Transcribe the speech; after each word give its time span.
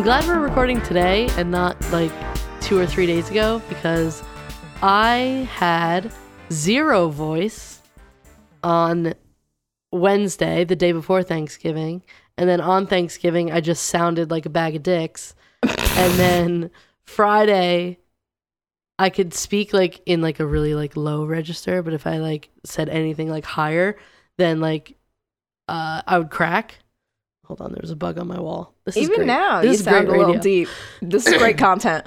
I'm 0.00 0.04
glad 0.04 0.26
we're 0.26 0.40
recording 0.40 0.80
today 0.80 1.28
and 1.36 1.50
not 1.50 1.78
like 1.92 2.10
two 2.62 2.78
or 2.78 2.86
three 2.86 3.04
days 3.04 3.28
ago 3.28 3.60
because 3.68 4.22
I 4.80 5.46
had 5.52 6.10
zero 6.50 7.10
voice 7.10 7.82
on 8.62 9.12
Wednesday, 9.92 10.64
the 10.64 10.74
day 10.74 10.92
before 10.92 11.22
Thanksgiving. 11.22 12.02
And 12.38 12.48
then 12.48 12.62
on 12.62 12.86
Thanksgiving, 12.86 13.52
I 13.52 13.60
just 13.60 13.88
sounded 13.88 14.30
like 14.30 14.46
a 14.46 14.48
bag 14.48 14.74
of 14.74 14.82
dicks. 14.82 15.34
and 15.62 16.12
then 16.14 16.70
Friday, 17.02 17.98
I 18.98 19.10
could 19.10 19.34
speak 19.34 19.74
like 19.74 20.00
in 20.06 20.22
like 20.22 20.40
a 20.40 20.46
really 20.46 20.74
like 20.74 20.96
low 20.96 21.26
register, 21.26 21.82
but 21.82 21.92
if 21.92 22.06
I 22.06 22.16
like 22.16 22.48
said 22.64 22.88
anything 22.88 23.28
like 23.28 23.44
higher, 23.44 23.98
then 24.38 24.60
like 24.60 24.96
uh, 25.68 26.00
I 26.06 26.16
would 26.16 26.30
crack. 26.30 26.78
Hold 27.50 27.62
on, 27.62 27.72
there's 27.72 27.90
a 27.90 27.96
bug 27.96 28.16
on 28.16 28.28
my 28.28 28.38
wall. 28.38 28.72
This 28.84 28.96
is 28.96 29.02
Even 29.02 29.16
great. 29.16 29.26
now, 29.26 29.56
this 29.60 29.66
you 29.66 29.72
is 29.72 29.82
sound 29.82 30.06
great 30.06 30.14
a 30.14 30.18
little 30.18 30.34
radio. 30.34 30.40
deep. 30.40 30.68
This 31.02 31.26
is 31.26 31.36
great 31.36 31.58
content. 31.68 32.06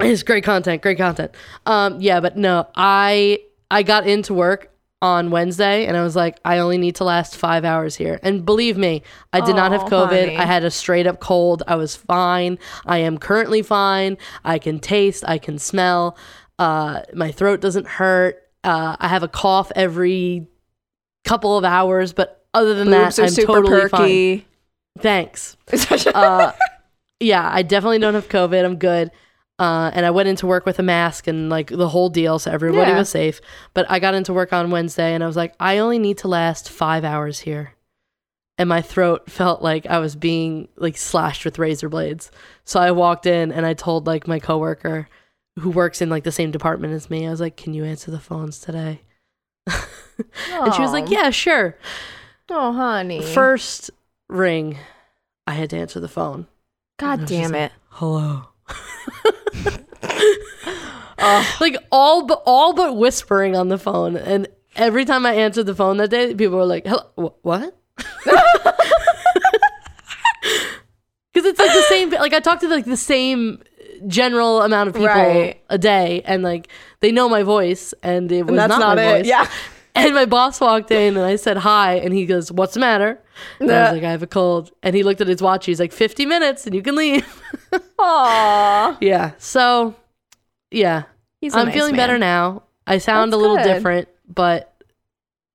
It's 0.00 0.24
great 0.24 0.42
content, 0.42 0.82
great 0.82 0.98
content. 0.98 1.30
Um, 1.64 2.00
yeah, 2.00 2.18
but 2.18 2.36
no, 2.36 2.66
I 2.74 3.38
I 3.70 3.84
got 3.84 4.08
into 4.08 4.34
work 4.34 4.72
on 5.00 5.30
Wednesday 5.30 5.86
and 5.86 5.96
I 5.96 6.02
was 6.02 6.16
like, 6.16 6.40
I 6.44 6.58
only 6.58 6.76
need 6.76 6.96
to 6.96 7.04
last 7.04 7.36
five 7.36 7.64
hours 7.64 7.94
here. 7.94 8.18
And 8.24 8.44
believe 8.44 8.76
me, 8.76 9.04
I 9.32 9.40
did 9.40 9.54
not 9.54 9.70
have 9.70 9.82
Oh, 9.84 9.86
COVID. 9.86 10.08
honey. 10.24 10.36
I 10.36 10.44
had 10.44 10.64
a 10.64 10.72
straight 10.72 11.06
up 11.06 11.20
cold. 11.20 11.62
I 11.68 11.76
was 11.76 11.94
fine. 11.94 12.58
I 12.84 12.98
am 12.98 13.16
currently 13.16 13.62
fine. 13.62 14.18
I 14.44 14.58
can 14.58 14.80
taste. 14.80 15.22
I 15.24 15.38
can 15.38 15.56
smell. 15.60 16.16
Uh, 16.58 17.02
my 17.14 17.30
throat 17.30 17.60
doesn't 17.60 17.86
hurt. 17.86 18.42
Uh, 18.64 18.96
I 18.98 19.06
have 19.06 19.22
a 19.22 19.28
cough 19.28 19.70
every 19.76 20.48
couple 21.24 21.56
of 21.56 21.64
hours, 21.64 22.12
but 22.12 22.44
other 22.52 22.74
than 22.74 22.88
Boobs 22.88 23.16
that, 23.16 23.22
I'm 23.22 23.28
super 23.30 23.52
totally 23.62 23.88
fine. 23.88 24.44
Thanks 24.98 25.56
uh, 26.14 26.52
yeah, 27.20 27.48
I 27.52 27.62
definitely 27.62 27.98
don't 28.00 28.14
have 28.14 28.28
COVID. 28.28 28.64
I'm 28.64 28.76
good. 28.76 29.10
Uh, 29.58 29.90
and 29.92 30.06
I 30.06 30.10
went 30.10 30.28
into 30.28 30.46
work 30.46 30.64
with 30.64 30.78
a 30.78 30.82
mask 30.82 31.26
and 31.26 31.50
like 31.50 31.68
the 31.68 31.88
whole 31.88 32.08
deal, 32.08 32.38
so 32.38 32.50
everybody 32.50 32.90
Yeah. 32.90 32.98
was 32.98 33.10
safe. 33.10 33.40
But 33.74 33.86
I 33.90 33.98
got 33.98 34.14
into 34.14 34.32
work 34.32 34.52
on 34.54 34.70
Wednesday 34.70 35.14
and 35.14 35.22
I 35.22 35.26
was 35.26 35.36
like, 35.36 35.54
I 35.60 35.78
only 35.78 35.98
need 35.98 36.16
to 36.18 36.28
last 36.28 36.70
five 36.70 37.04
hours 37.04 37.40
here. 37.40 37.74
And 38.56 38.68
my 38.68 38.80
throat 38.82 39.30
felt 39.30 39.62
like 39.62 39.86
I 39.86 39.98
was 39.98 40.16
being 40.16 40.68
like 40.76 40.96
slashed 40.96 41.44
with 41.44 41.58
razor 41.58 41.88
blades. 41.90 42.30
So 42.64 42.80
I 42.80 42.90
walked 42.90 43.26
in 43.26 43.52
and 43.52 43.64
I 43.66 43.74
told 43.74 44.06
like 44.06 44.26
my 44.26 44.38
coworker 44.38 45.08
who 45.58 45.70
works 45.70 46.00
in 46.00 46.08
like 46.08 46.24
the 46.24 46.32
same 46.32 46.50
department 46.50 46.94
as 46.94 47.10
me, 47.10 47.26
I 47.26 47.30
was 47.30 47.40
like, 47.40 47.56
Can 47.56 47.74
you 47.74 47.84
answer 47.84 48.10
the 48.10 48.18
phones 48.20 48.60
today? 48.60 49.02
and 49.66 50.74
she 50.74 50.80
was 50.82 50.92
like, 50.92 51.10
Yeah, 51.10 51.28
sure. 51.30 51.76
Oh, 52.48 52.72
honey. 52.72 53.22
First 53.22 53.90
ring, 54.30 54.78
I 55.46 55.52
had 55.54 55.70
to 55.70 55.76
answer 55.76 56.00
the 56.00 56.08
phone. 56.08 56.46
God 56.98 57.26
damn 57.26 57.54
it. 57.54 57.72
hello. 57.90 58.42
like 61.60 61.76
all 61.92 62.24
but 62.26 62.42
all 62.46 62.72
but 62.72 62.96
whispering 62.96 63.56
on 63.56 63.68
the 63.68 63.78
phone, 63.78 64.16
and 64.16 64.48
every 64.76 65.04
time 65.04 65.26
I 65.26 65.34
answered 65.34 65.64
the 65.66 65.74
phone 65.74 65.96
that 65.98 66.08
day, 66.10 66.34
people 66.34 66.56
were 66.58 66.64
like, 66.64 66.86
"Hello, 66.86 67.10
wh- 67.16 67.44
what?" 67.44 67.76
Because 71.32 71.48
it's 71.48 71.60
like 71.60 71.72
the 71.72 71.82
same. 71.88 72.10
Like 72.10 72.32
I 72.34 72.40
talk 72.40 72.58
to 72.60 72.68
like 72.68 72.84
the 72.86 72.96
same 72.96 73.62
general 74.08 74.62
amount 74.62 74.88
of 74.88 74.94
people 74.94 75.06
Right. 75.08 75.60
a 75.68 75.78
day, 75.78 76.22
and 76.24 76.42
like 76.42 76.68
they 77.00 77.12
know 77.12 77.28
my 77.28 77.44
voice, 77.44 77.94
and 78.02 78.30
it 78.32 78.42
was 78.42 78.48
And 78.50 78.58
that's 78.58 78.70
not, 78.70 78.80
not, 78.80 78.96
my 78.96 79.02
it. 79.04 79.18
voice. 79.18 79.26
Yeah. 79.28 79.46
And 79.94 80.14
my 80.14 80.24
boss 80.24 80.60
walked 80.60 80.90
in 80.90 81.16
and 81.16 81.26
I 81.26 81.36
said 81.36 81.56
hi 81.58 81.94
and 81.94 82.14
he 82.14 82.24
goes, 82.26 82.50
What's 82.52 82.74
the 82.74 82.80
matter? 82.80 83.18
And 83.58 83.70
I 83.70 83.82
was 83.84 83.92
like, 83.94 84.04
I 84.04 84.10
have 84.10 84.22
a 84.22 84.26
cold. 84.26 84.70
And 84.82 84.94
he 84.94 85.02
looked 85.02 85.20
at 85.20 85.26
his 85.28 85.42
watch. 85.42 85.66
He's 85.66 85.80
like, 85.80 85.92
50 85.92 86.26
minutes 86.26 86.66
and 86.66 86.74
you 86.74 86.82
can 86.82 86.94
leave. 86.94 87.42
Aw. 87.98 88.96
yeah. 89.00 89.32
So, 89.38 89.94
yeah. 90.70 91.04
He's 91.40 91.54
I'm 91.54 91.66
nice 91.66 91.74
feeling 91.74 91.96
man. 91.96 92.06
better 92.06 92.18
now. 92.18 92.62
I 92.86 92.98
sound 92.98 93.32
That's 93.32 93.38
a 93.38 93.42
little 93.42 93.56
good. 93.56 93.64
different, 93.64 94.08
but 94.28 94.74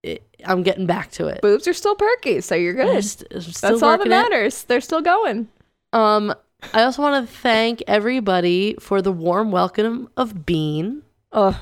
it, 0.03 0.23
I'm 0.45 0.63
getting 0.63 0.85
back 0.85 1.11
to 1.11 1.27
it. 1.27 1.41
Boobs 1.41 1.67
are 1.67 1.73
still 1.73 1.95
perky, 1.95 2.41
so 2.41 2.55
you're 2.55 2.79
I'm 2.81 2.87
good. 2.87 3.03
st- 3.05 3.27
I'm 3.31 3.39
That's 3.41 3.63
all 3.63 3.77
that 3.79 3.85
working 3.99 4.05
it. 4.07 4.09
matters. 4.15 4.63
They're 4.63 4.81
still 4.81 5.01
going. 5.01 5.47
Um, 5.93 6.33
I 6.73 6.83
also 6.83 7.01
want 7.01 7.27
to 7.27 7.31
thank 7.33 7.83
everybody 7.87 8.75
for 8.79 9.01
the 9.01 9.11
warm 9.11 9.51
welcome 9.51 10.09
of 10.17 10.45
Bean. 10.45 11.03
Oh, 11.31 11.59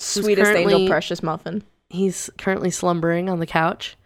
sweetest 0.00 0.50
angel, 0.52 0.86
precious 0.86 1.22
muffin. 1.22 1.62
He's 1.88 2.30
currently 2.38 2.70
slumbering 2.70 3.28
on 3.28 3.38
the 3.38 3.46
couch. 3.46 3.96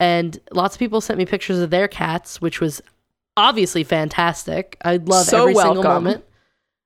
And 0.00 0.40
lots 0.50 0.74
of 0.74 0.78
people 0.80 1.00
sent 1.00 1.18
me 1.18 1.26
pictures 1.26 1.58
of 1.60 1.70
their 1.70 1.86
cats, 1.86 2.40
which 2.40 2.60
was 2.60 2.82
obviously 3.36 3.84
fantastic. 3.84 4.76
I 4.84 4.96
love 4.96 5.26
So 5.26 5.42
every 5.42 5.54
single 5.54 5.74
welcome. 5.82 6.04
moment. 6.04 6.24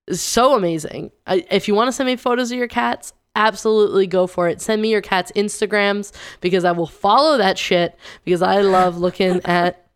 It's 0.07 0.21
so 0.21 0.55
amazing. 0.55 1.11
I, 1.27 1.45
if 1.51 1.67
you 1.67 1.75
want 1.75 1.89
to 1.89 1.93
send 1.93 2.07
me 2.07 2.17
photos 2.17 2.53
of 2.53 2.59
your 2.59 2.69
cats, 2.69 3.13
absolutely 3.35 4.07
go 4.07 4.27
for 4.27 4.49
it. 4.49 4.61
Send 4.61 4.83
me 4.83 4.91
your 4.91 5.01
cats' 5.01 5.33
Instagrams 5.35 6.13
because 6.41 6.65
I 6.65 6.73
will 6.73 6.87
follow 6.87 7.39
that 7.39 7.59
shit 7.59 7.97
because 8.25 8.43
I 8.43 8.61
love 8.61 8.99
looking 8.99 9.41
at 9.45 9.89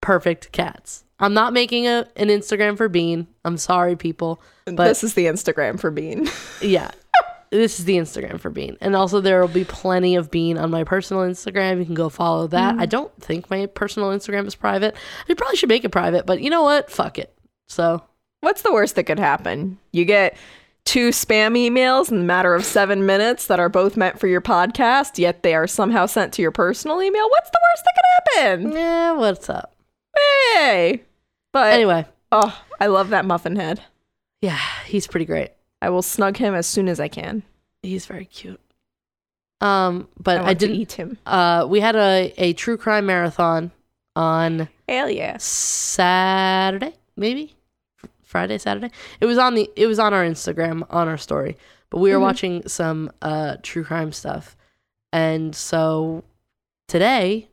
perfect 0.00 0.52
cats. 0.52 1.04
I'm 1.20 1.34
not 1.34 1.52
making 1.52 1.86
a, 1.88 2.06
an 2.16 2.28
Instagram 2.28 2.76
for 2.76 2.88
Bean. 2.88 3.26
I'm 3.44 3.58
sorry, 3.58 3.96
people. 3.96 4.40
But 4.66 4.84
this 4.84 5.02
is 5.02 5.14
the 5.14 5.26
Instagram 5.26 5.80
for 5.80 5.90
Bean. 5.90 6.28
yeah. 6.62 6.92
This 7.50 7.78
is 7.78 7.84
the 7.86 7.96
Instagram 7.96 8.38
for 8.38 8.50
Bean. 8.50 8.76
And 8.80 8.94
also 8.94 9.20
there 9.20 9.40
will 9.40 9.48
be 9.48 9.64
plenty 9.64 10.16
of 10.16 10.30
Bean 10.30 10.58
on 10.58 10.70
my 10.70 10.84
personal 10.84 11.22
Instagram. 11.22 11.78
You 11.78 11.84
can 11.86 11.94
go 11.94 12.08
follow 12.08 12.46
that. 12.48 12.76
Mm. 12.76 12.80
I 12.80 12.86
don't 12.86 13.14
think 13.22 13.48
my 13.50 13.66
personal 13.66 14.10
Instagram 14.10 14.46
is 14.46 14.54
private. 14.54 14.94
I 15.28 15.34
probably 15.34 15.56
should 15.56 15.68
make 15.68 15.84
it 15.84 15.88
private, 15.90 16.26
but 16.26 16.40
you 16.42 16.50
know 16.50 16.62
what? 16.62 16.90
Fuck 16.90 17.18
it. 17.18 17.34
So 17.68 18.02
What's 18.40 18.62
the 18.62 18.72
worst 18.72 18.94
that 18.94 19.04
could 19.04 19.18
happen? 19.18 19.78
You 19.92 20.04
get 20.04 20.36
two 20.84 21.08
spam 21.10 21.56
emails 21.58 22.10
in 22.10 22.18
the 22.18 22.24
matter 22.24 22.54
of 22.54 22.64
seven 22.64 23.04
minutes 23.04 23.46
that 23.48 23.58
are 23.58 23.68
both 23.68 23.96
meant 23.96 24.20
for 24.20 24.28
your 24.28 24.40
podcast, 24.40 25.18
yet 25.18 25.42
they 25.42 25.54
are 25.54 25.66
somehow 25.66 26.06
sent 26.06 26.32
to 26.34 26.42
your 26.42 26.52
personal 26.52 27.02
email. 27.02 27.28
What's 27.28 27.50
the 27.50 27.60
worst 27.62 27.84
that 27.84 27.94
could 27.96 28.38
happen? 28.40 28.72
yeah, 28.72 29.12
what's 29.12 29.50
up? 29.50 29.74
Hey. 30.54 31.02
But 31.52 31.72
Anyway, 31.72 32.06
oh, 32.30 32.56
I 32.80 32.86
love 32.86 33.08
that 33.08 33.24
muffin 33.24 33.56
head. 33.56 33.82
yeah, 34.40 34.60
he's 34.86 35.06
pretty 35.08 35.26
great. 35.26 35.50
I 35.80 35.90
will 35.90 36.02
snug 36.02 36.36
him 36.36 36.54
as 36.54 36.66
soon 36.66 36.88
as 36.88 36.98
I 37.00 37.08
can. 37.08 37.42
He's 37.82 38.06
very 38.06 38.24
cute. 38.24 38.60
Um, 39.60 40.08
but 40.18 40.38
I, 40.40 40.48
I, 40.50 40.54
didn't 40.54 40.76
eat 40.76 40.92
him. 40.92 41.18
uh 41.26 41.66
we 41.68 41.80
had 41.80 41.96
a, 41.96 42.32
a 42.36 42.52
true 42.52 42.76
crime 42.76 43.06
marathon 43.06 43.72
on 44.14 44.68
Hell 44.88 45.10
yeah. 45.10 45.36
Saturday, 45.38 46.94
maybe 47.16 47.54
Friday, 48.22 48.58
Saturday. 48.58 48.90
It 49.20 49.26
was 49.26 49.36
on 49.38 49.54
the 49.56 49.68
it 49.74 49.86
was 49.86 49.98
on 49.98 50.14
our 50.14 50.24
Instagram 50.24 50.86
on 50.90 51.08
our 51.08 51.16
story. 51.18 51.56
But 51.90 51.98
we 51.98 52.12
were 52.12 52.18
Mhm. 52.18 52.22
watching 52.22 52.68
some 52.68 53.10
uh 53.22 53.56
true 53.62 53.82
crime 53.84 54.12
stuff. 54.12 54.56
And 55.12 55.54
so 55.56 56.22
today 56.86 57.48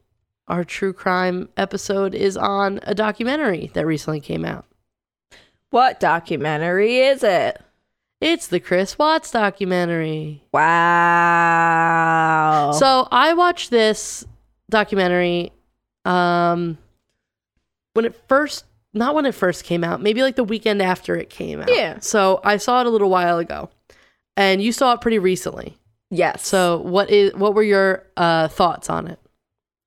our 0.47 0.63
true 0.63 0.94
crime 0.94 1.50
episode 1.57 2.13
is 2.13 2.38
on 2.38 2.80
a 2.84 2.94
documentary 2.94 3.72
that 3.74 3.86
recently 3.88 4.19
came 4.19 4.46
out. 4.46 4.66
What 5.72 6.00
documentary 6.00 6.97
is 7.00 7.24
it? 7.24 7.59
It's 8.21 8.47
the 8.47 8.59
Chris 8.59 8.97
Watts 8.97 9.29
documentary. 9.31 10.41
Wow. 11.55 12.71
So 12.77 13.07
I 13.11 13.33
watched 13.33 13.69
this 13.71 14.25
documentary 14.69 15.51
um 16.06 16.77
when 17.94 18.06
it 18.06 18.15
first 18.27 18.65
not 18.94 19.13
when 19.15 19.25
it 19.25 19.33
first 19.35 19.63
came 19.65 19.83
out, 19.83 20.01
maybe 20.01 20.21
like 20.21 20.35
the 20.38 20.44
weekend 20.44 20.81
after 20.81 21.15
it 21.15 21.29
came 21.29 21.62
out. 21.62 21.69
Yeah. 21.69 22.00
So 22.00 22.39
I 22.44 22.57
saw 22.57 22.79
it 22.81 22.88
a 22.88 22.89
little 22.89 23.09
while 23.09 23.38
ago. 23.39 23.69
And 24.38 24.61
you 24.61 24.71
saw 24.71 24.94
it 24.94 25.01
pretty 25.01 25.19
recently. 25.19 25.77
yes. 26.09 26.45
So 26.47 26.79
what 26.81 27.09
is 27.09 27.33
what 27.35 27.53
were 27.53 27.63
your 27.63 28.03
uh 28.18 28.47
thoughts 28.47 28.89
on 28.89 29.07
it? 29.07 29.19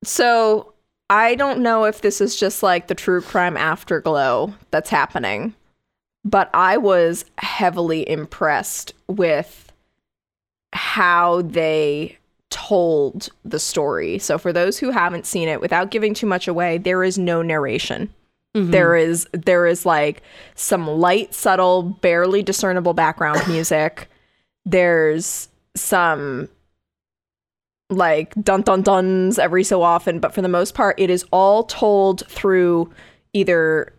So 0.04 0.74
I 1.10 1.34
don't 1.34 1.60
know 1.60 1.84
if 1.84 2.02
this 2.02 2.20
is 2.20 2.36
just 2.36 2.62
like 2.62 2.86
the 2.88 2.94
true 2.94 3.20
crime 3.22 3.56
afterglow 3.56 4.52
that's 4.70 4.90
happening, 4.90 5.54
but 6.25 6.50
I 6.55 6.76
was 6.76 7.25
heavily 7.38 8.09
impressed 8.09 8.93
with 9.06 9.73
how 10.73 11.43
they 11.43 12.19
told 12.50 13.29
the 13.44 13.59
story. 13.59 14.19
So 14.19 14.38
for 14.38 14.53
those 14.53 14.79
who 14.79 14.91
haven't 14.91 15.26
seen 15.26 15.49
it, 15.49 15.61
without 15.61 15.91
giving 15.91 16.15
too 16.15 16.26
much 16.26 16.49
away, 16.49 16.79
there 16.79 17.05
is 17.05 17.19
no 17.19 17.43
narration. 17.43 18.12
Mhm. 18.56 18.70
There 18.70 18.97
is 18.97 19.26
there 19.32 19.67
is 19.67 19.85
like 19.85 20.23
some 20.55 20.87
light, 20.87 21.35
subtle, 21.35 21.82
barely 21.82 22.43
discernible 22.43 22.94
background 22.94 23.43
music. 23.49 24.09
There's 24.65 25.49
some 25.76 26.49
like 27.91 28.35
dun 28.43 28.62
dun 28.62 28.82
duns 28.82 29.38
every 29.38 29.65
so 29.65 29.82
often, 29.82 30.19
but 30.19 30.35
for 30.35 30.43
the 30.43 30.49
most 30.49 30.75
part, 30.75 30.99
it 30.99 31.11
is 31.11 31.25
all 31.31 31.65
told 31.65 32.26
through 32.29 32.91
either 33.32 33.93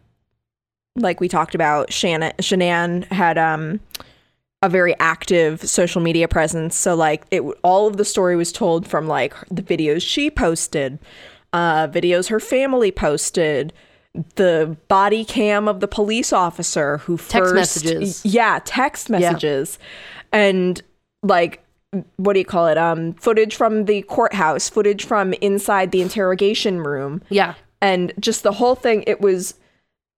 like 0.95 1.19
we 1.19 1.27
talked 1.27 1.55
about. 1.55 1.91
Shannon 1.91 2.33
Shanann 2.39 3.05
had 3.11 3.37
um 3.37 3.79
a 4.61 4.69
very 4.69 4.93
active 4.99 5.61
social 5.67 6.01
media 6.01 6.27
presence, 6.27 6.75
so 6.75 6.95
like 6.95 7.23
it 7.31 7.41
all 7.63 7.87
of 7.87 7.97
the 7.97 8.05
story 8.05 8.35
was 8.35 8.51
told 8.51 8.87
from 8.87 9.07
like 9.07 9.33
the 9.49 9.61
videos 9.61 10.01
she 10.01 10.29
posted, 10.29 10.99
uh, 11.53 11.87
videos 11.87 12.27
her 12.29 12.39
family 12.41 12.91
posted, 12.91 13.71
the 14.35 14.75
body 14.89 15.23
cam 15.23 15.67
of 15.67 15.79
the 15.79 15.87
police 15.87 16.33
officer 16.33 16.97
who 16.99 17.15
Text 17.17 17.31
first 17.31 17.53
messages. 17.53 18.25
yeah 18.25 18.59
text 18.65 19.09
messages 19.09 19.77
and 20.33 20.81
like 21.21 21.63
what 22.17 22.33
do 22.33 22.39
you 22.39 22.45
call 22.45 22.67
it 22.67 22.77
um 22.77 23.13
footage 23.13 23.55
from 23.55 23.85
the 23.85 24.01
courthouse 24.03 24.67
footage 24.67 25.05
from 25.05 25.33
inside 25.33 25.91
the 25.91 26.01
interrogation 26.01 26.81
room 26.81 27.21
Yeah. 27.29 27.53
and 27.81 28.11
just 28.19 28.41
the 28.43 28.51
whole 28.53 28.75
thing 28.75 29.03
it 29.07 29.21
was 29.21 29.53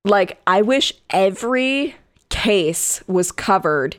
like 0.06 0.39
i 0.48 0.62
wish 0.62 0.94
every 1.09 1.95
case 2.30 3.03
was 3.07 3.31
covered 3.31 3.98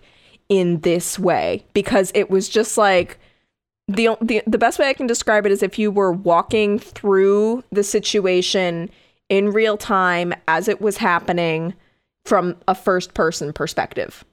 in 0.48 0.80
this 0.80 1.18
way 1.18 1.64
because 1.72 2.10
it 2.14 2.30
was 2.30 2.48
just 2.48 2.76
like 2.76 3.18
the, 3.88 4.16
the 4.20 4.42
the 4.46 4.58
best 4.58 4.78
way 4.78 4.88
i 4.88 4.92
can 4.92 5.06
describe 5.06 5.44
it 5.46 5.52
is 5.52 5.62
if 5.62 5.78
you 5.78 5.90
were 5.90 6.12
walking 6.12 6.78
through 6.78 7.62
the 7.70 7.82
situation 7.84 8.90
in 9.28 9.50
real 9.50 9.76
time 9.76 10.32
as 10.48 10.68
it 10.68 10.80
was 10.80 10.96
happening 10.98 11.74
from 12.24 12.56
a 12.68 12.74
first 12.74 13.14
person 13.14 13.52
perspective 13.52 14.24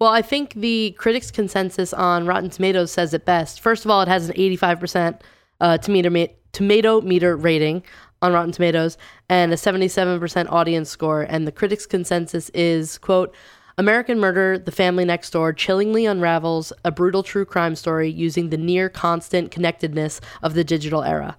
Well, 0.00 0.10
I 0.10 0.22
think 0.22 0.54
the 0.54 0.94
critics' 0.98 1.30
consensus 1.30 1.92
on 1.92 2.26
Rotten 2.26 2.48
Tomatoes 2.48 2.90
says 2.90 3.12
it 3.12 3.26
best. 3.26 3.60
First 3.60 3.84
of 3.84 3.90
all, 3.90 4.00
it 4.00 4.08
has 4.08 4.30
an 4.30 4.36
85% 4.36 5.20
uh, 5.60 5.76
tomato, 5.76 6.26
tomato 6.52 7.00
meter 7.02 7.36
rating 7.36 7.82
on 8.22 8.32
Rotten 8.32 8.52
Tomatoes 8.52 8.98
and 9.28 9.52
a 9.52 9.56
77% 9.56 10.50
audience 10.50 10.90
score. 10.90 11.22
And 11.22 11.46
the 11.46 11.52
critics' 11.52 11.86
consensus 11.86 12.50
is, 12.50 12.98
quote, 12.98 13.34
American 13.78 14.18
Murder, 14.18 14.58
The 14.58 14.72
Family 14.72 15.04
Next 15.04 15.30
Door 15.30 15.54
chillingly 15.54 16.04
unravels 16.04 16.72
a 16.84 16.90
brutal 16.90 17.22
true 17.22 17.46
crime 17.46 17.74
story 17.74 18.10
using 18.10 18.50
the 18.50 18.58
near 18.58 18.90
constant 18.90 19.50
connectedness 19.50 20.20
of 20.42 20.54
the 20.54 20.64
digital 20.64 21.02
era. 21.02 21.36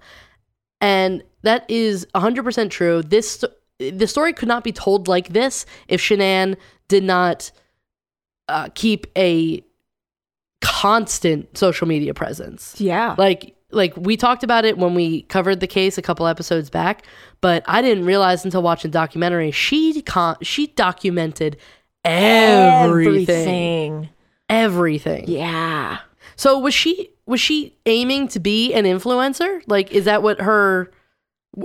And 0.80 1.22
that 1.42 1.64
is 1.70 2.06
100% 2.14 2.70
true. 2.70 3.02
This 3.02 3.44
the 3.78 4.06
story 4.06 4.32
could 4.32 4.48
not 4.48 4.64
be 4.64 4.72
told 4.72 5.08
like 5.08 5.28
this 5.28 5.66
if 5.88 6.00
Shanann 6.00 6.56
did 6.88 7.02
not 7.04 7.50
uh, 8.48 8.68
keep 8.74 9.06
a 9.16 9.64
constant 10.60 11.56
social 11.56 11.86
media 11.86 12.14
presence. 12.14 12.80
yeah 12.80 13.14
Like 13.18 13.56
like 13.72 13.96
we 13.96 14.16
talked 14.16 14.44
about 14.44 14.64
it 14.64 14.78
when 14.78 14.94
we 14.94 15.22
covered 15.22 15.60
the 15.60 15.66
case 15.66 15.98
a 15.98 16.02
couple 16.02 16.26
episodes 16.26 16.70
back, 16.70 17.04
but 17.40 17.64
I 17.66 17.82
didn't 17.82 18.04
realize 18.04 18.44
until 18.44 18.62
watching 18.62 18.90
the 18.90 18.98
documentary 18.98 19.50
she 19.50 20.02
con- 20.02 20.36
she 20.42 20.68
documented 20.68 21.56
everything. 22.04 24.08
Everything. 24.48 25.24
yeah 25.28 25.98
So 26.36 26.58
was 26.58 26.74
she 26.74 27.10
was 27.26 27.40
she 27.40 27.76
aiming 27.86 28.28
to 28.28 28.40
be 28.40 28.72
an 28.74 28.84
influencer? 28.84 29.62
Like 29.66 29.90
is 29.92 30.04
that 30.04 30.22
what 30.22 30.40
her 30.40 30.90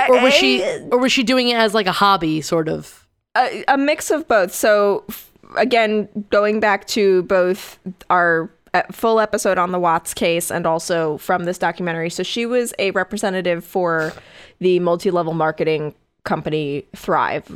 or 0.09 0.21
was 0.21 0.33
she 0.33 0.63
or 0.91 0.97
was 0.97 1.11
she 1.11 1.23
doing 1.23 1.49
it 1.49 1.55
as 1.55 1.73
like 1.73 1.87
a 1.87 1.91
hobby 1.91 2.41
sort 2.41 2.69
of? 2.69 3.05
a, 3.35 3.63
a 3.67 3.77
mix 3.77 4.09
of 4.09 4.27
both. 4.27 4.51
So 4.53 5.03
f- 5.09 5.31
again, 5.55 6.07
going 6.31 6.59
back 6.59 6.87
to 6.87 7.21
both 7.23 7.77
our 8.09 8.49
full 8.91 9.19
episode 9.19 9.57
on 9.57 9.71
the 9.71 9.79
Watts 9.79 10.13
case 10.13 10.51
and 10.51 10.65
also 10.65 11.17
from 11.17 11.45
this 11.45 11.57
documentary. 11.57 12.09
So 12.09 12.23
she 12.23 12.45
was 12.45 12.73
a 12.79 12.91
representative 12.91 13.63
for 13.63 14.13
the 14.59 14.79
multi-level 14.79 15.33
marketing 15.33 15.95
company 16.23 16.85
Thrive. 16.95 17.49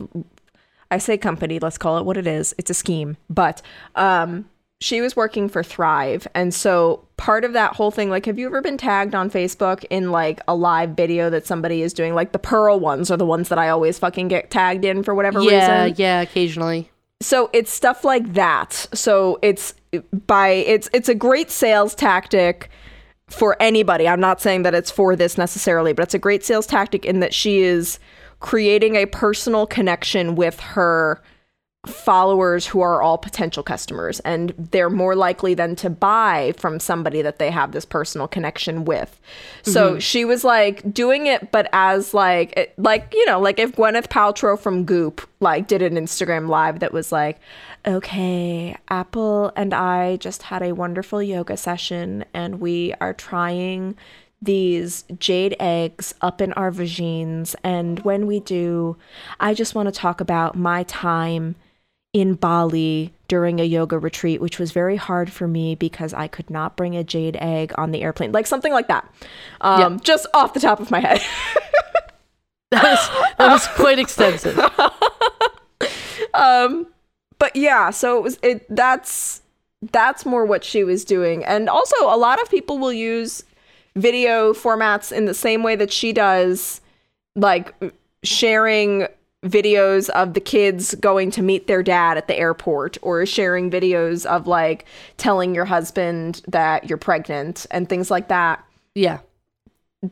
I 0.89 0.97
say 0.97 1.17
company, 1.17 1.59
let's 1.59 1.77
call 1.77 1.97
it 1.97 2.05
what 2.05 2.17
it 2.17 2.27
is. 2.27 2.53
It's 2.57 2.69
a 2.69 2.73
scheme, 2.73 3.17
but 3.29 3.61
um 3.95 4.45
she 4.79 4.99
was 4.99 5.15
working 5.15 5.47
for 5.47 5.61
Thrive. 5.61 6.27
And 6.33 6.51
so 6.53 7.05
part 7.15 7.45
of 7.45 7.53
that 7.53 7.75
whole 7.75 7.91
thing, 7.91 8.09
like, 8.09 8.25
have 8.25 8.39
you 8.39 8.47
ever 8.47 8.63
been 8.63 8.77
tagged 8.77 9.13
on 9.13 9.29
Facebook 9.29 9.85
in 9.91 10.11
like 10.11 10.41
a 10.47 10.55
live 10.55 10.91
video 10.91 11.29
that 11.29 11.45
somebody 11.45 11.83
is 11.83 11.93
doing? 11.93 12.15
Like 12.15 12.31
the 12.31 12.39
Pearl 12.39 12.79
ones 12.79 13.11
are 13.11 13.17
the 13.17 13.25
ones 13.25 13.49
that 13.49 13.59
I 13.59 13.69
always 13.69 13.99
fucking 13.99 14.27
get 14.27 14.49
tagged 14.49 14.83
in 14.83 15.03
for 15.03 15.13
whatever 15.13 15.39
Yeah, 15.39 15.83
reason 15.83 15.95
yeah, 15.99 16.21
occasionally. 16.21 16.89
So 17.21 17.49
it's 17.53 17.71
stuff 17.71 18.03
like 18.03 18.33
that. 18.33 18.87
So 18.93 19.39
it's 19.41 19.73
by 20.25 20.49
it's 20.49 20.89
it's 20.93 21.09
a 21.09 21.15
great 21.15 21.51
sales 21.51 21.95
tactic 21.95 22.69
for 23.27 23.55
anybody. 23.61 24.07
I'm 24.07 24.19
not 24.19 24.41
saying 24.41 24.63
that 24.63 24.73
it's 24.73 24.91
for 24.91 25.15
this 25.15 25.37
necessarily 25.37 25.93
but 25.93 26.03
it's 26.03 26.13
a 26.13 26.19
great 26.19 26.43
sales 26.43 26.67
tactic 26.67 27.05
in 27.05 27.19
that 27.21 27.33
she 27.33 27.59
is 27.59 27.99
creating 28.39 28.95
a 28.95 29.05
personal 29.05 29.67
connection 29.67 30.35
with 30.35 30.59
her 30.59 31.21
followers 31.87 32.67
who 32.67 32.81
are 32.81 33.01
all 33.01 33.17
potential 33.17 33.63
customers 33.63 34.19
and 34.19 34.53
they're 34.57 34.89
more 34.89 35.15
likely 35.15 35.55
than 35.55 35.75
to 35.75 35.89
buy 35.89 36.53
from 36.57 36.79
somebody 36.79 37.23
that 37.23 37.39
they 37.39 37.49
have 37.49 37.71
this 37.71 37.85
personal 37.85 38.27
connection 38.27 38.85
with. 38.85 39.19
So 39.63 39.91
mm-hmm. 39.91 39.99
she 39.99 40.23
was 40.23 40.43
like 40.43 40.93
doing 40.93 41.25
it 41.25 41.51
but 41.51 41.67
as 41.73 42.13
like 42.13 42.53
it- 42.57 42.73
like 42.77 43.13
you 43.13 43.25
know 43.25 43.39
like 43.39 43.59
if 43.59 43.75
gwyneth 43.75 44.07
paltrow 44.07 44.59
from 44.59 44.85
goop 44.85 45.27
like 45.39 45.67
did 45.67 45.81
an 45.81 45.95
instagram 45.95 46.47
live 46.47 46.79
that 46.79 46.93
was 46.93 47.11
like 47.11 47.39
okay 47.85 48.75
apple 48.89 49.51
and 49.55 49.73
i 49.73 50.15
just 50.17 50.43
had 50.43 50.61
a 50.61 50.73
wonderful 50.73 51.21
yoga 51.21 51.57
session 51.57 52.23
and 52.33 52.59
we 52.59 52.93
are 53.01 53.13
trying 53.13 53.95
these 54.41 55.03
jade 55.17 55.55
eggs 55.59 56.13
up 56.21 56.41
in 56.41 56.53
our 56.53 56.71
vagines 56.71 57.55
and 57.63 57.99
when 57.99 58.25
we 58.25 58.39
do 58.39 58.95
i 59.39 59.53
just 59.53 59.75
want 59.75 59.87
to 59.87 59.91
talk 59.91 60.21
about 60.21 60.55
my 60.55 60.83
time 60.83 61.55
in 62.13 62.33
Bali 62.33 63.13
during 63.27 63.59
a 63.59 63.63
yoga 63.63 63.97
retreat, 63.97 64.41
which 64.41 64.59
was 64.59 64.71
very 64.71 64.97
hard 64.97 65.31
for 65.31 65.47
me 65.47 65.75
because 65.75 66.13
I 66.13 66.27
could 66.27 66.49
not 66.49 66.75
bring 66.75 66.95
a 66.95 67.03
jade 67.03 67.37
egg 67.39 67.73
on 67.77 67.91
the 67.91 68.01
airplane, 68.01 68.31
like 68.31 68.47
something 68.47 68.73
like 68.73 68.89
that. 68.89 69.09
Um, 69.61 69.99
Just 70.01 70.27
off 70.33 70.53
the 70.53 70.59
top 70.59 70.79
of 70.79 70.91
my 70.91 70.99
head. 70.99 71.21
That 72.71 72.83
was 72.83 73.35
that 73.37 73.51
was 73.51 73.67
quite 73.75 73.99
extensive. 73.99 74.57
um, 76.33 76.87
but 77.37 77.53
yeah, 77.53 77.89
so 77.89 78.17
it 78.17 78.23
was 78.23 78.39
it. 78.41 78.65
That's 78.73 79.41
that's 79.91 80.25
more 80.25 80.45
what 80.45 80.63
she 80.63 80.85
was 80.85 81.03
doing, 81.03 81.43
and 81.43 81.67
also 81.67 81.97
a 82.03 82.15
lot 82.15 82.41
of 82.41 82.49
people 82.49 82.77
will 82.79 82.93
use 82.93 83.43
video 83.97 84.53
formats 84.53 85.11
in 85.11 85.25
the 85.25 85.33
same 85.33 85.63
way 85.63 85.75
that 85.75 85.91
she 85.91 86.13
does, 86.13 86.79
like 87.35 87.75
sharing 88.23 89.07
videos 89.43 90.09
of 90.09 90.33
the 90.35 90.39
kids 90.39 90.93
going 90.95 91.31
to 91.31 91.41
meet 91.41 91.65
their 91.67 91.81
dad 91.81 92.17
at 92.17 92.27
the 92.27 92.37
airport 92.37 92.97
or 93.01 93.25
sharing 93.25 93.71
videos 93.71 94.25
of 94.25 94.45
like 94.45 94.85
telling 95.17 95.55
your 95.55 95.65
husband 95.65 96.41
that 96.47 96.87
you're 96.87 96.97
pregnant 96.97 97.65
and 97.71 97.89
things 97.89 98.11
like 98.11 98.27
that 98.27 98.63
Yeah. 98.93 99.19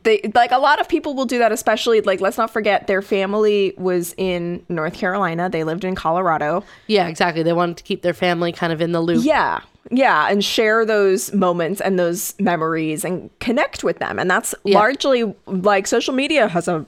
they 0.04 0.22
like 0.34 0.52
a 0.52 0.58
lot 0.58 0.82
of 0.82 0.90
people 0.90 1.14
will 1.14 1.26
do 1.28 1.38
that 1.40 1.52
especially 1.52 2.02
like 2.02 2.22
let's 2.22 2.40
not 2.40 2.50
forget 2.52 2.88
their 2.88 3.04
family 3.04 3.74
was 3.78 4.16
in 4.18 4.66
north 4.68 4.94
carolina 4.96 5.48
they 5.48 5.64
lived 5.64 5.84
in 5.84 5.94
colorado 5.94 6.64
Yeah, 6.88 7.08
exactly. 7.08 7.44
They 7.44 7.54
wanted 7.54 7.78
to 7.78 7.84
keep 7.84 8.02
their 8.02 8.16
family 8.16 8.52
kind 8.52 8.74
of 8.74 8.82
in 8.82 8.94
the 8.94 9.02
loop. 9.02 9.24
yeah 9.24 9.60
yeah 9.92 10.28
and 10.30 10.44
share 10.44 10.86
those 10.86 11.34
moments 11.34 11.82
and 11.82 11.98
those 11.98 12.36
memories 12.40 13.04
and 13.04 13.30
connect 13.40 13.84
with 13.84 14.00
them 14.00 14.20
and 14.20 14.30
that's 14.30 14.54
Yeah. 14.64 14.78
largely 14.78 15.34
like 15.48 15.88
social 15.88 16.14
media 16.14 16.48
has 16.48 16.68
a 16.68 16.86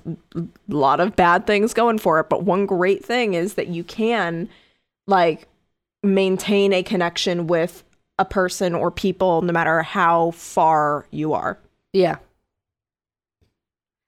lot 0.67 0.99
of 0.99 1.15
bad 1.15 1.47
things 1.47 1.73
going 1.73 1.97
for 1.97 2.19
it 2.19 2.29
but 2.29 2.43
one 2.43 2.65
great 2.65 3.03
thing 3.03 3.33
is 3.33 3.55
that 3.55 3.67
you 3.67 3.83
can 3.83 4.47
like 5.07 5.47
maintain 6.03 6.73
a 6.73 6.83
connection 6.83 7.47
with 7.47 7.83
a 8.19 8.25
person 8.25 8.75
or 8.75 8.91
people 8.91 9.41
no 9.41 9.51
matter 9.53 9.81
how 9.81 10.31
far 10.31 11.05
you 11.11 11.33
are 11.33 11.57
Yeah. 11.93 12.17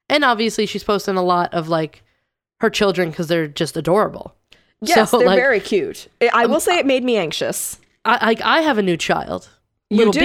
And 0.09 0.23
obviously 0.23 0.65
she's 0.65 0.83
posting 0.83 1.15
a 1.15 1.23
lot 1.23 1.53
of 1.53 1.69
like 1.69 2.03
her 2.59 2.69
children 2.69 3.09
because 3.09 3.27
they're 3.27 3.47
just 3.47 3.75
adorable. 3.77 4.35
yes 4.81 5.09
So, 5.11 5.17
they're 5.17 5.27
like, 5.27 5.37
very 5.39 5.59
cute 5.59 6.07
i 6.21 6.29
I 6.33 6.45
will 6.45 6.59
say 6.59 6.77
it 6.77 6.85
made 6.85 7.03
me 7.03 7.17
anxious 7.17 7.79
I 8.05 8.25
like 8.25 8.41
I 8.41 8.61
have 8.61 8.77
a 8.77 8.81
new 8.81 8.97
child. 8.97 9.49
You 9.89 10.11
do. 10.11 10.19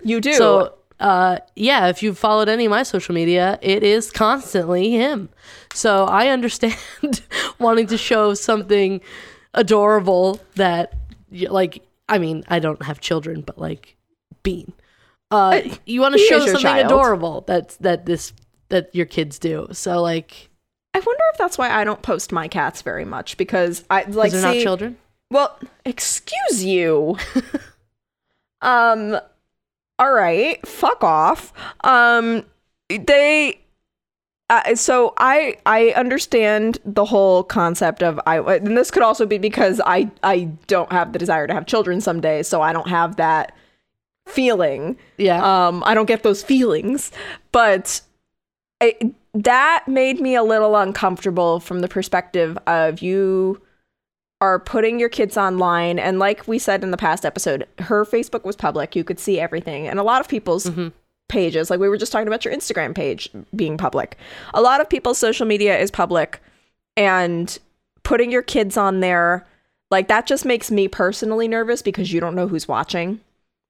Bean. 0.00 0.08
You 0.08 0.20
do. 0.20 0.34
So 0.34 0.74
uh 1.00 1.38
yeah, 1.56 1.88
if 1.88 2.02
you've 2.02 2.18
followed 2.18 2.48
any 2.48 2.66
of 2.66 2.70
my 2.70 2.82
social 2.82 3.14
media, 3.14 3.58
it 3.62 3.82
is 3.82 4.10
constantly 4.10 4.90
him. 4.90 5.28
So 5.72 6.04
I 6.04 6.28
understand 6.28 6.76
wanting 7.58 7.86
to 7.88 7.98
show 7.98 8.34
something 8.34 9.00
adorable 9.54 10.40
that 10.54 10.94
like 11.30 11.82
I 12.08 12.18
mean, 12.18 12.44
I 12.48 12.58
don't 12.58 12.82
have 12.82 13.00
children, 13.00 13.40
but 13.40 13.58
like 13.58 13.96
Bean. 14.42 14.72
Uh 15.30 15.62
you 15.86 16.00
want 16.00 16.14
to 16.14 16.18
show 16.18 16.38
something 16.46 16.62
child. 16.62 16.86
adorable 16.86 17.44
that's 17.46 17.76
that 17.78 18.06
this 18.06 18.32
that 18.68 18.94
your 18.94 19.06
kids 19.06 19.38
do. 19.38 19.68
So 19.72 20.00
like 20.00 20.50
I 20.94 21.00
wonder 21.00 21.22
if 21.32 21.38
that's 21.38 21.58
why 21.58 21.70
I 21.70 21.82
don't 21.82 22.02
post 22.02 22.30
my 22.30 22.46
cats 22.46 22.82
very 22.82 23.04
much 23.04 23.36
because 23.36 23.84
I 23.90 24.04
like 24.04 24.30
they're 24.30 24.40
not 24.40 24.62
children? 24.62 24.96
Well, 25.30 25.58
excuse 25.84 26.64
you. 26.64 27.16
um 28.62 29.18
all 29.98 30.12
right, 30.12 30.66
fuck 30.66 31.04
off. 31.04 31.52
Um 31.82 32.44
they 32.88 33.60
uh, 34.50 34.74
so 34.74 35.14
I 35.16 35.56
I 35.64 35.90
understand 35.90 36.78
the 36.84 37.04
whole 37.06 37.42
concept 37.42 38.02
of 38.02 38.20
I 38.26 38.38
and 38.40 38.76
this 38.76 38.90
could 38.90 39.02
also 39.02 39.24
be 39.24 39.38
because 39.38 39.80
I 39.84 40.10
I 40.22 40.50
don't 40.66 40.92
have 40.92 41.12
the 41.12 41.18
desire 41.18 41.46
to 41.46 41.54
have 41.54 41.66
children 41.66 42.00
someday, 42.00 42.42
so 42.42 42.60
I 42.60 42.72
don't 42.72 42.88
have 42.88 43.16
that 43.16 43.54
feeling. 44.26 44.96
Yeah. 45.16 45.42
Um, 45.42 45.82
I 45.86 45.94
don't 45.94 46.06
get 46.06 46.22
those 46.22 46.42
feelings, 46.42 47.10
but 47.52 48.00
I, 48.80 48.94
that 49.32 49.84
made 49.88 50.20
me 50.20 50.34
a 50.34 50.42
little 50.42 50.76
uncomfortable 50.76 51.60
from 51.60 51.80
the 51.80 51.88
perspective 51.88 52.58
of 52.66 53.00
you 53.02 53.60
are 54.44 54.58
putting 54.58 55.00
your 55.00 55.08
kids 55.08 55.38
online 55.38 55.98
and 55.98 56.18
like 56.18 56.46
we 56.46 56.58
said 56.58 56.84
in 56.84 56.90
the 56.90 56.98
past 56.98 57.24
episode 57.24 57.66
her 57.78 58.04
facebook 58.04 58.44
was 58.44 58.54
public. 58.54 58.94
You 58.94 59.02
could 59.02 59.18
see 59.18 59.40
everything. 59.40 59.88
And 59.88 59.98
a 59.98 60.02
lot 60.02 60.20
of 60.20 60.28
people's 60.28 60.66
mm-hmm. 60.66 60.88
pages 61.28 61.70
like 61.70 61.80
we 61.80 61.88
were 61.88 61.96
just 61.96 62.12
talking 62.12 62.28
about 62.28 62.44
your 62.44 62.54
instagram 62.54 62.94
page 62.94 63.30
being 63.56 63.78
public. 63.78 64.18
A 64.52 64.60
lot 64.60 64.82
of 64.82 64.88
people's 64.90 65.18
social 65.18 65.46
media 65.46 65.78
is 65.78 65.90
public 65.90 66.42
and 66.94 67.58
putting 68.02 68.30
your 68.30 68.42
kids 68.42 68.76
on 68.76 69.00
there 69.00 69.46
like 69.90 70.08
that 70.08 70.26
just 70.26 70.44
makes 70.44 70.70
me 70.70 70.88
personally 70.88 71.48
nervous 71.48 71.80
because 71.80 72.12
you 72.12 72.20
don't 72.20 72.34
know 72.34 72.46
who's 72.46 72.68
watching. 72.68 73.20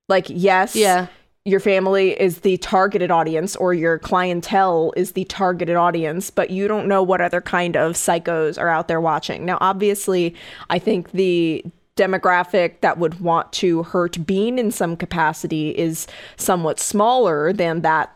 Like 0.08 0.26
yes 0.28 0.74
Yeah. 0.74 1.06
Your 1.44 1.60
family 1.60 2.18
is 2.18 2.38
the 2.38 2.56
targeted 2.58 3.10
audience 3.10 3.54
or 3.56 3.74
your 3.74 3.98
clientele 3.98 4.92
is 4.96 5.12
the 5.12 5.24
targeted 5.24 5.76
audience, 5.76 6.30
but 6.30 6.48
you 6.50 6.66
don't 6.66 6.88
know 6.88 7.02
what 7.02 7.20
other 7.20 7.40
kind 7.42 7.76
of 7.76 7.92
psychos 7.92 8.58
are 8.58 8.68
out 8.70 8.88
there 8.88 9.00
watching. 9.00 9.44
Now, 9.44 9.58
obviously, 9.60 10.34
I 10.70 10.78
think 10.78 11.10
the 11.12 11.62
demographic 11.96 12.80
that 12.80 12.98
would 12.98 13.20
want 13.20 13.52
to 13.52 13.82
hurt 13.84 14.26
Bean 14.26 14.58
in 14.58 14.70
some 14.70 14.96
capacity 14.96 15.70
is 15.76 16.06
somewhat 16.36 16.80
smaller 16.80 17.52
than 17.52 17.82
that 17.82 18.10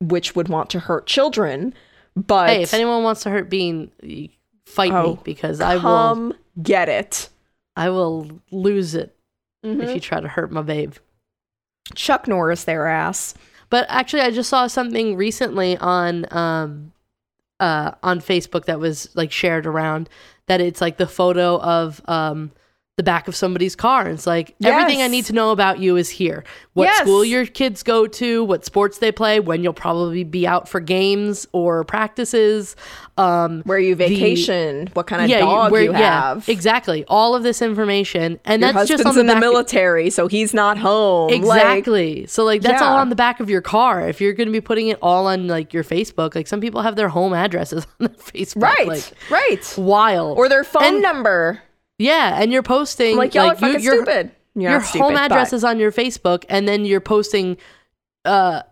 which 0.00 0.34
would 0.34 0.48
want 0.48 0.68
to 0.70 0.80
hurt 0.80 1.06
children. 1.06 1.72
But 2.16 2.48
Hey, 2.50 2.62
if 2.62 2.74
anyone 2.74 3.04
wants 3.04 3.22
to 3.22 3.30
hurt 3.30 3.48
Bean, 3.48 3.90
fight 4.66 4.92
Oh, 4.92 5.14
me 5.14 5.18
because 5.22 5.60
I 5.60 5.76
will. 5.76 6.32
get 6.60 6.88
it. 6.88 7.28
I 7.76 7.90
will 7.90 8.28
lose 8.50 8.94
it 8.96 9.14
Mm-hmm. 9.64 9.80
if 9.82 9.94
you 9.94 10.00
try 10.00 10.20
to 10.20 10.26
hurt 10.26 10.50
my 10.50 10.60
babe. 10.62 10.94
Chuck 11.94 12.28
Norris, 12.28 12.64
their 12.64 12.86
ass. 12.86 13.34
But 13.70 13.86
actually, 13.88 14.22
I 14.22 14.30
just 14.30 14.50
saw 14.50 14.66
something 14.66 15.16
recently 15.16 15.76
on 15.78 16.26
um, 16.30 16.92
uh, 17.58 17.92
on 18.02 18.20
Facebook 18.20 18.66
that 18.66 18.80
was 18.80 19.08
like 19.14 19.32
shared 19.32 19.66
around 19.66 20.08
that 20.46 20.60
it's 20.60 20.80
like 20.80 20.96
the 20.96 21.06
photo 21.06 21.58
of 21.60 22.00
um, 22.06 22.50
the 22.98 23.02
back 23.02 23.26
of 23.26 23.34
somebody's 23.34 23.74
car. 23.74 24.02
And 24.02 24.10
it's 24.10 24.26
like 24.26 24.54
everything 24.62 25.00
I 25.00 25.08
need 25.08 25.24
to 25.26 25.32
know 25.32 25.50
about 25.50 25.78
you 25.78 25.96
is 25.96 26.10
here. 26.10 26.44
What 26.74 26.84
Yes. 26.84 27.00
school 27.00 27.24
your 27.24 27.46
kids 27.46 27.82
go 27.82 28.06
to, 28.06 28.44
what 28.44 28.66
sports 28.66 28.98
they 28.98 29.10
play, 29.10 29.40
when 29.40 29.64
you'll 29.64 29.72
probably 29.72 30.24
be 30.24 30.46
out 30.46 30.68
for 30.68 30.78
games 30.78 31.46
or 31.52 31.84
practices. 31.84 32.76
Um, 33.16 33.62
Where 33.64 33.78
you 33.78 33.94
vacation, 33.94 34.88
what 34.92 35.06
kind 35.06 35.22
of 35.22 35.30
yeah, 35.30 35.38
dog 35.40 35.72
where- 35.72 35.82
you 35.82 35.92
have. 35.92 36.46
exactly. 36.50 37.04
All 37.08 37.34
of 37.34 37.42
this 37.42 37.62
information, 37.62 38.38
and 38.44 38.60
Your 38.60 38.72
that's 38.74 38.88
just 38.88 39.06
on 39.06 39.14
the 39.14 39.20
in 39.22 39.26
the 39.26 39.36
military, 39.36 40.10
so 40.10 40.28
he's 40.28 40.52
not 40.52 40.76
home. 40.76 41.28
Like, 41.30 41.38
Exactly. 41.38 42.26
so 42.26 42.44
like 42.44 42.60
that's 42.60 42.82
all 42.82 42.96
on 42.96 43.08
the 43.08 43.16
back 43.16 43.40
of 43.40 43.48
your 43.48 43.60
car. 43.62 44.06
If 44.06 44.20
you're 44.20 44.32
going 44.34 44.48
to 44.48 44.52
be 44.52 44.60
putting 44.60 44.88
it 44.88 44.98
all 45.00 45.26
on 45.28 45.46
like 45.46 45.72
your 45.72 45.84
Facebook, 45.84 46.34
like 46.34 46.46
some 46.46 46.60
people 46.60 46.82
have 46.82 46.96
their 46.96 47.08
home 47.08 47.32
addresses 47.32 47.86
on 48.00 48.08
their 48.08 48.16
Facebook. 48.16 48.62
right, 48.62 48.86
Like 48.86 49.04
right. 49.30 49.74
wild. 49.78 50.36
Or 50.36 50.50
their 50.50 50.64
phone 50.64 50.82
And- 50.84 51.02
number. 51.02 51.62
Yeah, 51.98 52.40
and 52.40 52.52
you're 52.52 52.62
posting 52.62 53.16
Like 53.16 53.34
y'all 53.34 53.48
like, 53.48 53.58
are 53.58 53.60
fucking 53.60 53.80
you, 53.80 53.84
your, 53.84 54.04
stupid. 54.04 54.30
You're 54.54 54.70
your 54.70 54.80
not 54.80 54.86
stupid, 54.86 55.04
home 55.04 55.14
but- 55.14 55.22
address 55.22 55.52
is 55.52 55.64
on 55.64 55.78
your 55.78 55.92
Facebook, 55.92 56.44
and 56.48 56.66
then 56.68 56.84
you're 56.84 57.00
posting 57.00 57.56
uh, 58.24 58.62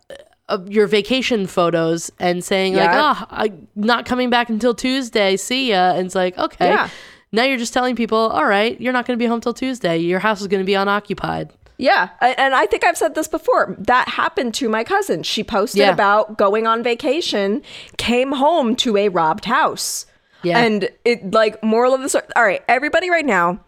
uh 0.49 0.59
your 0.69 0.87
vacation 0.87 1.47
photos 1.47 2.11
and 2.19 2.45
saying 2.45 2.75
like, 2.75 2.91
"Oh, 2.93 3.25
I'm 3.31 3.69
not 3.75 4.05
coming 4.07 4.31
back 4.31 4.49
until 4.51 4.75
Tuesday. 4.75 5.37
See 5.37 5.71
ya." 5.71 5.95
And 5.95 6.07
it's 6.07 6.15
like, 6.15 6.37
okay. 6.39 6.69
Yeah. 6.69 6.89
Now 7.33 7.45
you're 7.45 7.59
just 7.59 7.73
telling 7.73 7.95
people, 7.95 8.19
all 8.19 8.45
right, 8.45 8.81
you're 8.81 8.93
not 8.93 9.07
going 9.07 9.17
to 9.17 9.23
be 9.23 9.29
home 9.29 9.41
till 9.41 9.55
Tuesday. 9.55 9.99
Your 9.99 10.19
house 10.19 10.41
is 10.41 10.49
going 10.49 10.63
to 10.63 10.67
be 10.67 10.75
unoccupied. 10.75 11.53
Yeah, 11.79 12.11
and 12.21 12.55
I 12.55 12.67
think 12.67 12.85
I've 12.85 12.99
said 12.99 13.15
this 13.15 13.29
before. 13.29 13.75
That 13.79 14.09
happened 14.09 14.53
to 14.55 14.69
my 14.69 14.85
cousin. 14.85 15.23
She 15.23 15.43
posted 15.43 15.79
Yeah. 15.79 15.93
about 15.93 16.37
going 16.37 16.67
on 16.67 16.83
vacation, 16.83 17.63
came 17.97 18.33
home 18.33 18.77
to 18.77 18.99
a 18.99 19.09
robbed 19.09 19.47
house. 19.47 20.05
Yeah. 20.43 20.59
And 20.59 20.89
it 21.05 21.33
like 21.33 21.63
moral 21.63 21.95
of 21.95 22.01
the 22.03 22.09
story. 22.09 22.25
All 22.37 22.45
right, 22.45 22.63
everybody 22.69 23.11
right 23.11 23.27
now, 23.27 23.61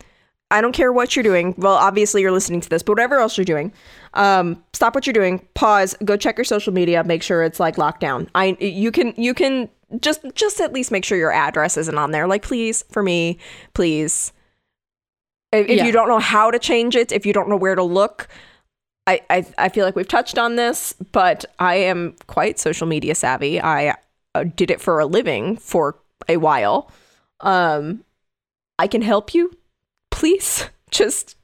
I 0.50 0.61
don't 0.61 0.73
care 0.73 0.93
what 0.93 1.17
you're 1.17 1.23
doing. 1.23 1.55
Well, 1.59 1.75
obviously 1.75 2.21
you're 2.23 2.33
listening 2.33 2.61
to 2.61 2.69
this, 2.69 2.83
but 2.83 2.93
whatever 2.93 3.19
else 3.19 3.37
you're 3.38 3.45
doing, 3.45 3.73
um, 4.14 4.62
stop 4.73 4.95
what 4.95 5.07
you're 5.07 5.14
doing, 5.14 5.47
pause, 5.55 5.95
go 6.05 6.17
check 6.17 6.37
your 6.37 6.45
social 6.45 6.73
media, 6.73 7.02
make 7.05 7.23
sure 7.23 7.43
it's 7.43 7.59
like 7.61 7.79
locked 7.79 8.00
down. 8.00 8.29
I 8.35 8.57
you 8.61 8.91
can 8.91 9.14
you 9.17 9.35
can 9.35 9.69
just 10.00 10.21
just 10.35 10.61
at 10.61 10.73
least 10.73 10.91
make 10.91 11.05
sure 11.05 11.17
your 11.19 11.33
address 11.33 11.76
isn't 11.76 11.97
on 11.99 12.11
there. 12.11 12.26
Like 12.26 12.43
please, 12.43 12.85
for 12.91 13.02
me, 13.02 13.38
please. 13.75 14.33
If, 15.52 15.69
if 15.69 15.76
Yeah. 15.79 15.85
you 15.85 15.93
don't 15.93 16.09
know 16.09 16.19
how 16.19 16.50
to 16.50 16.59
change 16.59 16.97
it, 16.97 17.12
if 17.12 17.26
you 17.26 17.33
don't 17.35 17.49
know 17.49 17.57
where 17.57 17.75
to 17.75 17.83
look, 17.83 18.29
I, 19.07 19.21
I 19.29 19.47
I 19.59 19.69
feel 19.69 19.85
like 19.85 19.97
we've 19.97 20.09
touched 20.09 20.38
on 20.38 20.57
this, 20.57 20.95
but 21.12 21.45
I 21.59 21.75
am 21.76 22.14
quite 22.26 22.59
social 22.59 22.87
media 22.87 23.14
savvy. 23.14 23.61
I 23.61 23.95
uh, 24.35 24.45
did 24.45 24.71
it 24.71 24.81
for 24.81 24.99
a 25.00 25.07
living 25.07 25.57
for 25.59 25.97
a 26.29 26.37
while. 26.37 26.91
Um, 27.41 28.05
I 28.79 28.87
can 28.87 29.02
help 29.02 29.35
you. 29.35 29.52
Please, 30.11 30.69
just 30.91 31.37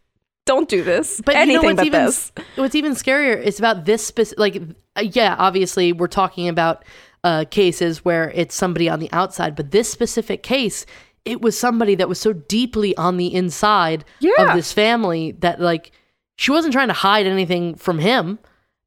don't 0.47 0.69
do 0.69 0.83
this. 0.83 1.21
But 1.25 1.35
anything 1.37 1.55
you 1.55 1.61
know 1.63 1.69
what's 1.69 1.77
but 1.77 1.87
even 1.87 2.05
this. 2.07 2.33
what's 2.57 2.75
even 2.75 2.93
scarier 2.93 3.41
is 3.41 3.59
about 3.59 3.85
this 3.85 4.07
specific. 4.07 4.39
Like, 4.39 4.63
uh, 4.97 5.03
yeah, 5.13 5.37
obviously 5.39 5.93
we're 5.93 6.07
talking 6.07 6.49
about 6.49 6.85
uh, 7.25 7.45
cases 7.51 8.05
where 8.05 8.31
it's 8.31 8.55
somebody 8.55 8.89
on 8.89 9.01
the 9.01 9.11
outside, 9.13 9.55
but 9.57 9.71
this 9.73 9.91
specific 9.91 10.43
case, 10.43 10.87
it 11.25 11.41
was 11.43 11.59
somebody 11.59 11.95
that 11.97 12.09
was 12.09 12.19
so 12.21 12.33
deeply 12.33 12.97
on 12.97 13.17
the 13.17 13.35
inside 13.35 14.05
Yeah. 14.21 14.31
of 14.51 14.55
this 14.57 14.73
family 14.73 15.33
that 15.41 15.61
like 15.61 15.93
she 16.37 16.51
wasn't 16.53 16.73
trying 16.73 16.89
to 16.89 16.95
hide 16.95 17.27
anything 17.27 17.75
from 17.75 17.99
him, 17.99 18.39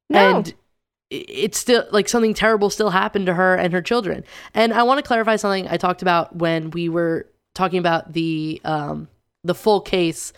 No. 0.08 0.18
and 0.38 0.54
it's 1.12 1.58
still 1.58 1.84
like 1.90 2.08
something 2.08 2.34
terrible 2.34 2.70
still 2.70 2.90
happened 2.90 3.26
to 3.26 3.34
her 3.34 3.54
and 3.54 3.72
her 3.72 3.82
children. 3.82 4.24
And 4.54 4.72
I 4.72 4.82
want 4.82 4.98
to 4.98 5.06
clarify 5.06 5.36
something 5.36 5.68
I 5.68 5.76
talked 5.76 6.02
about 6.02 6.36
when 6.36 6.70
we 6.70 6.88
were 6.88 7.26
talking 7.54 7.78
about 7.78 8.12
the 8.12 8.60
um, 8.64 9.08
the 9.44 9.54
full 9.54 9.80
case 9.80 10.32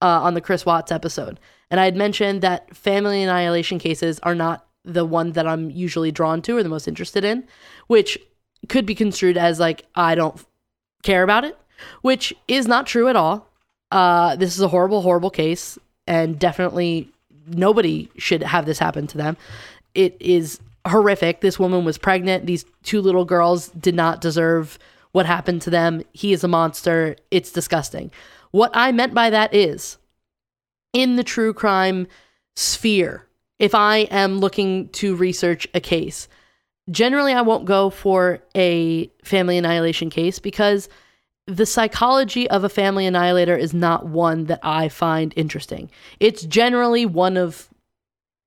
uh, 0.00 0.22
on 0.22 0.34
the 0.34 0.40
Chris 0.40 0.64
Watts 0.64 0.90
episode. 0.90 1.38
And 1.70 1.80
I 1.80 1.84
had 1.84 1.96
mentioned 1.96 2.40
that 2.42 2.74
family 2.74 3.22
annihilation 3.22 3.78
cases 3.78 4.18
are 4.22 4.34
not 4.34 4.66
the 4.84 5.04
one 5.04 5.32
that 5.32 5.46
I'm 5.46 5.70
usually 5.70 6.12
drawn 6.12 6.42
to 6.42 6.56
or 6.56 6.62
the 6.62 6.68
most 6.68 6.86
interested 6.86 7.24
in, 7.24 7.44
which 7.86 8.18
could 8.68 8.86
be 8.86 8.94
construed 8.94 9.36
as 9.36 9.58
like, 9.58 9.86
I 9.94 10.14
don't 10.14 10.42
care 11.02 11.22
about 11.22 11.44
it, 11.44 11.58
which 12.02 12.34
is 12.48 12.66
not 12.66 12.86
true 12.86 13.08
at 13.08 13.16
all. 13.16 13.50
Uh, 13.90 14.36
this 14.36 14.54
is 14.54 14.60
a 14.60 14.68
horrible, 14.68 15.02
horrible 15.02 15.30
case, 15.30 15.78
and 16.06 16.38
definitely 16.38 17.10
nobody 17.46 18.10
should 18.16 18.42
have 18.42 18.66
this 18.66 18.78
happen 18.78 19.06
to 19.08 19.18
them. 19.18 19.36
It 19.94 20.16
is 20.20 20.60
horrific. 20.86 21.40
This 21.40 21.58
woman 21.58 21.84
was 21.84 21.98
pregnant. 21.98 22.46
These 22.46 22.64
two 22.82 23.00
little 23.00 23.24
girls 23.24 23.68
did 23.68 23.94
not 23.94 24.20
deserve 24.20 24.78
what 25.12 25.26
happened 25.26 25.62
to 25.62 25.70
them. 25.70 26.02
He 26.12 26.32
is 26.32 26.44
a 26.44 26.48
monster. 26.48 27.16
It's 27.30 27.52
disgusting. 27.52 28.10
What 28.50 28.70
I 28.74 28.92
meant 28.92 29.14
by 29.14 29.30
that 29.30 29.54
is 29.54 29.98
in 30.92 31.16
the 31.16 31.24
true 31.24 31.52
crime 31.52 32.06
sphere, 32.56 33.26
if 33.58 33.74
I 33.74 33.98
am 34.10 34.38
looking 34.38 34.88
to 34.90 35.16
research 35.16 35.66
a 35.74 35.80
case, 35.80 36.28
generally 36.90 37.32
I 37.32 37.42
won't 37.42 37.64
go 37.64 37.90
for 37.90 38.40
a 38.54 39.06
family 39.24 39.58
annihilation 39.58 40.10
case 40.10 40.38
because 40.38 40.88
the 41.46 41.66
psychology 41.66 42.48
of 42.48 42.64
a 42.64 42.68
family 42.68 43.06
annihilator 43.06 43.56
is 43.56 43.74
not 43.74 44.06
one 44.06 44.44
that 44.44 44.60
I 44.62 44.88
find 44.88 45.32
interesting. 45.36 45.90
It's 46.20 46.42
generally 46.44 47.06
one 47.06 47.36
of 47.36 47.68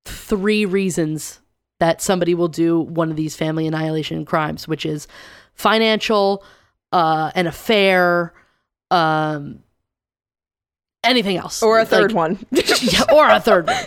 three 0.07 0.65
reasons 0.65 1.39
that 1.79 2.01
somebody 2.01 2.33
will 2.33 2.47
do 2.47 2.79
one 2.79 3.09
of 3.11 3.15
these 3.15 3.35
family 3.35 3.67
annihilation 3.67 4.25
crimes, 4.25 4.67
which 4.67 4.85
is 4.85 5.07
financial, 5.53 6.43
uh, 6.91 7.31
an 7.35 7.45
affair, 7.47 8.33
um, 8.89 9.59
anything 11.03 11.37
else, 11.37 11.61
Or 11.61 11.77
a 11.77 11.81
Like- 11.81 11.89
third 11.89 12.11
one. 12.13 12.39
yeah, 12.51 13.03
or 13.13 13.29
a 13.29 13.39
third 13.39 13.67
one. 13.67 13.85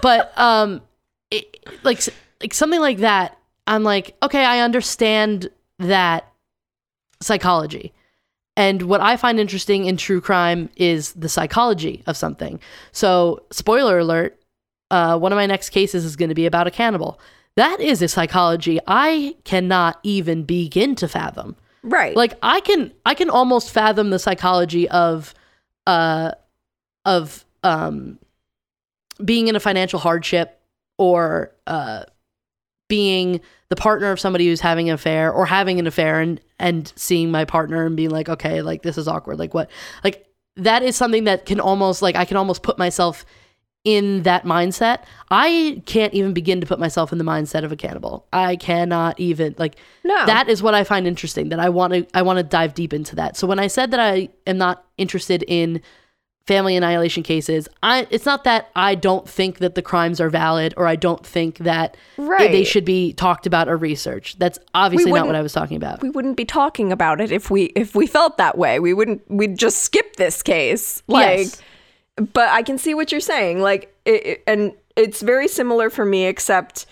But 0.00 0.36
um, 0.38 0.82
it, 1.30 1.64
like 1.82 2.00
like 2.40 2.54
something 2.54 2.80
like 2.80 2.98
that, 2.98 3.36
I'm 3.66 3.84
like, 3.84 4.16
okay, 4.22 4.44
I 4.44 4.60
understand 4.60 5.48
that 5.78 6.28
psychology. 7.20 7.92
And 8.56 8.82
what 8.82 9.00
I 9.00 9.16
find 9.16 9.38
interesting 9.40 9.86
in 9.86 9.96
true 9.96 10.20
crime 10.20 10.68
is 10.76 11.12
the 11.14 11.28
psychology 11.28 12.02
of 12.06 12.16
something. 12.16 12.60
So, 12.90 13.44
spoiler 13.50 13.98
alert, 14.00 14.41
uh, 14.92 15.18
one 15.18 15.32
of 15.32 15.36
my 15.36 15.46
next 15.46 15.70
cases 15.70 16.04
is 16.04 16.14
going 16.14 16.28
to 16.28 16.34
be 16.34 16.46
about 16.46 16.68
a 16.68 16.70
cannibal. 16.70 17.18
That 17.56 17.80
is 17.80 18.00
a 18.00 18.08
psychology 18.08 18.78
I 18.86 19.34
cannot 19.44 19.98
even 20.04 20.44
begin 20.44 20.94
to 20.96 21.08
fathom 21.08 21.56
right. 21.82 22.16
like 22.16 22.34
i 22.42 22.60
can 22.60 22.92
i 23.04 23.14
can 23.14 23.30
almost 23.30 23.70
fathom 23.70 24.10
the 24.10 24.18
psychology 24.18 24.88
of 24.88 25.34
uh 25.86 26.32
of 27.04 27.44
um 27.62 28.18
being 29.24 29.48
in 29.48 29.56
a 29.56 29.60
financial 29.60 29.98
hardship 29.98 30.60
or 30.98 31.52
uh 31.66 32.04
being 32.88 33.40
the 33.68 33.76
partner 33.76 34.10
of 34.10 34.20
somebody 34.20 34.46
who's 34.46 34.60
having 34.60 34.88
an 34.88 34.94
affair 34.94 35.32
or 35.32 35.46
having 35.46 35.78
an 35.78 35.86
affair 35.86 36.20
and 36.20 36.40
and 36.58 36.92
seeing 36.96 37.30
my 37.30 37.44
partner 37.44 37.84
and 37.86 37.96
being 37.96 38.10
like 38.10 38.28
okay 38.28 38.62
like 38.62 38.82
this 38.82 38.98
is 38.98 39.08
awkward 39.08 39.38
like 39.38 39.54
what 39.54 39.70
like 40.04 40.26
that 40.56 40.82
is 40.82 40.94
something 40.94 41.24
that 41.24 41.46
can 41.46 41.58
almost 41.58 42.02
like 42.02 42.14
i 42.14 42.24
can 42.24 42.36
almost 42.36 42.62
put 42.62 42.78
myself 42.78 43.24
in 43.84 44.22
that 44.22 44.44
mindset. 44.44 44.98
I 45.30 45.82
can't 45.86 46.14
even 46.14 46.32
begin 46.32 46.60
to 46.60 46.66
put 46.66 46.78
myself 46.78 47.10
in 47.10 47.18
the 47.18 47.24
mindset 47.24 47.64
of 47.64 47.72
a 47.72 47.76
cannibal. 47.76 48.26
I 48.32 48.54
cannot 48.56 49.18
even 49.18 49.54
like 49.58 49.76
No. 50.04 50.24
that 50.26 50.48
is 50.48 50.62
what 50.62 50.74
I 50.74 50.84
find 50.84 51.06
interesting 51.06 51.48
that 51.48 51.58
I 51.58 51.68
want 51.68 51.92
to 51.92 52.06
I 52.14 52.22
want 52.22 52.36
to 52.38 52.44
dive 52.44 52.74
deep 52.74 52.92
into 52.92 53.16
that. 53.16 53.36
So 53.36 53.46
when 53.46 53.58
I 53.58 53.66
said 53.66 53.90
that 53.90 54.00
I 54.00 54.28
am 54.46 54.56
not 54.58 54.84
interested 54.98 55.42
in 55.48 55.80
family 56.46 56.76
annihilation 56.76 57.24
cases, 57.24 57.68
I 57.82 58.06
it's 58.10 58.24
not 58.24 58.44
that 58.44 58.70
I 58.76 58.94
don't 58.94 59.28
think 59.28 59.58
that 59.58 59.74
the 59.74 59.82
crimes 59.82 60.20
are 60.20 60.30
valid 60.30 60.74
or 60.76 60.86
I 60.86 60.94
don't 60.94 61.26
think 61.26 61.58
that 61.58 61.96
they 62.16 62.62
should 62.62 62.84
be 62.84 63.12
talked 63.12 63.46
about 63.46 63.68
or 63.68 63.76
researched. 63.76 64.38
That's 64.38 64.60
obviously 64.74 65.10
not 65.12 65.26
what 65.26 65.34
I 65.34 65.42
was 65.42 65.52
talking 65.52 65.76
about. 65.76 66.02
we 66.02 66.10
wouldn't 66.10 66.36
be 66.36 66.44
talking 66.44 66.92
about 66.92 67.20
it 67.20 67.32
if 67.32 67.50
we 67.50 67.64
if 67.74 67.96
we 67.96 68.06
felt 68.06 68.36
that 68.38 68.56
way. 68.56 68.78
We 68.78 68.92
wouldn't. 68.94 69.28
We'd 69.28 69.58
just 69.58 69.80
skip 69.80 70.14
this 70.16 70.40
case. 70.42 71.02
Like, 71.08 71.38
Yes. 71.38 71.62
But 72.16 72.48
I 72.50 72.62
can 72.62 72.78
see 72.78 72.94
what 72.94 73.10
you're 73.12 73.20
saying. 73.20 73.60
Like, 73.60 73.94
it, 74.04 74.26
it- 74.26 74.42
and 74.46 74.72
it's 74.96 75.22
very 75.22 75.48
similar 75.48 75.88
for 75.90 76.04
me, 76.04 76.26
except 76.26 76.86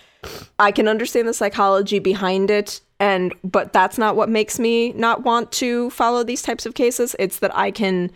I 0.59 0.71
can 0.71 0.87
understand 0.87 1.27
the 1.27 1.33
psychology 1.33 1.99
behind 1.99 2.49
it. 2.49 2.81
And 2.99 3.33
but 3.43 3.73
that's 3.73 3.97
not 3.97 4.15
what 4.15 4.29
makes 4.29 4.59
me 4.59 4.91
not 4.93 5.23
want 5.23 5.51
to 5.53 5.89
follow 5.91 6.23
these 6.23 6.41
types 6.43 6.65
of 6.67 6.75
cases. 6.75 7.15
It's 7.19 7.39
that 7.39 7.55
I 7.55 7.71
can 7.71 8.11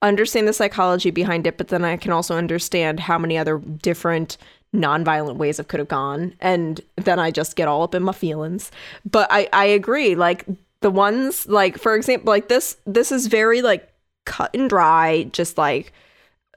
understand 0.00 0.46
the 0.46 0.52
psychology 0.52 1.10
behind 1.10 1.46
it, 1.46 1.58
but 1.58 1.68
then 1.68 1.84
I 1.84 1.96
can 1.96 2.12
also 2.12 2.36
understand 2.36 3.00
how 3.00 3.18
many 3.18 3.36
other 3.36 3.58
different 3.58 4.36
nonviolent 4.74 5.36
ways 5.36 5.58
it 5.58 5.66
could 5.68 5.80
have 5.80 5.88
gone. 5.88 6.34
And 6.40 6.80
then 6.96 7.18
I 7.18 7.32
just 7.32 7.56
get 7.56 7.66
all 7.66 7.82
up 7.82 7.94
in 7.96 8.02
my 8.04 8.12
feelings. 8.12 8.70
But 9.10 9.26
I, 9.30 9.48
I 9.52 9.64
agree. 9.66 10.14
Like 10.14 10.44
the 10.82 10.90
ones 10.90 11.48
like 11.48 11.78
for 11.78 11.96
example, 11.96 12.30
like 12.30 12.46
this 12.48 12.76
this 12.86 13.10
is 13.10 13.26
very 13.26 13.60
like 13.62 13.92
cut 14.24 14.50
and 14.54 14.68
dry, 14.68 15.24
just 15.32 15.58
like 15.58 15.92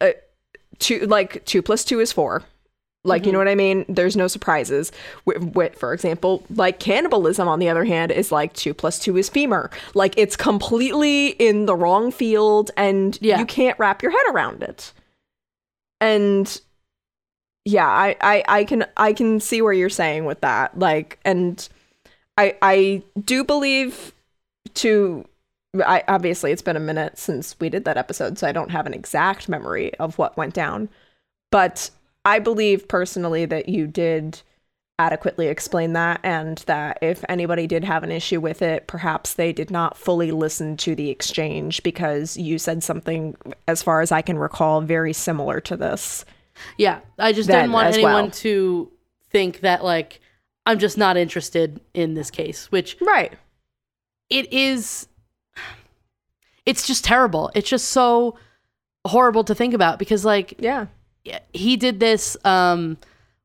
uh, 0.02 0.12
two 0.80 1.06
like 1.08 1.46
two 1.46 1.62
plus 1.62 1.84
two 1.84 2.00
is 2.00 2.12
four. 2.12 2.44
Like, 3.04 3.26
you 3.26 3.32
know 3.32 3.40
what 3.40 3.48
I 3.48 3.56
mean? 3.56 3.84
There's 3.90 4.16
no 4.16 4.28
surprises. 4.28 4.92
With, 5.26 5.56
with, 5.56 5.74
for 5.76 5.92
example, 5.92 6.46
like 6.54 6.78
cannibalism, 6.80 7.48
on 7.48 7.58
the 7.58 7.68
other 7.68 7.84
hand, 7.84 8.12
is 8.12 8.32
like 8.32 8.54
two 8.54 8.76
plus 8.76 9.00
two 9.00 9.18
is 9.18 9.28
femur. 9.28 9.72
Like, 9.96 10.14
it's 10.18 10.36
completely 10.36 11.30
in 11.30 11.66
the 11.66 11.76
wrong 11.76 12.12
field 12.12 12.70
and 12.78 13.18
Yeah. 13.20 13.40
you 13.40 13.48
can't 13.48 13.80
wrap 13.80 14.04
your 14.04 14.12
head 14.12 14.22
around 14.32 14.62
it. 14.62 14.94
And 16.00 16.62
yeah, 17.66 17.88
I, 17.88 18.16
I, 18.22 18.44
I 18.48 18.64
can 18.66 18.86
I 18.96 19.14
can 19.14 19.40
see 19.40 19.64
where 19.64 19.74
you're 19.74 19.90
saying 19.90 20.26
with 20.26 20.42
that. 20.42 20.78
Like, 20.78 21.18
and 21.26 21.68
I 22.38 22.56
I 22.62 23.02
do 23.26 23.44
believe 23.44 24.14
to 24.76 25.26
I 25.74 26.04
obviously 26.08 26.52
it's 26.52 26.62
been 26.62 26.76
a 26.76 26.82
minute 26.82 27.18
since 27.18 27.56
we 27.60 27.70
did 27.70 27.86
that 27.86 27.98
episode, 27.98 28.38
so 28.38 28.48
I 28.48 28.52
don't 28.52 28.72
have 28.72 28.86
an 28.86 28.94
exact 28.94 29.48
memory 29.48 29.94
of 29.96 30.18
what 30.18 30.36
went 30.38 30.54
down. 30.54 30.90
But 31.52 31.90
I 32.26 32.40
believe 32.40 32.88
personally 32.88 33.46
that 33.46 33.70
you 33.70 33.88
did 33.88 34.42
adequately 35.00 35.48
explain 35.48 35.94
that 35.94 36.20
and 36.24 36.60
that 36.68 37.00
if 37.02 37.24
anybody 37.28 37.66
did 37.66 37.84
have 37.84 38.04
an 38.04 38.12
issue 38.12 38.40
with 38.40 38.62
it, 38.62 38.86
perhaps 38.86 39.34
they 39.34 39.52
did 39.52 39.72
not 39.72 39.98
fully 39.98 40.30
listen 40.32 40.78
to 40.78 40.94
the 40.94 41.10
exchange 41.10 41.82
because 41.82 42.38
you 42.38 42.60
said 42.60 42.84
something 42.84 43.36
as 43.68 43.82
far 43.82 44.02
as 44.02 44.12
I 44.12 44.22
can 44.22 44.38
recall 44.38 44.82
very 44.82 45.14
similar 45.14 45.60
to 45.62 45.76
this. 45.76 46.24
Yeah, 46.78 47.00
I 47.18 47.32
just 47.34 47.50
didn't 47.50 47.72
want 47.72 47.94
anyone 47.94 48.14
well. 48.26 48.32
to 48.32 48.92
think 49.30 49.62
that 49.62 49.84
like 49.84 50.20
I'm 50.68 50.78
just 50.78 50.98
not 50.98 51.18
interested 51.18 51.80
in 51.94 52.14
this 52.14 52.30
case, 52.30 52.72
which 52.72 52.98
Right. 53.02 53.34
it 54.30 54.52
is 54.54 55.08
it's 56.66 56.86
just 56.88 57.04
terrible. 57.04 57.52
It's 57.56 57.70
just 57.70 57.90
so 57.90 58.38
horrible 59.06 59.44
to 59.46 59.56
think 59.56 59.74
about 59.74 59.98
because 60.00 60.24
like 60.24 60.54
Yeah. 60.60 60.86
he 61.54 61.76
did 61.76 62.00
this 62.00 62.38
um 62.46 62.98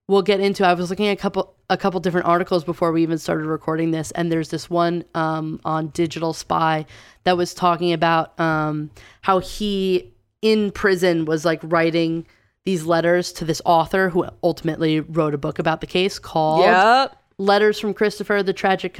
we'll 0.06 0.22
get 0.22 0.38
into 0.40 0.66
I 0.66 0.74
was 0.74 0.90
looking 0.90 1.06
at 1.06 1.12
a 1.12 1.16
couple 1.20 1.54
a 1.70 1.76
couple 1.78 1.98
different 2.00 2.26
articles 2.26 2.62
before 2.62 2.92
we 2.92 3.02
even 3.02 3.16
started 3.18 3.46
recording 3.46 3.90
this 3.90 4.10
and 4.12 4.30
there's 4.30 4.50
this 4.50 4.68
one 4.68 5.04
um 5.14 5.60
on 5.64 5.88
Digital 5.88 6.32
Spy 6.34 6.84
that 7.24 7.36
was 7.38 7.54
talking 7.54 7.92
about 7.94 8.38
um 8.38 8.90
how 9.22 9.38
he 9.38 10.12
in 10.42 10.70
prison 10.70 11.24
was 11.24 11.44
like 11.46 11.60
writing 11.62 12.26
these 12.64 12.84
letters 12.84 13.32
to 13.32 13.44
this 13.46 13.62
author 13.64 14.10
who 14.10 14.26
ultimately 14.42 15.00
wrote 15.00 15.32
a 15.32 15.38
book 15.38 15.58
about 15.58 15.80
the 15.80 15.86
case 15.86 16.18
called 16.18 16.60
Yep. 16.66 17.16
Letters 17.38 17.78
from 17.78 17.92
Christopher: 17.94 18.42
The 18.42 18.52
Tragic 18.54 18.94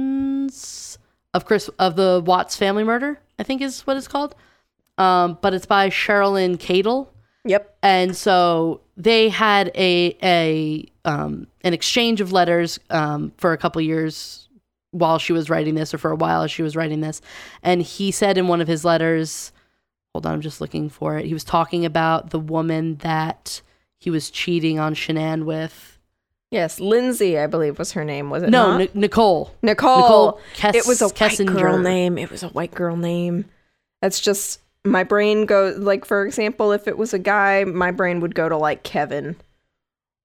Confessions 0.00 0.98
of 1.34 1.44
Chris 1.44 1.68
of 1.78 1.96
the 1.96 2.22
Watts 2.24 2.56
family 2.56 2.84
murder. 2.84 3.18
I 3.38 3.42
think 3.42 3.62
is 3.62 3.82
what 3.86 3.96
it's 3.96 4.08
called. 4.08 4.34
Um, 4.98 5.38
but 5.40 5.54
it's 5.54 5.64
by 5.66 5.88
Cheryln 5.88 6.58
Cadle, 6.58 7.08
Yep. 7.46 7.74
and 7.82 8.14
so 8.14 8.82
they 8.98 9.30
had 9.30 9.68
a 9.74 10.16
a 10.22 10.86
um, 11.08 11.46
an 11.62 11.72
exchange 11.72 12.20
of 12.20 12.32
letters 12.32 12.78
um, 12.90 13.32
for 13.38 13.52
a 13.54 13.56
couple 13.58 13.80
years 13.80 14.48
while 14.90 15.18
she 15.18 15.32
was 15.32 15.48
writing 15.48 15.74
this, 15.74 15.94
or 15.94 15.98
for 15.98 16.10
a 16.10 16.16
while 16.16 16.42
as 16.42 16.50
she 16.50 16.62
was 16.62 16.76
writing 16.76 17.00
this. 17.00 17.22
And 17.62 17.80
he 17.80 18.10
said 18.10 18.36
in 18.36 18.48
one 18.48 18.60
of 18.60 18.68
his 18.68 18.84
letters, 18.84 19.52
hold 20.12 20.26
on, 20.26 20.32
I'm 20.34 20.40
just 20.40 20.60
looking 20.60 20.90
for 20.90 21.16
it. 21.16 21.24
He 21.26 21.32
was 21.32 21.44
talking 21.44 21.84
about 21.86 22.30
the 22.30 22.40
woman 22.40 22.96
that 22.96 23.62
he 23.98 24.10
was 24.10 24.30
cheating 24.30 24.78
on 24.78 24.94
Shanann 24.94 25.44
with. 25.44 25.98
Yes, 26.50 26.80
Lindsay, 26.80 27.38
I 27.38 27.46
believe 27.46 27.78
was 27.78 27.92
her 27.92 28.04
name, 28.04 28.28
was 28.28 28.42
it 28.42 28.50
No? 28.50 28.76
Ni- 28.76 28.90
Nicole. 28.92 29.54
Nicole. 29.62 29.96
Nicole 30.00 30.40
Kess- 30.54 30.74
it 30.74 30.86
was 30.86 31.00
a 31.00 31.06
white 31.06 31.14
Kessinger. 31.14 31.56
girl 31.56 31.78
name. 31.78 32.18
It 32.18 32.30
was 32.30 32.42
a 32.42 32.48
white 32.48 32.74
girl 32.74 32.96
name. 32.96 33.44
That's 34.02 34.20
just 34.20 34.60
my 34.84 35.04
brain 35.04 35.46
goes 35.46 35.78
like 35.78 36.04
for 36.04 36.26
example, 36.26 36.72
if 36.72 36.88
it 36.88 36.98
was 36.98 37.14
a 37.14 37.18
guy, 37.18 37.64
my 37.64 37.90
brain 37.92 38.20
would 38.20 38.34
go 38.34 38.48
to 38.48 38.56
like 38.56 38.82
Kevin 38.82 39.36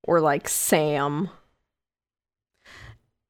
or 0.04 0.20
like 0.20 0.50
Sam. 0.50 1.30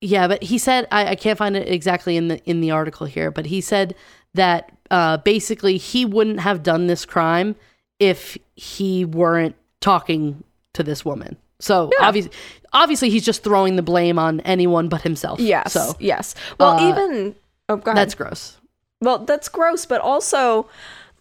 Yeah, 0.02 0.28
but 0.28 0.44
he 0.44 0.58
said 0.58 0.88
I, 0.92 1.08
I 1.10 1.16
can't 1.16 1.38
find 1.38 1.56
it 1.58 1.68
exactly 1.68 2.16
in 2.16 2.28
the 2.30 2.44
in 2.50 2.62
the 2.62 2.72
article 2.72 3.08
here, 3.08 3.32
but 3.32 3.48
he 3.48 3.60
said 3.60 3.96
that 4.36 4.72
uh, 4.92 5.18
basically 5.18 5.78
he 5.78 6.06
wouldn't 6.06 6.40
have 6.42 6.62
done 6.64 6.88
this 6.88 7.06
crime 7.06 7.56
if 8.00 8.38
he 8.56 9.04
weren't 9.04 9.56
talking 9.82 10.44
to 10.74 10.84
this 10.84 11.04
woman. 11.04 11.38
So 11.60 11.90
Yeah. 12.00 12.08
obviously, 12.08 12.32
obviously 12.74 13.10
he's 13.10 13.26
just 13.26 13.44
throwing 13.44 13.76
the 13.76 13.82
blame 13.82 14.20
on 14.20 14.40
anyone 14.42 14.90
but 14.90 15.02
himself. 15.02 15.40
Yes. 15.40 15.74
So 15.74 15.96
yes. 16.00 16.36
Well, 16.60 16.72
uh, 16.80 16.90
even 16.90 17.36
oh, 17.70 17.78
go 17.78 17.92
ahead. 17.92 17.98
that's 17.98 18.16
gross. 18.16 18.58
Well, 19.02 19.20
that's 19.20 19.50
gross, 19.50 19.86
but 19.86 20.02
also 20.02 20.68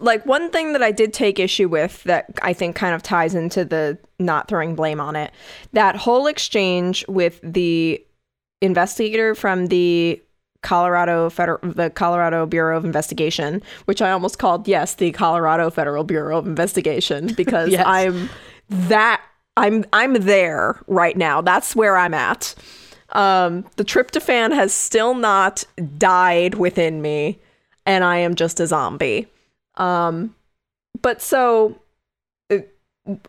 like 0.00 0.26
one 0.26 0.50
thing 0.50 0.72
that 0.72 0.82
I 0.82 0.90
did 0.90 1.12
take 1.12 1.38
issue 1.38 1.68
with 1.68 2.02
that 2.04 2.26
I 2.42 2.52
think 2.52 2.74
kind 2.76 2.94
of 2.94 3.02
ties 3.02 3.34
into 3.34 3.64
the 3.64 3.96
not 4.18 4.48
throwing 4.48 4.74
blame 4.74 5.00
on 5.00 5.14
it. 5.16 5.32
That 5.72 5.96
whole 5.96 6.26
exchange 6.26 7.04
with 7.08 7.40
the 7.42 8.04
investigator 8.60 9.34
from 9.34 9.66
the 9.66 10.20
Colorado 10.62 11.28
Federal 11.30 11.58
the 11.62 11.90
Colorado 11.90 12.46
Bureau 12.46 12.76
of 12.76 12.84
Investigation, 12.84 13.62
which 13.84 14.00
I 14.00 14.10
almost 14.10 14.38
called 14.38 14.66
yes, 14.66 14.94
the 14.94 15.12
Colorado 15.12 15.68
Federal 15.70 16.04
Bureau 16.04 16.38
of 16.38 16.46
Investigation 16.46 17.32
because 17.34 17.68
Yes. 17.72 17.84
I'm 17.86 18.30
that 18.68 19.22
I'm 19.56 19.84
I'm 19.92 20.14
there 20.14 20.80
right 20.86 21.16
now. 21.16 21.40
That's 21.40 21.76
where 21.76 21.96
I'm 21.96 22.14
at. 22.14 22.54
Um, 23.10 23.64
the 23.76 23.84
tryptophan 23.84 24.52
has 24.54 24.74
still 24.74 25.14
not 25.14 25.64
died 25.98 26.54
within 26.54 27.00
me, 27.02 27.38
and 27.86 28.02
I 28.02 28.18
am 28.18 28.34
just 28.34 28.60
a 28.60 28.66
zombie. 28.66 29.28
Um, 29.76 30.34
but 31.00 31.22
so 31.22 31.80
uh, 32.50 32.58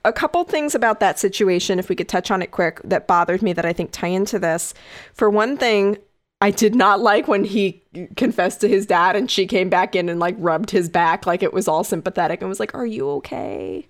a 0.04 0.14
couple 0.14 0.44
things 0.44 0.74
about 0.74 1.00
that 1.02 1.20
situation, 1.20 1.78
if 1.78 1.90
we 1.90 1.96
could 1.96 2.10
touch 2.10 2.32
on 2.32 2.42
it 2.42 2.52
quick, 2.52 2.82
that 2.84 3.08
bothered 3.08 3.42
me 3.42 3.54
that 3.54 3.66
I 3.66 3.74
think 3.74 3.92
tie 3.92 4.08
into 4.08 4.40
this. 4.40 4.74
For 5.14 5.30
one 5.30 5.58
thing, 5.58 5.98
I 6.42 6.52
did 6.52 6.76
not 6.76 7.00
like 7.00 7.28
when 7.28 7.44
he 7.44 7.84
confessed 8.16 8.62
to 8.62 8.68
his 8.68 8.86
dad 8.86 9.16
and 9.16 9.30
she 9.30 9.46
came 9.48 9.70
back 9.70 9.96
in 9.96 10.10
and 10.10 10.20
like 10.20 10.36
rubbed 10.38 10.72
his 10.72 10.90
back 10.90 11.26
like 11.26 11.44
it 11.44 11.54
was 11.54 11.68
all 11.68 11.84
sympathetic 11.84 12.42
and 12.42 12.50
was 12.50 12.60
like, 12.60 12.74
Are 12.74 12.86
you 12.86 13.10
okay? 13.12 13.88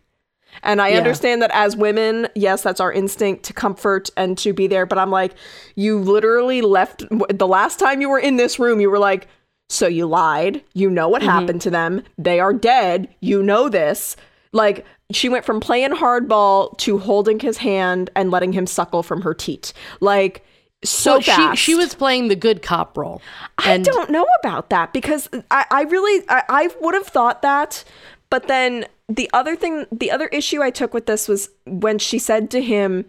And 0.64 0.82
I 0.82 0.90
Yeah. 0.90 0.98
understand 0.98 1.42
that 1.42 1.52
as 1.54 1.76
women, 1.76 2.28
yes, 2.36 2.64
that's 2.64 2.80
our 2.80 2.92
instinct 2.92 3.44
to 3.46 3.54
comfort 3.54 4.10
and 4.18 4.38
to 4.40 4.54
be 4.54 4.68
there. 4.68 4.86
But 4.86 4.98
I'm 4.98 5.12
like, 5.12 5.34
you 5.76 6.00
literally 6.00 6.62
left 6.62 7.04
the 7.10 7.48
last 7.48 7.80
time 7.80 8.02
you 8.02 8.10
were 8.10 8.20
in 8.20 8.38
this 8.38 8.60
room, 8.60 8.80
you 8.80 8.90
were 8.90 9.00
like, 9.00 9.28
so 9.70 9.88
you 9.88 10.06
lied. 10.06 10.64
You 10.74 10.90
know 10.90 11.10
what 11.10 11.22
mm-hmm. 11.22 11.32
happened 11.32 11.62
to 11.62 11.70
them. 11.70 12.04
They 12.18 12.40
are 12.40 12.54
dead. 12.54 13.08
You 13.22 13.42
know 13.42 13.70
this. 13.70 14.16
Like, 14.52 14.86
she 15.12 15.30
went 15.30 15.46
from 15.46 15.60
playing 15.60 15.92
hardball 15.92 16.78
to 16.80 16.98
holding 16.98 17.40
his 17.40 17.58
hand 17.58 18.10
and 18.16 18.32
letting 18.32 18.54
him 18.54 18.66
suckle 18.68 19.04
from 19.04 19.22
her 19.22 19.34
teat. 19.34 19.74
Like, 20.00 20.44
so 20.84 21.14
Well, 21.14 21.22
fast. 21.22 21.60
she 21.60 21.72
she 21.72 21.76
was 21.76 21.96
playing 21.96 22.28
the 22.28 22.36
good 22.36 22.62
cop 22.62 22.98
role. 22.98 23.22
I 23.58 23.78
don't 23.78 24.10
know 24.12 24.26
about 24.42 24.70
that 24.70 24.94
because 24.94 25.28
I, 25.50 25.66
I 25.72 25.82
really 25.84 26.24
I, 26.30 26.44
I 26.48 26.70
would 26.80 26.94
have 26.94 27.08
thought 27.08 27.42
that, 27.42 27.84
but 28.36 28.48
then 28.50 28.86
the 29.08 29.30
other 29.32 29.56
thing 29.56 29.86
the 29.94 30.12
other 30.12 30.28
issue 30.28 30.62
I 30.62 30.70
took 30.70 30.94
with 30.94 31.06
this 31.06 31.30
was 31.30 31.50
when 31.66 32.00
she 32.00 32.20
said 32.20 32.50
to 32.52 32.62
him, 32.62 33.06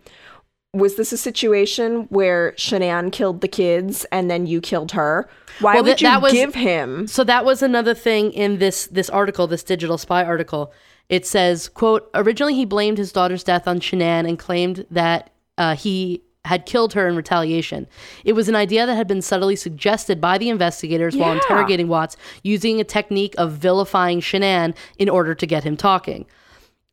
Was 0.72 0.94
this 0.96 1.10
a 1.12 1.16
situation 1.16 2.06
where 2.10 2.52
Shanann 2.52 3.10
killed 3.10 3.40
the 3.40 3.48
kids 3.48 4.04
and 4.12 4.30
then 4.30 4.46
you 4.46 4.60
killed 4.60 4.92
her? 4.92 5.28
Why 5.60 5.74
Well, 5.74 5.82
would 5.84 5.98
that- 5.98 6.14
you 6.14 6.20
was- 6.20 6.32
give 6.32 6.54
him 6.54 7.08
So 7.08 7.24
that 7.24 7.44
was 7.44 7.60
another 7.60 7.92
thing 7.94 8.30
in 8.32 8.58
this 8.58 8.86
this 8.86 9.10
article, 9.10 9.48
this 9.48 9.64
digital 9.64 9.98
spy 9.98 10.22
article, 10.22 10.72
It 11.08 11.26
says, 11.26 11.68
"quote 11.68 12.08
Originally, 12.14 12.54
he 12.54 12.64
blamed 12.64 12.98
his 12.98 13.10
daughter's 13.10 13.42
death 13.44 13.66
on 13.66 13.80
Shanann 13.80 14.28
and 14.28 14.38
claimed 14.38 14.86
that 14.90 15.30
uh, 15.58 15.74
he." 15.74 16.22
Had 16.46 16.66
killed 16.66 16.94
her 16.94 17.06
in 17.08 17.16
retaliation. 17.16 17.86
It 18.24 18.32
was 18.32 18.48
an 18.48 18.54
idea 18.54 18.86
that 18.86 18.94
had 18.94 19.06
been 19.06 19.22
subtly 19.22 19.56
suggested 19.56 20.20
by 20.20 20.38
the 20.38 20.48
investigators 20.48 21.16
while 21.16 21.32
interrogating 21.32 21.88
Watts, 21.88 22.16
using 22.42 22.80
a 22.80 22.84
technique 22.84 23.34
of 23.36 23.52
vilifying 23.52 24.20
Shanann 24.20 24.74
in 24.98 25.08
order 25.08 25.34
to 25.34 25.46
get 25.46 25.64
him 25.64 25.76
talking 25.76 26.26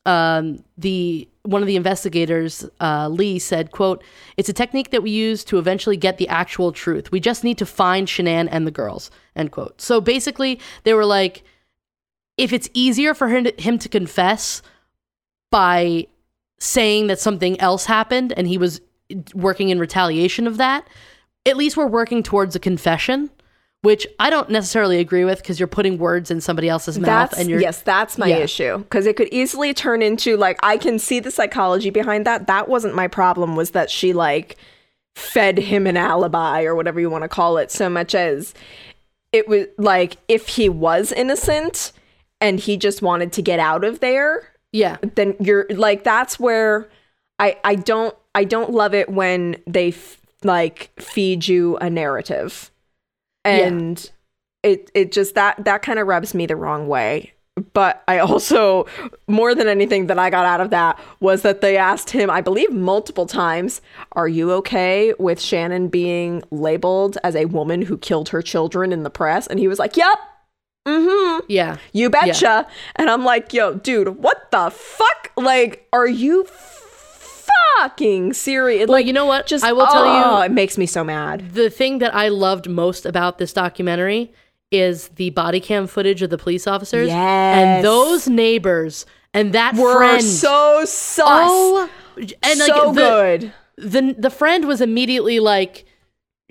um, 0.05 0.63
the 0.77 1.27
one 1.43 1.61
of 1.61 1.67
the 1.67 1.75
investigators, 1.75 2.65
uh, 2.79 3.09
Lee, 3.09 3.39
said, 3.39 3.71
"quote 3.71 4.03
It's 4.37 4.49
a 4.49 4.53
technique 4.53 4.91
that 4.91 5.03
we 5.03 5.11
use 5.11 5.43
to 5.45 5.57
eventually 5.57 5.97
get 5.97 6.17
the 6.17 6.27
actual 6.27 6.71
truth. 6.71 7.11
We 7.11 7.19
just 7.19 7.43
need 7.43 7.57
to 7.57 7.65
find 7.65 8.07
Shanann 8.07 8.47
and 8.51 8.67
the 8.67 8.71
girls." 8.71 9.11
End 9.35 9.51
quote. 9.51 9.81
So 9.81 10.01
basically, 10.01 10.59
they 10.83 10.93
were 10.93 11.05
like, 11.05 11.43
if 12.37 12.53
it's 12.53 12.69
easier 12.73 13.13
for 13.13 13.29
him 13.29 13.45
to, 13.45 13.61
him 13.61 13.77
to 13.79 13.89
confess 13.89 14.61
by 15.51 16.07
saying 16.59 17.07
that 17.07 17.19
something 17.19 17.59
else 17.59 17.85
happened 17.85 18.33
and 18.35 18.47
he 18.47 18.57
was 18.57 18.81
working 19.33 19.69
in 19.69 19.79
retaliation 19.79 20.47
of 20.47 20.57
that, 20.57 20.87
at 21.45 21.57
least 21.57 21.77
we're 21.77 21.87
working 21.87 22.23
towards 22.23 22.55
a 22.55 22.59
confession. 22.59 23.29
Which 23.81 24.07
I 24.17 24.29
don't 24.29 24.49
necessarily 24.49 24.99
agree 24.99 25.25
with 25.25 25.39
because 25.41 25.59
you're 25.59 25.67
putting 25.67 25.97
words 25.97 26.31
in 26.31 26.39
somebody 26.39 26.69
else's 26.69 26.97
mouth 26.97 27.31
That's 27.31 27.41
and 27.41 27.49
you're 27.49 27.59
yes, 27.59 27.81
that's 27.81 28.17
my 28.17 28.27
Yeah. 28.27 28.37
issue 28.37 28.77
because 28.77 29.05
it 29.05 29.17
could 29.17 29.27
easily 29.29 29.73
turn 29.73 30.01
into 30.01 30.37
like 30.37 30.57
I 30.63 30.77
can 30.77 30.97
see 30.99 31.19
the 31.19 31.29
psychology 31.29 31.89
behind 31.89 32.25
that. 32.25 32.47
That 32.47 32.69
wasn't 32.69 32.95
my 32.95 33.09
problem. 33.09 33.57
Was 33.57 33.71
that 33.71 33.89
she 33.91 34.13
like 34.13 34.55
fed 35.17 35.57
him 35.57 35.85
an 35.85 35.97
alibi 35.97 36.63
or 36.63 36.75
whatever 36.75 37.01
you 37.01 37.09
want 37.09 37.23
to 37.23 37.27
call 37.27 37.57
it, 37.57 37.71
so 37.71 37.89
much 37.89 38.15
as 38.15 38.53
it 39.33 39.49
was 39.49 39.65
like 39.77 40.15
if 40.29 40.47
he 40.47 40.69
was 40.69 41.11
innocent 41.11 41.91
and 42.39 42.61
he 42.61 42.77
just 42.77 43.01
wanted 43.01 43.33
to 43.33 43.41
get 43.41 43.59
out 43.59 43.83
of 43.83 43.99
there, 43.99 44.47
yeah 44.71 44.95
then 45.15 45.35
you're 45.41 45.65
like 45.71 46.05
that's 46.05 46.39
where 46.39 46.87
I 47.43 47.57
I 47.63 47.75
don't 47.75 48.15
I 48.33 48.43
don't 48.45 48.71
love 48.71 48.93
it 48.93 49.09
when 49.09 49.57
they 49.67 49.89
f- 49.89 50.19
like 50.43 50.91
feed 50.99 51.47
you 51.47 51.77
a 51.77 51.89
narrative. 51.89 52.71
And 53.45 54.11
it 54.63 54.89
it 54.93 55.11
just 55.11 55.35
that 55.35 55.63
that 55.65 55.81
kind 55.81 55.99
of 55.99 56.07
rubs 56.07 56.33
me 56.33 56.45
the 56.45 56.55
wrong 56.55 56.87
way. 56.87 57.33
But 57.73 58.01
I 58.07 58.17
also 58.19 58.87
more 59.27 59.53
than 59.53 59.67
anything 59.67 60.07
that 60.07 60.17
I 60.17 60.29
got 60.29 60.45
out 60.45 60.61
of 60.61 60.69
that 60.71 60.97
was 61.19 61.41
that 61.43 61.61
they 61.61 61.77
asked 61.77 62.09
him, 62.09 62.29
I 62.29 62.41
believe 62.41 62.71
multiple 62.71 63.25
times, 63.25 63.81
"Are 64.13 64.27
you 64.27 64.51
okay 64.53 65.13
with 65.19 65.39
Shanann 65.39 65.91
being 65.91 66.41
labeled 66.49 67.17
as 67.23 67.35
a 67.35 67.45
woman 67.45 67.81
who 67.83 67.97
killed 67.97 68.29
her 68.29 68.41
children 68.41 68.91
in 68.93 69.03
the 69.03 69.09
press?" 69.09 69.45
And 69.47 69.59
he 69.59 69.67
was 69.67 69.79
like, 69.79 69.97
"Yep." 69.97 70.17
Mm 70.87 71.07
Mhm. 71.07 71.41
yeah 71.47 71.77
You 71.93 72.09
betcha. 72.09 72.67
And 72.97 73.09
I'm 73.09 73.23
like, 73.23 73.53
yo, 73.53 73.75
dude, 73.75 74.17
what 74.17 74.51
the 74.51 74.69
fuck? 74.69 75.31
Like, 75.37 75.87
are 75.93 76.07
you 76.07 76.45
fucking 77.79 78.33
serious? 78.33 78.87
Well, 78.87 78.97
Like, 78.97 79.05
you 79.05 79.13
know 79.13 79.25
what? 79.25 79.45
just 79.47 79.63
I 79.63 79.73
will 79.73 79.87
tell 79.87 80.03
oh, 80.03 80.37
you 80.39 80.43
it 80.45 80.51
makes 80.51 80.77
me 80.77 80.85
so 80.85 81.03
mad. 81.03 81.53
the 81.53 81.69
thing 81.69 81.99
that 81.99 82.13
I 82.15 82.27
loved 82.29 82.69
most 82.69 83.05
about 83.05 83.37
this 83.37 83.53
documentary 83.53 84.33
is 84.71 85.09
the 85.09 85.29
body 85.31 85.59
cam 85.59 85.85
footage 85.87 86.21
of 86.21 86.29
the 86.29 86.37
police 86.37 86.65
officers 86.67 87.07
Yes. 87.07 87.17
and 87.57 87.85
those 87.85 88.27
neighbors 88.27 89.05
and 89.33 89.53
that 89.53 89.75
We're 89.75 89.95
friend. 89.97 90.23
so 90.23 90.83
sus. 90.85 91.25
oh, 91.27 91.89
and 92.17 92.25
like 92.43 92.55
so 92.67 92.91
the, 92.93 93.01
good. 93.01 93.53
the 93.77 94.15
the 94.17 94.29
friend 94.29 94.65
was 94.67 94.81
immediately 94.81 95.39
like, 95.39 95.85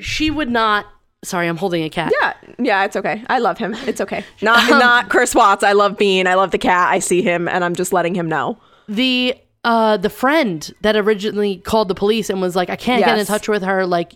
she 0.00 0.30
would 0.30 0.50
not. 0.50 0.86
Sorry, 1.24 1.46
I'm 1.46 1.56
holding 1.56 1.84
a 1.84 1.90
cat. 1.90 2.12
Yeah, 2.20 2.32
yeah, 2.58 2.84
it's 2.84 2.96
okay. 2.96 3.22
I 3.28 3.38
love 3.38 3.56
him. 3.58 3.74
It's 3.86 4.00
okay. 4.00 4.24
Not 4.42 4.68
Um, 4.72 4.80
not 4.80 5.08
Chris 5.08 5.36
Watts. 5.36 5.62
I 5.62 5.70
love 5.72 5.96
Bean. 5.96 6.26
I 6.26 6.34
love 6.34 6.50
the 6.50 6.58
cat. 6.58 6.90
I 6.92 6.98
see 6.98 7.22
him, 7.22 7.46
and 7.46 7.62
I'm 7.64 7.76
just 7.76 7.92
letting 7.92 8.16
him 8.16 8.28
know. 8.28 8.58
the 8.88 9.36
uh 9.64 9.96
the 9.96 10.10
friend 10.10 10.72
that 10.80 10.96
originally 10.96 11.56
called 11.58 11.88
the 11.88 11.94
police 11.94 12.28
and 12.30 12.40
was 12.40 12.56
like 12.56 12.68
i 12.70 12.76
can't 12.76 13.04
get 13.04 13.18
in 13.18 13.26
touch 13.26 13.48
with 13.48 13.62
her. 13.62 13.86
Like 13.86 14.14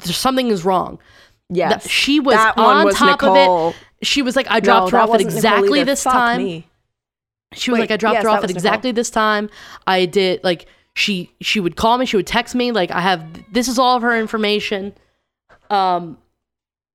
something 0.00 0.48
is 0.48 0.64
wrong. 0.64 0.98
Yes, 1.50 1.88
she 1.88 2.20
was 2.20 2.34
That 2.36 2.58
on 2.58 2.84
was 2.84 2.94
top 2.94 3.20
Nicole. 3.22 3.68
of 3.70 3.74
it. 3.74 4.06
She 4.06 4.22
was 4.22 4.36
like 4.36 4.46
i 4.50 4.56
No, 4.56 4.60
dropped 4.60 4.92
her 4.92 4.98
off 4.98 5.14
at 5.14 5.20
exactly 5.20 5.82
this 5.82 6.02
time. 6.04 6.42
me. 6.44 6.68
she 7.54 7.70
was 7.70 7.78
Wait, 7.78 7.84
like 7.84 7.90
i 7.90 7.96
dropped 7.96 8.14
yes, 8.14 8.22
her 8.24 8.28
off 8.28 8.36
at 8.36 8.42
was 8.42 8.50
Nicole. 8.50 8.58
exactly 8.58 8.92
this 8.92 9.10
time. 9.10 9.48
I 9.86 10.04
did 10.06 10.44
like 10.44 10.66
she 10.94 11.32
she 11.40 11.58
would 11.60 11.74
call 11.76 11.96
me 11.98 12.06
she 12.06 12.16
would 12.16 12.26
text 12.26 12.54
me 12.54 12.70
like 12.72 12.90
i 12.90 13.00
have 13.00 13.24
this 13.52 13.66
is 13.68 13.78
all 13.78 13.96
of 13.96 14.02
her 14.02 14.16
information. 14.18 14.92
Um 15.70 16.18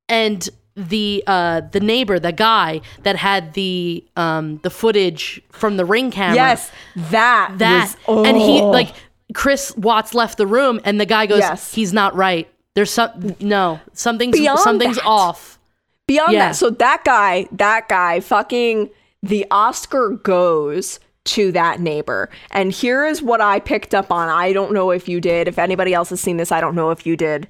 and 0.10 0.48
the 0.76 1.24
uh 1.28 1.62
the 1.72 1.80
neighbor 1.80 2.18
the 2.20 2.32
guy 2.32 2.82
that 3.04 3.16
had 3.16 3.54
the 3.54 4.04
um 4.16 4.58
the 4.64 4.70
footage 4.70 5.42
from 5.52 5.78
the 5.78 5.86
ring 5.86 6.10
camera 6.10 6.36
Yes, 6.36 6.72
that 7.12 7.54
that 7.60 7.96
was- 8.08 8.28
and 8.28 8.38
he 8.38 8.60
oh. 8.62 8.70
like 8.72 8.94
chris 9.36 9.76
watts 9.78 10.14
left 10.16 10.38
the 10.38 10.48
room 10.48 10.80
and 10.84 11.00
the 11.00 11.06
guy 11.06 11.26
goes 11.28 11.40
Yes. 11.40 11.74
he's 11.74 11.94
not 11.94 12.16
right 12.16 12.48
there's 12.74 12.90
some 12.92 13.36
no 13.40 13.80
something's 13.94 14.38
Beyond 14.38 14.60
something's 14.62 14.96
that. 14.98 15.06
off 15.06 15.60
Beyond 16.08 16.34
Yeah. 16.34 16.48
that, 16.50 16.56
so 16.58 16.70
that 16.70 17.04
guy, 17.06 17.48
that 17.54 17.88
guy, 17.88 18.20
fucking 18.20 18.90
the 19.22 19.46
Oscar 19.52 20.10
goes 20.10 21.00
to 21.24 21.50
that 21.54 21.80
neighbor. 21.80 22.30
And 22.52 22.74
here 22.74 23.06
is 23.06 23.22
what 23.22 23.40
I 23.40 23.62
picked 23.62 23.96
up 23.96 24.12
on. 24.12 24.28
I 24.28 24.52
don't 24.52 24.74
know 24.74 24.92
if 24.92 25.08
you 25.08 25.22
did. 25.22 25.48
If 25.48 25.58
anybody 25.58 25.94
else 25.94 26.10
has 26.10 26.20
seen 26.20 26.36
this, 26.36 26.52
I 26.52 26.60
don't 26.60 26.76
know 26.76 26.92
if 26.92 27.06
you 27.06 27.16
did. 27.16 27.48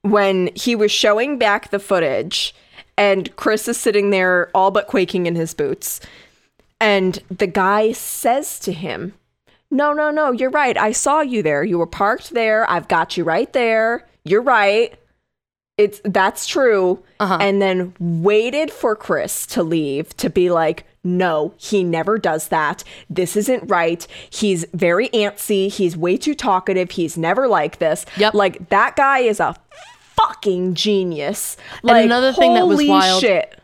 When 0.00 0.50
he 0.56 0.74
was 0.74 0.90
showing 0.90 1.38
back 1.38 1.70
the 1.70 1.78
footage, 1.78 2.52
and 2.96 3.34
Chris 3.36 3.68
is 3.68 3.76
sitting 3.78 4.10
there 4.10 4.50
all 4.54 4.70
but 4.70 4.86
quaking 4.86 5.26
in 5.26 5.34
his 5.34 5.54
boots. 5.54 6.00
And 6.80 7.20
the 7.30 7.46
guy 7.46 7.92
says 7.92 8.58
to 8.60 8.72
him, 8.72 9.14
No, 9.70 9.92
no, 9.92 10.10
no, 10.10 10.32
you're 10.32 10.50
right. 10.50 10.76
I 10.76 10.92
saw 10.92 11.20
you 11.20 11.42
there. 11.42 11.62
You 11.64 11.78
were 11.78 11.86
parked 11.86 12.30
there. 12.30 12.68
I've 12.68 12.88
got 12.88 13.16
you 13.16 13.24
right 13.24 13.52
there. 13.52 14.06
You're 14.24 14.42
right. 14.42 14.94
It's 15.78 16.00
that's 16.04 16.46
true. 16.46 17.02
Uh-huh. 17.18 17.38
And 17.40 17.62
then 17.62 17.94
waited 17.98 18.70
for 18.70 18.94
Chris 18.94 19.46
to 19.48 19.62
leave 19.62 20.16
to 20.18 20.28
be 20.28 20.50
like, 20.50 20.86
no, 21.04 21.54
he 21.56 21.82
never 21.82 22.18
does 22.18 22.48
that. 22.48 22.84
This 23.10 23.36
isn't 23.36 23.68
right. 23.68 24.06
He's 24.30 24.64
very 24.72 25.08
antsy. 25.08 25.70
He's 25.70 25.96
way 25.96 26.16
too 26.16 26.34
talkative. 26.34 26.92
He's 26.92 27.18
never 27.18 27.48
like 27.48 27.78
this. 27.78 28.06
Yep. 28.16 28.34
Like 28.34 28.68
that 28.68 28.96
guy 28.96 29.20
is 29.20 29.40
a 29.40 29.56
fucking 30.16 30.74
genius. 30.74 31.56
Like 31.82 32.04
another 32.04 32.32
thing 32.32 32.54
that 32.54 32.66
was 32.66 32.84
wild- 32.86 33.20
Shit. 33.20 33.58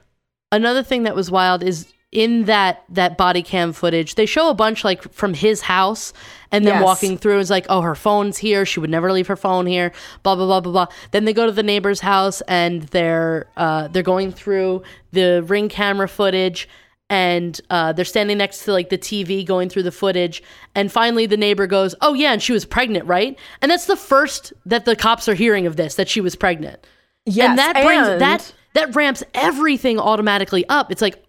another 0.53 0.83
thing 0.83 1.03
that 1.05 1.15
was 1.15 1.31
wild 1.31 1.63
is 1.63 1.93
in 2.11 2.45
that 2.45 2.85
that 2.89 3.19
body 3.19 3.43
cam 3.43 3.71
footage 3.71 4.15
they 4.15 4.25
show 4.25 4.49
a 4.49 4.55
bunch 4.55 4.83
like 4.83 5.03
from 5.13 5.35
his 5.35 5.61
house 5.61 6.15
and 6.51 6.67
then 6.67 6.77
Yes. 6.77 6.83
walking 6.83 7.19
through 7.19 7.39
is 7.39 7.51
like 7.51 7.67
oh 7.69 7.83
her 7.83 7.95
phone's 7.95 8.39
here 8.39 8.65
she 8.65 8.81
would 8.81 8.89
never 8.89 9.13
leave 9.13 9.27
her 9.27 9.37
phone 9.37 9.67
here 9.67 9.93
blah 10.23 10.35
blah 10.35 10.47
blah 10.47 10.61
blah 10.63 10.73
blah 10.73 10.87
then 11.11 11.27
they 11.27 11.35
go 11.35 11.45
to 11.45 11.53
the 11.53 11.63
neighbor's 11.63 12.01
house 12.01 12.41
and 12.49 12.85
they're 12.85 13.47
uh 13.59 13.89
they're 13.89 14.03
going 14.03 14.33
through 14.33 14.83
the 15.13 15.45
ring 15.49 15.69
camera 15.69 16.09
footage 16.09 16.67
and 17.11 17.61
uh, 17.71 17.93
they're 17.93 18.05
standing 18.05 18.39
next 18.39 18.65
to 18.65 18.73
like 18.73 18.91
the 18.91 18.99
TV 18.99 19.45
going 19.45 19.69
through 19.69 19.83
the 19.85 19.93
footage 19.93 20.43
and 20.75 20.93
finally 20.93 21.27
the 21.27 21.37
neighbor 21.37 21.67
goes 21.67 21.95
oh 22.01 22.13
yeah 22.15 22.33
and 22.33 22.43
she 22.43 22.53
was 22.53 22.65
pregnant 22.65 23.07
right 23.07 23.39
and 23.63 23.71
that's 23.71 23.87
the 23.87 23.97
first 23.97 24.53
that 24.67 24.85
the 24.85 24.95
cops 24.95 25.29
are 25.29 25.35
hearing 25.35 25.67
of 25.67 25.77
this 25.77 25.95
that 25.95 26.09
she 26.09 26.21
was 26.21 26.37
pregnant 26.37 26.87
Yes, 27.25 27.51
and 27.51 27.59
that 27.59 27.75
brings 27.85 28.09
and- 28.09 28.21
that 28.21 28.53
that 28.75 28.95
ramps 28.95 29.23
everything 29.35 29.99
automatically 29.99 30.65
up. 30.69 30.93
It's 30.93 31.03
like 31.03 31.23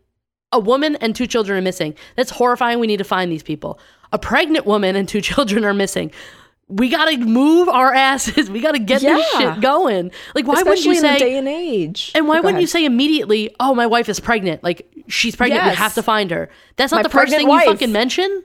a 0.52 0.60
woman 0.60 0.96
and 0.98 1.16
two 1.16 1.28
children 1.28 1.58
are 1.58 1.62
missing. 1.62 1.96
That's 2.16 2.30
horrifying. 2.32 2.80
We 2.80 2.88
need 2.88 2.98
to 2.98 3.04
find 3.04 3.32
these 3.32 3.44
people. 3.44 3.80
A 4.14 4.20
pregnant 4.20 4.66
woman 4.66 4.96
and 4.96 5.08
two 5.10 5.20
children 5.30 5.66
are 5.66 5.74
missing. 5.74 6.12
We 6.70 6.90
gotta 6.90 7.18
move 7.18 7.68
our 7.68 7.94
asses. 7.94 8.50
We 8.52 8.62
gotta 8.62 8.80
get 8.80 9.02
this 9.02 9.26
shit 9.32 9.60
going. 9.60 10.12
Like, 10.36 10.46
why 10.48 10.62
wouldn't 10.62 10.68
Especially 10.80 10.92
you 10.92 10.98
in 10.98 11.04
the 11.04 11.14
say? 11.14 11.20
day 11.20 11.38
and 11.38 11.48
age. 11.48 12.12
and 12.16 12.28
why 12.28 12.38
Go 12.38 12.44
wouldn't 12.44 12.62
you 12.62 12.68
say 12.68 12.86
immediately? 12.86 13.54
Oh, 13.60 13.74
my 13.74 13.88
wife 13.88 14.08
is 14.08 14.20
pregnant. 14.20 14.64
Like, 14.64 14.88
she's 15.08 15.36
pregnant. 15.36 15.64
We 15.66 15.72
have 15.76 15.96
to 15.96 16.04
find 16.04 16.30
her. 16.32 16.50
That's 16.78 16.92
not 16.92 17.00
My 17.00 17.04
the 17.04 17.10
first 17.10 17.34
thing 17.34 17.48
wife. 17.48 17.66
you 17.66 17.72
fucking 17.72 17.92
mention. 17.92 18.44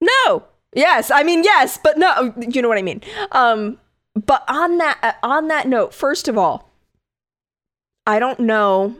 No. 0.00 0.44
Yes, 0.74 1.10
I 1.10 1.22
mean 1.22 1.42
yes, 1.44 1.78
but 1.82 1.96
no, 1.98 2.34
you 2.48 2.60
know 2.60 2.68
what 2.68 2.78
I 2.78 2.82
mean. 2.82 3.00
Um 3.32 3.78
but 4.14 4.44
on 4.48 4.78
that 4.78 4.98
uh, 5.02 5.12
on 5.22 5.48
that 5.48 5.66
note, 5.68 5.94
first 5.94 6.28
of 6.28 6.36
all, 6.36 6.70
I 8.06 8.18
don't 8.18 8.40
know 8.40 8.96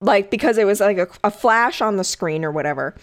like 0.00 0.30
because 0.30 0.58
it 0.58 0.64
was 0.64 0.80
like 0.80 0.98
a, 0.98 1.08
a 1.22 1.30
flash 1.30 1.80
on 1.80 1.96
the 1.96 2.04
screen 2.04 2.44
or 2.44 2.50
whatever. 2.50 2.94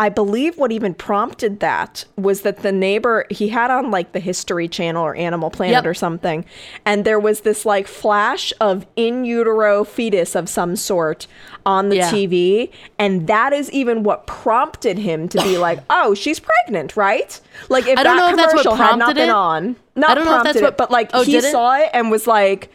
I 0.00 0.08
believe 0.08 0.56
what 0.56 0.72
even 0.72 0.94
prompted 0.94 1.60
that 1.60 2.06
was 2.16 2.40
that 2.40 2.62
the 2.62 2.72
neighbor 2.72 3.26
he 3.30 3.48
had 3.50 3.70
on 3.70 3.90
like 3.90 4.12
the 4.12 4.18
History 4.18 4.66
Channel 4.66 5.04
or 5.04 5.14
Animal 5.14 5.50
Planet 5.50 5.84
Yep. 5.84 5.86
or 5.86 5.92
something, 5.94 6.44
and 6.86 7.04
there 7.04 7.20
was 7.20 7.42
this 7.42 7.66
like 7.66 7.86
flash 7.86 8.50
of 8.62 8.86
in 8.96 9.26
utero 9.26 9.84
fetus 9.84 10.34
of 10.34 10.48
some 10.48 10.74
sort 10.74 11.26
on 11.66 11.90
the 11.90 11.96
Yeah. 11.96 12.10
TV, 12.10 12.70
and 12.98 13.26
that 13.26 13.52
is 13.52 13.70
even 13.72 14.02
what 14.02 14.26
prompted 14.26 14.96
him 14.96 15.28
to 15.28 15.38
be 15.42 15.58
like, 15.68 15.80
"Oh, 15.90 16.14
she's 16.14 16.40
pregnant, 16.40 16.96
right?" 16.96 17.38
Like 17.68 17.86
if 17.86 17.98
I 17.98 18.02
don't 18.02 18.16
that 18.16 18.20
know 18.22 18.30
if 18.30 18.36
that's 18.36 18.54
what 18.54 18.62
commercial 18.62 18.76
had 18.82 18.96
not 18.96 19.14
been 19.14 19.28
it. 19.28 19.32
on, 19.32 19.76
not 19.96 20.10
I 20.10 20.14
don't 20.14 20.24
know 20.24 20.30
if 20.30 20.34
prompted 20.36 20.54
that's 20.54 20.62
what- 20.62 20.72
it, 20.72 20.76
but 20.78 20.90
like 20.90 21.10
Oh, 21.12 21.22
he 21.24 21.32
did 21.32 21.44
it? 21.44 21.52
saw 21.52 21.76
it 21.76 21.90
and 21.92 22.10
was 22.10 22.26
like, 22.26 22.70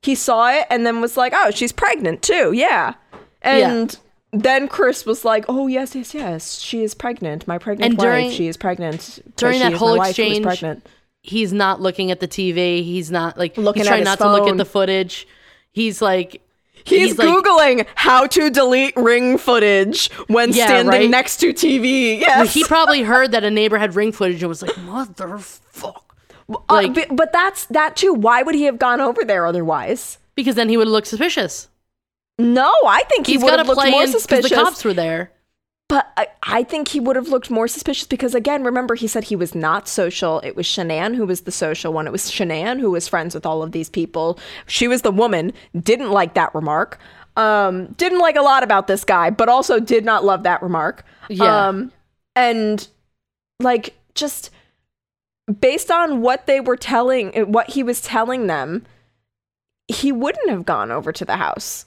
he 0.00 0.14
saw 0.14 0.48
it 0.52 0.64
and 0.70 0.86
then 0.86 1.00
was 1.00 1.16
like, 1.16 1.32
"Oh, 1.34 1.50
she's 1.50 1.72
pregnant 1.72 2.22
too, 2.22 2.52
yeah," 2.52 2.94
and 3.42 3.98
then 4.32 4.68
Chris 4.68 5.06
was 5.06 5.24
like, 5.24 5.44
"Oh 5.48 5.66
yes, 5.66 5.94
yes, 5.94 6.14
yes, 6.14 6.58
she 6.58 6.82
is 6.82 6.94
pregnant. 6.94 7.46
My 7.48 7.58
pregnant 7.58 7.92
And 7.92 7.98
wife. 7.98 8.04
during- 8.04 8.30
she 8.30 8.46
is 8.48 8.56
pregnant. 8.56 9.20
during 9.36 9.58
that 9.60 9.72
whole 9.72 9.96
wife 9.96 10.10
exchange, 10.10 10.42
pregnant." 10.44 10.86
he's 11.22 11.52
not 11.52 11.80
looking 11.80 12.10
at 12.10 12.20
the 12.20 12.28
TV. 12.28 12.82
He's 12.82 13.10
not 13.10 13.36
like 13.38 13.56
Looking 13.58 13.80
he's 13.80 13.86
at 13.88 13.90
trying 13.90 14.04
not 14.04 14.18
to 14.18 14.30
look 14.32 14.48
at 14.48 14.56
the 14.56 14.64
footage. 14.64 15.26
He's 15.72 16.00
like 16.00 16.40
He's, 16.84 17.18
like- 17.18 17.28
googling 17.28 17.86
how 17.96 18.26
to 18.28 18.48
delete 18.48 18.96
ring 18.96 19.36
footage 19.36 20.10
when 20.28 20.52
Yeah, 20.52 20.66
standing 20.66 21.00
right? 21.00 21.10
next 21.10 21.36
to 21.38 21.52
TV. 21.52 22.18
Yes, 22.20 22.54
he 22.54 22.64
probably 22.64 23.02
heard 23.02 23.32
that 23.32 23.44
a 23.44 23.50
neighbor 23.50 23.76
had 23.76 23.94
ring 23.94 24.10
footage 24.12 24.42
and 24.42 24.48
was 24.48 24.62
like, 24.62 24.70
"Motherfuck." 24.72 26.00
Uh, 26.50 26.56
like- 26.70 26.94
but, 26.94 27.14
but 27.14 27.32
that's 27.32 27.66
that 27.66 27.96
too. 27.96 28.14
Why 28.14 28.42
would 28.42 28.54
he 28.54 28.64
have 28.64 28.78
gone 28.78 29.00
over 29.02 29.22
there 29.24 29.44
otherwise? 29.44 30.16
Because 30.34 30.54
then 30.54 30.68
he 30.70 30.76
would 30.78 30.88
look 30.88 31.04
suspicious. 31.04 31.68
No, 32.38 32.72
I 32.86 33.02
think 33.08 33.26
he 33.26 33.32
He's 33.32 33.42
would 33.42 33.58
have 33.58 33.66
looked 33.66 33.90
more 33.90 34.06
suspicious. 34.06 34.50
the 34.50 34.56
cops 34.56 34.84
were 34.84 34.94
there. 34.94 35.32
But 35.88 36.06
I, 36.18 36.28
I 36.42 36.62
think 36.64 36.88
he 36.88 37.00
would 37.00 37.16
have 37.16 37.28
looked 37.28 37.50
more 37.50 37.66
suspicious 37.66 38.06
because, 38.06 38.34
again, 38.34 38.62
remember, 38.62 38.94
he 38.94 39.06
said 39.06 39.24
he 39.24 39.36
was 39.36 39.54
not 39.54 39.88
social. 39.88 40.38
It 40.40 40.54
was 40.54 40.66
Shanann 40.66 41.16
who 41.16 41.24
was 41.24 41.42
the 41.42 41.50
social 41.50 41.94
one. 41.94 42.06
It 42.06 42.12
was 42.12 42.30
Shanann 42.30 42.78
who 42.78 42.90
was 42.90 43.08
friends 43.08 43.34
with 43.34 43.46
all 43.46 43.62
of 43.62 43.72
these 43.72 43.88
people. 43.88 44.38
She 44.66 44.86
was 44.86 45.00
the 45.00 45.10
woman, 45.10 45.52
didn't 45.80 46.10
like 46.10 46.34
that 46.34 46.54
remark. 46.54 47.00
Um, 47.36 47.86
didn't 47.92 48.18
like 48.18 48.36
a 48.36 48.42
lot 48.42 48.62
about 48.62 48.86
this 48.86 49.02
guy, 49.02 49.30
but 49.30 49.48
also 49.48 49.80
did 49.80 50.04
not 50.04 50.24
love 50.24 50.42
that 50.42 50.62
remark. 50.62 51.04
Yeah. 51.30 51.68
Um, 51.68 51.90
and 52.36 52.86
like, 53.58 53.96
just 54.14 54.50
based 55.60 55.90
on 55.90 56.20
what 56.20 56.46
they 56.46 56.60
were 56.60 56.76
telling, 56.76 57.32
what 57.50 57.70
he 57.70 57.82
was 57.82 58.02
telling 58.02 58.46
them, 58.46 58.84
he 59.86 60.12
wouldn't 60.12 60.50
have 60.50 60.66
gone 60.66 60.90
over 60.90 61.12
to 61.12 61.24
the 61.24 61.36
house. 61.36 61.86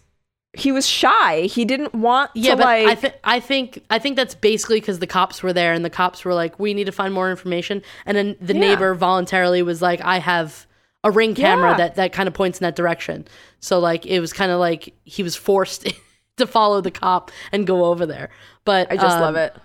He 0.54 0.72
was 0.74 0.86
shy. 0.86 1.44
He 1.44 1.64
didn't 1.64 1.94
want 1.96 2.30
Yeah, 2.36 2.52
to 2.52 2.58
but 2.58 2.66
like. 2.66 2.88
I, 2.88 2.96
th- 2.96 3.14
I 3.24 3.40
think 3.40 3.84
I 3.90 4.00
think 4.00 4.18
that's 4.18 4.36
basically 4.36 4.80
because 4.82 5.00
the 5.00 5.08
cops 5.08 5.42
were 5.42 5.54
there 5.54 5.72
and 5.72 5.86
the 5.86 5.90
cops 5.90 6.26
were 6.26 6.34
like, 6.34 6.60
"We 6.60 6.74
need 6.74 6.86
to 6.86 6.92
find 6.92 7.14
more 7.14 7.30
information." 7.32 7.82
And 8.06 8.18
then 8.18 8.36
the 8.42 8.54
Yeah. 8.54 8.60
neighbor 8.60 8.94
voluntarily 8.94 9.62
was 9.62 9.82
like, 9.82 10.02
"I 10.02 10.20
have 10.20 10.68
a 11.06 11.10
ring 11.12 11.36
camera 11.36 11.72
Yeah. 11.72 11.78
that 11.78 11.96
that 11.96 12.12
kind 12.14 12.28
of 12.28 12.34
points 12.34 12.60
in 12.60 12.64
that 12.66 12.76
direction." 12.76 13.28
So 13.62 13.80
like 13.80 14.06
it 14.06 14.20
was 14.20 14.34
kind 14.34 14.52
of 14.52 14.60
like 14.60 14.94
he 15.06 15.24
was 15.24 15.38
forced 15.38 15.88
to 16.38 16.46
follow 16.46 16.82
the 16.82 16.92
cop 16.92 17.32
and 17.54 17.66
go 17.66 17.86
over 17.86 18.06
there. 18.06 18.30
But 18.66 18.92
I 18.92 18.96
just 18.98 19.16
um, 19.16 19.22
love 19.22 19.36
it. 19.38 19.56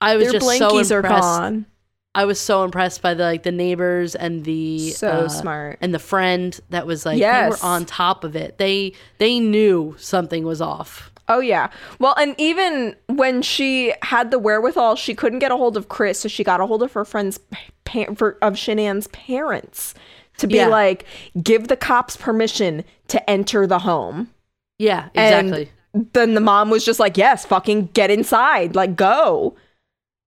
I 0.00 0.16
was 0.16 0.24
Their 0.32 0.40
just 0.40 0.58
so 0.58 0.70
blankies 0.70 0.90
are 0.90 0.96
impressed. 0.98 1.22
gone. 1.22 1.66
I 2.14 2.24
was 2.26 2.38
so 2.38 2.62
impressed 2.64 3.00
by 3.00 3.14
the 3.14 3.24
like 3.24 3.42
the 3.42 3.52
neighbors 3.52 4.14
and 4.14 4.44
the 4.44 4.90
So 4.90 5.08
uh, 5.08 5.28
smart. 5.28 5.78
and 5.80 5.94
the 5.94 5.98
friend 5.98 6.58
that 6.70 6.86
was 6.86 7.06
like 7.06 7.18
they 7.18 7.48
were 7.48 7.56
on 7.62 7.84
top 7.86 8.22
of 8.24 8.36
it. 8.36 8.58
They 8.58 8.92
they 9.18 9.40
knew 9.40 9.94
something 9.98 10.44
was 10.44 10.60
off. 10.60 11.10
Oh 11.28 11.38
yeah. 11.40 11.70
Well, 11.98 12.14
and 12.18 12.34
even 12.36 12.96
when 13.06 13.40
she 13.42 13.94
had 14.02 14.30
the 14.30 14.38
wherewithal, 14.38 14.96
she 14.96 15.14
couldn't 15.14 15.38
get 15.38 15.50
a 15.52 15.56
hold 15.56 15.76
of 15.76 15.88
Chris, 15.88 16.20
so 16.20 16.28
she 16.28 16.44
got 16.44 16.60
a 16.60 16.66
hold 16.66 16.82
of 16.82 16.92
her 16.92 17.04
friend's 17.04 17.38
pa- 17.84 18.12
for, 18.14 18.36
of 18.42 18.54
Shanann's 18.54 19.06
parents 19.08 19.94
to 20.38 20.46
be 20.46 20.56
Yeah. 20.56 20.66
like, 20.66 21.04
give 21.42 21.68
the 21.68 21.76
cops 21.76 22.16
permission 22.16 22.84
to 23.08 23.30
enter 23.30 23.66
the 23.66 23.78
home. 23.78 24.30
Yeah, 24.78 25.08
And 25.14 25.48
exactly. 25.48 25.70
then 26.12 26.34
the 26.34 26.40
mom 26.40 26.68
was 26.70 26.84
just 26.84 26.98
like, 26.98 27.16
yes, 27.16 27.46
fucking 27.46 27.90
get 27.94 28.10
inside, 28.10 28.74
like 28.74 28.96
go. 28.96 29.54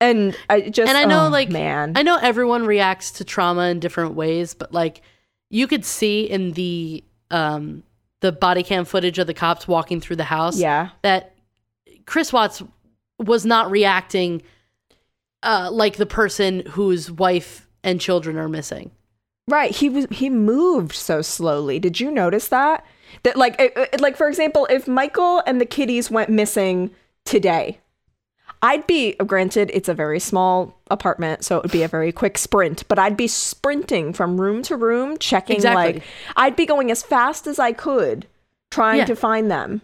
And 0.02 0.38
I 0.50 0.62
just 0.70 0.90
and 0.90 0.98
I 0.98 1.06
know 1.06 1.28
oh, 1.28 1.30
like 1.30 1.50
man, 1.50 1.94
I 1.96 2.04
know 2.04 2.18
everyone 2.22 2.66
reacts 2.66 3.12
to 3.12 3.24
trauma 3.24 3.70
in 3.70 3.80
different 3.80 4.14
ways, 4.16 4.54
but 4.54 4.74
like 4.74 5.02
you 5.50 5.68
could 5.68 5.86
see 5.86 6.24
in 6.30 6.52
the 6.52 7.04
um 7.32 7.84
the 8.22 8.32
body 8.32 8.62
cam 8.64 8.86
footage 8.86 9.20
of 9.20 9.28
the 9.28 9.34
cops 9.34 9.68
walking 9.68 10.02
through 10.02 10.18
the 10.18 10.24
house 10.26 10.58
yeah, 10.60 10.90
that 11.02 11.36
Chris 12.06 12.34
Watts 12.34 12.62
was 13.20 13.46
not 13.46 13.72
reacting 13.72 14.42
uh 15.44 15.70
like 15.72 15.96
the 15.96 16.06
person 16.06 16.62
whose 16.72 17.10
wife 17.12 17.68
and 17.84 18.02
children 18.02 18.38
are 18.38 18.50
missing. 18.50 18.92
Right. 19.48 19.74
He 19.74 19.90
was 19.90 20.08
he 20.12 20.30
moved 20.30 20.94
so 20.94 21.22
slowly. 21.22 21.80
Did 21.80 22.00
you 22.00 22.12
notice 22.12 22.48
that? 22.50 22.86
That 23.24 23.38
like 23.38 23.56
it, 23.62 23.74
it- 23.94 24.02
like 24.02 24.18
for 24.18 24.28
example, 24.28 24.68
if 24.70 24.88
Michael 24.88 25.42
and 25.46 25.62
the 25.62 25.66
kiddies 25.66 26.12
went 26.12 26.30
missing 26.30 26.92
today, 27.26 27.80
I'd 28.66 28.88
be 28.88 29.14
granted 29.14 29.70
it's 29.74 29.88
a 29.90 29.94
very 29.94 30.20
small 30.20 30.78
apartment, 30.92 31.44
so 31.46 31.58
it 31.58 31.64
would 31.64 31.72
be 31.72 31.84
a 31.84 31.88
very 31.88 32.12
quick 32.12 32.38
sprint, 32.38 32.88
but 32.88 32.98
I'd 32.98 33.16
be 33.18 33.28
sprinting 33.28 34.12
from 34.14 34.40
room 34.42 34.62
to 34.64 34.76
room 34.76 35.18
checking 35.20 35.58
Exactly. 35.58 35.94
like 35.94 36.04
I'd 36.36 36.56
be 36.56 36.66
going 36.66 36.90
as 36.92 37.04
fast 37.04 37.48
as 37.48 37.60
I 37.60 37.72
could 37.74 38.28
trying 38.72 39.00
Yeah. 39.00 39.06
to 39.06 39.16
find 39.16 39.50
them 39.52 39.82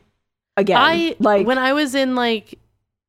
again. 0.58 0.78
I 0.80 1.16
like 1.20 1.46
when 1.48 1.58
I 1.58 1.74
was 1.74 1.96
in 1.96 2.16
like 2.16 2.58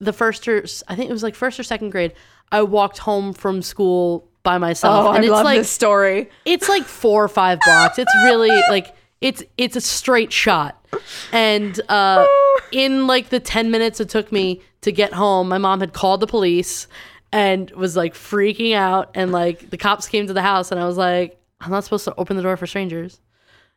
the 0.00 0.12
first 0.12 0.46
or 0.48 0.64
I 0.88 0.94
think 0.96 1.08
it 1.08 1.12
was 1.12 1.22
like 1.22 1.34
first 1.34 1.58
or 1.58 1.62
second 1.62 1.90
grade, 1.90 2.12
I 2.50 2.62
walked 2.62 2.98
home 2.98 3.32
from 3.32 3.62
school 3.62 4.28
by 4.42 4.58
myself. 4.58 5.06
Oh, 5.06 5.10
I 5.10 5.16
and 5.16 5.24
it's 5.24 5.30
love 5.32 5.44
like 5.44 5.58
this 5.58 5.70
story. 5.70 6.28
it's 6.44 6.68
like 6.68 6.84
four 6.84 7.24
or 7.24 7.28
five 7.28 7.58
blocks. 7.64 7.98
It's 7.98 8.12
really 8.24 8.50
like 8.70 8.94
it's 9.22 9.42
it's 9.56 9.76
a 9.76 9.80
straight 9.80 10.32
shot. 10.32 10.84
And 11.32 11.80
uh 11.88 12.26
in 12.72 13.06
like 13.06 13.30
the 13.30 13.40
10 13.40 13.70
minutes 13.70 14.00
it 14.00 14.10
took 14.10 14.30
me 14.30 14.60
to 14.82 14.92
get 14.92 15.14
home, 15.14 15.48
my 15.48 15.58
mom 15.58 15.80
had 15.80 15.94
called 15.94 16.20
the 16.20 16.26
police 16.26 16.88
and 17.32 17.70
was 17.70 17.96
like 17.96 18.14
freaking 18.14 18.74
out 18.74 19.10
and 19.14 19.32
like 19.32 19.70
the 19.70 19.78
cops 19.78 20.06
came 20.06 20.26
to 20.26 20.34
the 20.34 20.42
house 20.42 20.70
and 20.70 20.78
I 20.78 20.86
was 20.86 20.98
like 20.98 21.38
I'm 21.60 21.70
not 21.70 21.84
supposed 21.84 22.04
to 22.04 22.14
open 22.16 22.36
the 22.36 22.42
door 22.42 22.56
for 22.56 22.66
strangers. 22.66 23.20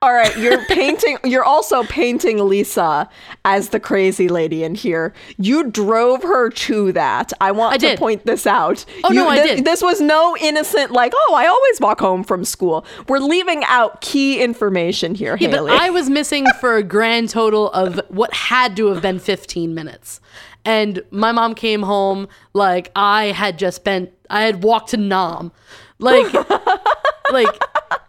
All 0.02 0.14
right, 0.14 0.38
you're 0.38 0.64
painting. 0.66 1.18
You're 1.24 1.46
also 1.46 1.84
painting 1.84 2.48
Lisa 2.48 3.10
as 3.46 3.70
the 3.70 3.80
crazy 3.80 4.28
lady 4.28 4.64
in 4.64 4.76
here. 4.76 5.14
You 5.38 5.72
drove 5.72 6.22
her 6.22 6.50
to 6.52 6.92
that. 6.92 7.32
I 7.42 7.52
want 7.52 7.74
I 7.74 7.78
to 7.78 7.88
did. 7.88 8.00
point 8.00 8.26
this 8.26 8.46
out. 8.46 8.86
Oh, 9.04 9.10
You- 9.12 9.16
no, 9.22 9.30
I 9.30 9.42
thi- 9.42 9.56
did. 9.56 9.66
This 9.66 9.82
was 9.82 10.02
no 10.02 10.36
innocent 10.40 10.92
like, 10.92 11.14
oh, 11.16 11.34
I 11.36 11.48
always 11.48 11.80
walk 11.80 12.02
home 12.02 12.24
from 12.24 12.44
school. 12.46 12.86
We're 13.08 13.20
leaving 13.20 13.64
out 13.66 14.02
key 14.02 14.42
information 14.44 15.16
here, 15.16 15.38
Yeah, 15.40 15.50
but 15.50 15.70
I 15.72 15.90
was 15.90 16.10
missing 16.10 16.46
for 16.60 16.76
a 16.76 16.84
grand 16.84 17.30
total 17.30 17.72
of 17.72 18.00
what 18.10 18.34
had 18.34 18.76
to 18.76 18.88
have 18.88 19.02
been 19.02 19.18
15 19.18 19.74
minutes. 19.74 20.20
And 20.66 21.04
my 21.10 21.32
mom 21.32 21.56
came 21.56 21.84
home 21.84 22.28
like 22.54 22.92
I 22.96 23.26
had 23.28 23.58
just 23.58 23.84
been 23.84 24.12
I 24.30 24.42
had 24.42 24.64
walked 24.64 24.90
to 24.90 24.98
Nam. 24.98 25.52
Like 26.00 26.32
like 27.32 27.62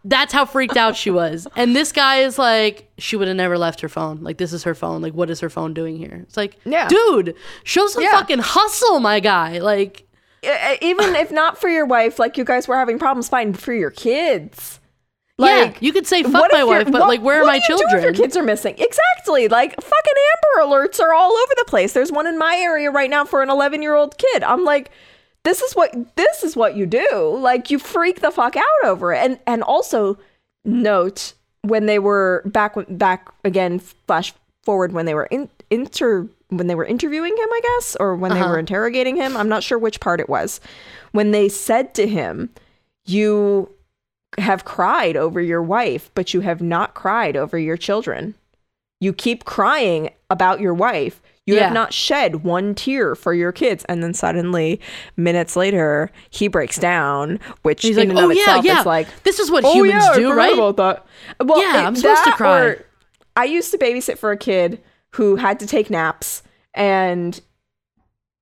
that's 0.04 0.32
how 0.32 0.44
freaked 0.44 0.76
out 0.76 0.96
she 0.96 1.10
was. 1.10 1.46
And 1.56 1.74
this 1.74 1.92
guy 1.92 2.18
is 2.18 2.38
like 2.38 2.90
she 2.98 3.16
would 3.16 3.28
have 3.28 3.36
never 3.36 3.56
left 3.58 3.80
her 3.80 3.88
phone. 3.88 4.22
Like 4.22 4.38
this 4.38 4.52
is 4.52 4.64
her 4.64 4.74
phone. 4.74 5.02
Like 5.02 5.14
what 5.14 5.30
is 5.30 5.40
her 5.40 5.50
phone 5.50 5.74
doing 5.74 5.96
here? 5.96 6.20
It's 6.22 6.36
like, 6.36 6.58
Yeah. 6.64 6.88
dude, 6.88 7.34
show 7.64 7.86
some 7.88 8.02
Yeah. 8.02 8.12
fucking 8.12 8.38
hustle, 8.40 9.00
my 9.00 9.20
guy. 9.20 9.58
Like 9.58 10.02
even 10.80 11.16
if 11.16 11.32
not 11.32 11.60
for 11.60 11.68
your 11.68 11.86
wife, 11.86 12.18
like 12.18 12.36
you 12.36 12.44
guys 12.44 12.68
were 12.68 12.76
having 12.76 12.98
problems 12.98 13.28
finding 13.28 13.54
for 13.54 13.72
your 13.74 13.90
kids. 13.90 14.78
yeah, 15.38 15.46
Like, 15.46 15.82
you 15.82 15.92
could 15.92 16.06
say 16.06 16.22
fuck 16.22 16.50
my 16.52 16.62
wife, 16.64 16.84
but 16.84 17.00
what- 17.00 17.08
like 17.08 17.20
where 17.22 17.42
are 17.42 17.44
my 17.46 17.58
do 17.58 17.64
you 17.72 17.76
do 17.78 17.82
children? 17.82 17.98
if 17.98 18.02
your 18.04 18.12
kids 18.12 18.36
are 18.36 18.42
missing? 18.44 18.74
Exactly. 18.78 19.48
Like 19.48 19.74
fucking 19.74 20.14
Amber 20.60 20.68
Alerts 20.70 21.00
are 21.00 21.12
all 21.12 21.32
over 21.32 21.52
the 21.56 21.64
place. 21.66 21.92
There's 21.94 22.12
one 22.12 22.26
in 22.26 22.38
my 22.38 22.56
area 22.56 22.90
right 22.90 23.10
now 23.10 23.24
for 23.24 23.42
an 23.42 23.50
11 23.50 23.82
year 23.82 23.94
old 23.94 24.18
kid. 24.18 24.42
I'm 24.44 24.62
like, 24.64 24.90
this 25.46 25.62
is 25.62 25.74
what 25.74 25.94
this 26.16 26.42
is 26.42 26.56
what 26.56 26.76
you 26.76 26.86
do. 26.86 27.38
Like 27.40 27.70
you 27.70 27.78
freak 27.78 28.20
the 28.20 28.32
fuck 28.32 28.56
out 28.56 28.64
over 28.84 29.12
it. 29.14 29.18
And 29.24 29.38
and 29.46 29.62
also 29.62 30.18
note 30.64 31.32
when 31.62 31.86
they 31.86 32.00
were 32.00 32.42
back 32.46 32.74
back 32.88 33.28
again 33.44 33.78
flash 33.78 34.34
forward 34.64 34.92
when 34.92 35.06
they 35.06 35.14
were 35.14 35.26
in, 35.30 35.48
inter 35.70 36.28
when 36.48 36.66
they 36.66 36.74
were 36.74 36.84
interviewing 36.84 37.36
him, 37.36 37.48
I 37.52 37.60
guess, 37.62 37.96
or 38.00 38.16
when 38.16 38.32
they 38.32 38.40
Uh-huh. 38.40 38.50
were 38.50 38.58
interrogating 38.58 39.16
him. 39.16 39.36
I'm 39.36 39.48
not 39.48 39.62
sure 39.62 39.78
which 39.78 40.00
part 40.00 40.20
it 40.20 40.28
was. 40.28 40.60
When 41.12 41.30
they 41.30 41.48
said 41.48 41.94
to 41.94 42.06
him, 42.08 42.50
"You 43.04 43.70
have 44.38 44.64
cried 44.64 45.16
over 45.16 45.40
your 45.40 45.62
wife, 45.62 46.10
but 46.14 46.34
you 46.34 46.40
have 46.40 46.60
not 46.60 46.94
cried 46.94 47.36
over 47.36 47.56
your 47.58 47.76
children. 47.76 48.34
You 49.00 49.12
keep 49.12 49.44
crying 49.44 50.10
about 50.28 50.60
your 50.60 50.74
wife. 50.74 51.22
You 51.46 51.54
Yeah. 51.54 51.64
have 51.64 51.72
not 51.72 51.92
shed 51.92 52.42
one 52.44 52.74
tear 52.74 53.14
for 53.14 53.32
your 53.32 53.52
kids." 53.52 53.84
And 53.88 54.02
then 54.02 54.12
suddenly, 54.14 54.80
minutes 55.16 55.56
later, 55.56 56.10
he 56.30 56.48
breaks 56.48 56.76
down, 56.78 57.38
which 57.62 57.82
He's 57.82 57.96
in 57.96 58.08
like, 58.14 58.18
"Oh 58.24 58.30
of 58.30 58.36
yeah, 58.36 58.42
itself 58.42 58.64
yeah. 58.64 58.80
is 58.80 58.86
like, 58.86 59.08
this 59.22 59.38
is 59.38 59.50
what 59.50 59.64
"Oh 59.64 59.72
humans 59.74 60.04
yeah, 60.10 60.14
do, 60.16 60.32
right?" 60.32 60.54
About 60.54 60.76
that. 60.76 61.06
Well, 61.46 61.60
Yeah, 61.60 61.82
it- 61.82 61.86
I'm 61.86 61.96
supposed 61.96 62.24
to 62.24 62.32
cry. 62.32 62.60
or- 62.60 62.84
I 63.36 63.44
used 63.44 63.70
to 63.72 63.78
babysit 63.78 64.18
for 64.18 64.30
a 64.32 64.36
kid 64.36 64.80
who 65.12 65.36
had 65.36 65.60
to 65.60 65.66
take 65.66 65.88
naps, 65.90 66.42
and 66.74 67.40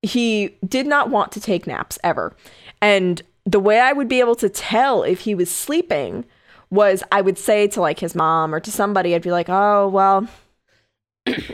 he 0.03 0.57
did 0.67 0.87
not 0.87 1.11
want 1.11 1.33
to 1.33 1.41
take 1.41 1.67
naps 1.67 1.99
ever. 2.05 2.35
And 2.81 3.23
the 3.47 3.61
way 3.61 3.81
I 3.81 3.93
would 3.93 4.09
be 4.09 4.21
able 4.21 4.35
to 4.37 4.49
tell 4.49 5.03
if 5.03 5.21
he 5.21 5.35
was 5.35 5.51
sleeping 5.51 6.25
was 6.71 7.03
I 7.13 7.21
would 7.21 7.39
say 7.39 7.67
to 7.69 7.81
like 7.81 8.01
his 8.01 8.15
mom 8.15 8.55
or 8.55 8.61
to 8.61 8.71
somebody, 8.71 9.15
I'd 9.15 9.23
be 9.23 9.31
like, 9.33 9.49
"Oh 9.49 9.89
well." 9.89 10.27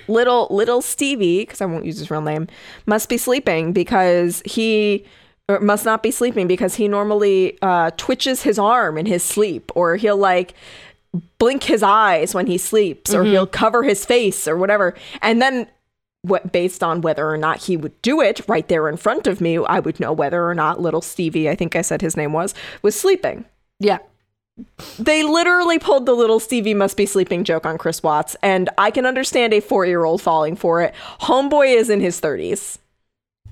Little 0.08 0.48
little 0.50 0.82
Stevie, 0.82 1.40
because 1.40 1.60
I 1.60 1.66
won't 1.66 1.84
use 1.84 1.98
his 1.98 2.10
real 2.10 2.22
name, 2.22 2.48
must 2.86 3.08
be 3.08 3.16
sleeping 3.16 3.72
because 3.72 4.42
he 4.44 5.04
or 5.48 5.60
must 5.60 5.84
not 5.84 6.02
be 6.02 6.10
sleeping 6.10 6.46
because 6.46 6.76
he 6.76 6.88
normally 6.88 7.58
uh, 7.62 7.90
twitches 7.96 8.42
his 8.42 8.58
arm 8.58 8.96
in 8.96 9.06
his 9.06 9.22
sleep, 9.22 9.72
or 9.74 9.96
he'll 9.96 10.16
like 10.16 10.54
blink 11.38 11.64
his 11.64 11.82
eyes 11.82 12.34
when 12.34 12.46
he 12.46 12.56
sleeps, 12.56 13.12
or 13.12 13.24
he'll 13.24 13.46
cover 13.46 13.82
his 13.82 14.04
face 14.04 14.46
or 14.46 14.56
whatever. 14.56 14.94
And 15.22 15.42
then 15.42 15.66
what 16.22 16.52
based 16.52 16.84
on 16.84 17.00
whether 17.00 17.28
or 17.28 17.36
not 17.36 17.64
he 17.64 17.76
would 17.76 18.00
do 18.02 18.20
it 18.20 18.46
right 18.46 18.68
there 18.68 18.88
in 18.88 18.96
front 18.96 19.26
of 19.26 19.40
me, 19.40 19.58
I 19.58 19.80
would 19.80 19.98
know 19.98 20.12
whether 20.12 20.46
or 20.46 20.54
not 20.54 20.80
little 20.80 21.00
Stevie, 21.00 21.48
I 21.48 21.56
think 21.56 21.74
I 21.74 21.82
said 21.82 22.02
his 22.02 22.16
name 22.16 22.32
was, 22.32 22.54
was 22.82 22.94
sleeping. 22.94 23.44
Yeah. 23.78 23.98
They 24.98 25.22
literally 25.22 25.78
pulled 25.78 26.06
the 26.06 26.12
little 26.14 26.40
Stevie 26.40 26.74
must 26.74 26.96
be 26.96 27.06
sleeping 27.06 27.44
joke 27.44 27.66
on 27.66 27.78
Chris 27.78 28.02
Watts, 28.02 28.36
and 28.42 28.68
I 28.78 28.90
can 28.90 29.06
understand 29.06 29.52
a 29.52 29.60
four 29.60 29.86
year 29.86 30.04
old 30.04 30.20
falling 30.22 30.56
for 30.56 30.82
it. 30.82 30.94
Homeboy 31.20 31.74
is 31.76 31.90
in 31.90 32.00
his 32.00 32.20
30s. 32.20 32.78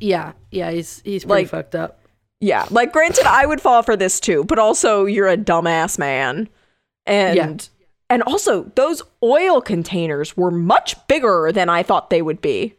Yeah. 0.00 0.32
Yeah. 0.50 0.70
He's 0.70 1.00
he's 1.04 1.24
pretty 1.24 1.42
Like- 1.42 1.50
fucked 1.50 1.74
up. 1.74 2.00
Yeah, 2.40 2.66
like 2.70 2.92
granted, 2.92 3.26
I 3.26 3.46
would 3.46 3.60
fall 3.60 3.82
for 3.82 3.96
this 3.96 4.20
too, 4.20 4.44
but 4.44 4.60
also 4.60 5.06
you're 5.06 5.26
a 5.26 5.36
dumbass 5.36 5.98
man, 5.98 6.48
and 7.04 7.36
Yeah. 7.36 7.56
and 8.08 8.22
also 8.22 8.70
those 8.76 9.02
oil 9.24 9.60
containers 9.60 10.36
were 10.36 10.52
much 10.52 10.94
bigger 11.08 11.50
than 11.52 11.68
I 11.68 11.82
thought 11.82 12.10
they 12.10 12.22
would 12.22 12.40
be. 12.40 12.74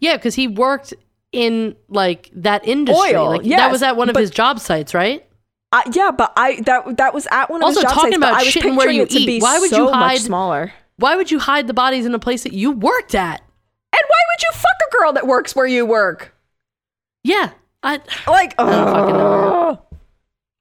Yeah, 0.00 0.16
because 0.16 0.34
he 0.34 0.48
worked 0.48 0.94
in 1.30 1.76
like 1.88 2.28
that 2.34 2.66
industry. 2.66 3.14
Oil, 3.14 3.28
like 3.28 3.44
that 3.44 3.70
was 3.70 3.84
at 3.84 3.96
one 3.96 4.10
of 4.10 4.16
his 4.16 4.30
job 4.30 4.58
sites, 4.58 4.94
right? 4.94 5.24
I, 5.70 5.84
yeah, 5.92 6.10
but 6.10 6.32
I 6.36 6.60
that 6.62 6.96
that 6.96 7.12
was 7.14 7.26
at 7.30 7.50
one 7.50 7.60
of 7.62 7.66
Also, 7.66 7.80
his 7.80 7.84
job 7.84 7.92
talking 7.94 8.12
sites, 8.12 8.16
about 8.16 8.34
I 8.34 8.38
was 8.44 8.48
shitting 8.54 8.76
where 8.76 8.86
picturing 8.88 8.96
you 8.96 9.02
it 9.02 9.10
to 9.10 9.18
eat, 9.18 9.26
be 9.26 9.40
why 9.40 9.58
would 9.58 9.70
you 9.70 9.76
so 9.76 9.84
much 9.86 9.94
hide- 9.94 10.20
smaller? 10.20 10.72
Why 10.96 11.14
would 11.14 11.30
you 11.30 11.38
hide 11.38 11.66
the 11.66 11.74
bodies 11.74 12.06
in 12.06 12.14
a 12.14 12.18
place 12.18 12.42
that 12.42 12.52
you 12.52 12.72
worked 12.72 13.14
at? 13.14 13.40
And 13.40 14.02
why 14.06 14.20
would 14.32 14.42
you 14.42 14.48
fuck 14.52 14.76
a 14.88 14.96
girl 14.96 15.12
that 15.12 15.26
works 15.26 15.54
where 15.54 15.66
you 15.66 15.84
work? 15.86 16.34
Yeah, 17.22 17.50
I. 17.82 18.00
Like, 18.26 18.56
don't 18.56 18.68
fucking 18.68 19.14
know. 19.16 19.82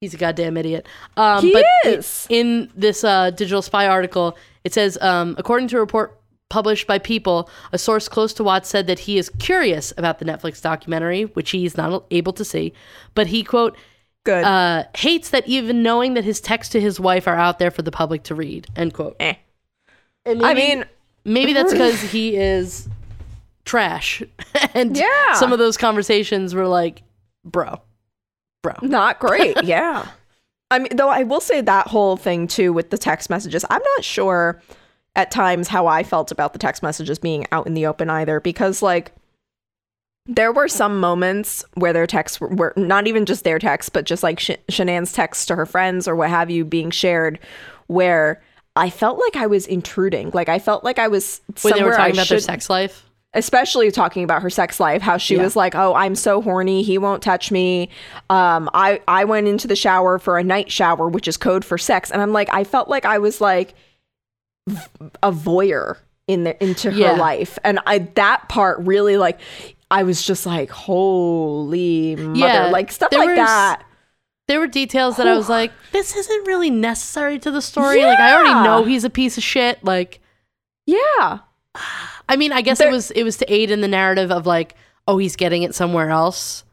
He's 0.01 0.13
a 0.13 0.17
goddamn 0.17 0.57
idiot. 0.57 0.85
Um, 1.15 1.41
He 1.41 1.53
but 1.53 1.65
is. 1.85 2.27
in 2.29 2.71
this 2.75 3.03
uh, 3.03 3.31
digital 3.31 3.61
spy 3.63 3.87
article, 3.87 4.37
it 4.63 4.73
says, 4.73 4.97
um, 5.01 5.33
according 5.39 5.69
to 5.69 5.77
a 5.77 5.79
report 5.79 6.19
published 6.49 6.85
by 6.85 6.99
People, 6.99 7.49
a 7.71 7.77
source 7.79 8.07
close 8.07 8.31
to 8.33 8.43
Watts 8.43 8.69
said 8.69 8.85
that 8.87 8.99
he 8.99 9.17
is 9.17 9.29
curious 9.39 9.91
about 9.97 10.19
the 10.19 10.25
Netflix 10.25 10.61
documentary, 10.61 11.23
which 11.23 11.49
he 11.49 11.65
is 11.65 11.75
not 11.77 12.05
able 12.11 12.31
to 12.33 12.45
see, 12.45 12.73
but 13.15 13.27
he 13.27 13.43
quote 13.43 13.75
good. 14.27 14.43
uh, 14.43 14.83
hates 14.95 15.29
that 15.31 15.47
even 15.47 15.81
knowing 15.81 16.13
that 16.13 16.23
his 16.23 16.39
texts 16.39 16.71
to 16.73 16.79
his 16.81 16.99
wife 16.99 17.27
are 17.27 17.35
out 17.35 17.57
there 17.59 17.71
for 17.71 17.81
the 17.81 17.91
public 17.91 18.23
to 18.23 18.35
read. 18.35 18.67
End 18.75 18.93
quote. 18.93 19.15
Eh. 19.19 19.33
And 20.25 20.45
I 20.45 20.53
mean, 20.53 20.85
maybe 21.25 21.53
that's 21.53 21.71
because 21.73 21.99
he 22.01 22.35
is 22.35 22.87
trash, 23.65 24.21
and 24.73 24.95
Yeah. 24.95 25.33
some 25.33 25.51
of 25.51 25.59
those 25.59 25.77
conversations 25.77 26.53
were 26.53 26.67
like, 26.67 27.03
bro, 27.43 27.81
bro. 28.63 28.73
Not 28.81 29.19
great. 29.19 29.61
yeah. 29.63 30.07
I 30.69 30.79
mean, 30.79 30.95
though 30.97 31.09
I 31.09 31.23
will 31.23 31.39
say 31.41 31.61
that 31.61 31.87
whole 31.87 32.17
thing 32.17 32.47
too 32.47 32.73
with 32.73 32.89
the 32.89 32.97
text 32.97 33.29
messages, 33.29 33.63
I'm 33.69 33.81
not 33.95 34.03
sure 34.03 34.61
at 35.15 35.31
times 35.31 35.67
how 35.69 35.87
I 35.87 36.03
felt 36.03 36.31
about 36.31 36.53
the 36.53 36.59
text 36.59 36.83
messages 36.83 37.17
being 37.19 37.45
out 37.51 37.65
in 37.67 37.73
the 37.73 37.85
open 37.87 38.09
either, 38.09 38.39
because 38.41 38.81
like 38.81 39.11
there 40.27 40.51
were 40.51 40.67
some 40.67 40.99
moments 40.99 41.63
where 41.75 41.93
their 41.93 42.07
texts 42.07 42.39
were, 42.41 42.49
were 42.49 42.73
not 42.75 43.07
even 43.07 43.25
just 43.25 43.43
their 43.43 43.59
texts, 43.59 43.89
but 43.89 44.05
just 44.05 44.23
like 44.23 44.39
Sh- 44.39 44.51
Shanann's 44.69 45.13
texts 45.13 45.45
to 45.47 45.55
her 45.55 45.65
friends 45.65 46.07
or 46.07 46.15
what 46.15 46.29
have 46.29 46.49
you 46.49 46.65
being 46.65 46.91
shared, 46.91 47.39
where 47.87 48.41
I 48.75 48.89
felt 48.89 49.19
like 49.19 49.35
I 49.35 49.47
was 49.47 49.65
intruding. 49.65 50.31
Like 50.33 50.49
I 50.49 50.59
felt 50.59 50.83
like 50.83 50.99
I 50.99 51.07
was 51.07 51.41
When 51.61 51.73
they 51.73 51.83
were 51.83 51.93
somewhere 51.93 51.93
I 51.93 51.97
talking 52.09 52.15
about 52.15 52.27
their 52.27 52.39
sex 52.39 52.69
life. 52.69 53.03
especially 53.33 53.89
talking 53.91 54.23
about 54.23 54.41
her 54.41 54.49
sex 54.49 54.79
life 54.79 55.01
how 55.01 55.17
she 55.17 55.35
Yeah. 55.35 55.43
was 55.43 55.55
like 55.55 55.75
oh 55.75 55.93
i'm 55.93 56.15
so 56.15 56.41
horny 56.41 56.81
he 56.81 56.97
won't 56.97 57.21
touch 57.21 57.51
me 57.51 57.89
um 58.29 58.69
i 58.73 59.01
i 59.07 59.25
went 59.25 59.47
into 59.49 59.67
the 59.67 59.75
shower 59.75 60.17
for 60.17 60.37
a 60.37 60.43
night 60.43 60.71
shower 60.71 61.09
which 61.09 61.27
is 61.27 61.35
code 61.35 61.65
for 61.65 61.77
sex 61.77 62.09
and 62.09 62.21
i'm 62.21 62.31
like 62.31 62.47
i 62.53 62.63
felt 62.63 62.87
like 62.87 63.03
i 63.03 63.17
was 63.17 63.41
like 63.41 63.75
a 65.21 65.31
voyeur 65.31 65.97
in 66.27 66.45
the 66.45 66.61
into 66.63 66.89
her 66.91 66.97
Yeah. 66.97 67.11
life 67.13 67.59
and 67.65 67.79
i 67.85 67.99
that 68.15 68.47
part 68.49 68.79
really 68.79 69.17
like 69.17 69.39
i 69.91 70.03
was 70.03 70.21
just 70.21 70.45
like 70.45 70.69
holy 70.69 72.15
mother 72.15 72.39
Yeah, 72.39 72.65
like 72.67 72.91
stuff 72.91 73.11
like 73.11 73.27
was- 73.29 73.37
that 73.37 73.83
There 74.47 74.59
were 74.59 74.67
details 74.67 75.17
that 75.17 75.27
I 75.27 75.35
was 75.35 75.49
like, 75.49 75.73
this 75.91 76.15
isn't 76.15 76.47
really 76.47 76.69
necessary 76.69 77.37
to 77.39 77.51
the 77.51 77.61
story. 77.61 78.01
Like, 78.01 78.17
I 78.17 78.31
already 78.33 78.53
know 78.65 78.85
he's 78.85 79.03
a 79.03 79.09
piece 79.09 79.37
of 79.37 79.43
shit. 79.43 79.83
Like, 79.83 80.21
yeah 80.85 81.39
I 82.29 82.37
mean, 82.37 82.51
I 82.53 82.61
guess 82.61 82.77
There- 82.79 82.87
it 82.87 82.91
was 82.91 83.11
it 83.11 83.23
was 83.23 83.35
to 83.37 83.53
aid 83.53 83.71
in 83.71 83.81
the 83.81 83.87
narrative 83.89 84.31
of 84.31 84.45
like, 84.45 84.75
oh, 85.07 85.17
he's 85.17 85.35
getting 85.35 85.63
it 85.63 85.75
somewhere 85.75 86.09
else, 86.09 86.63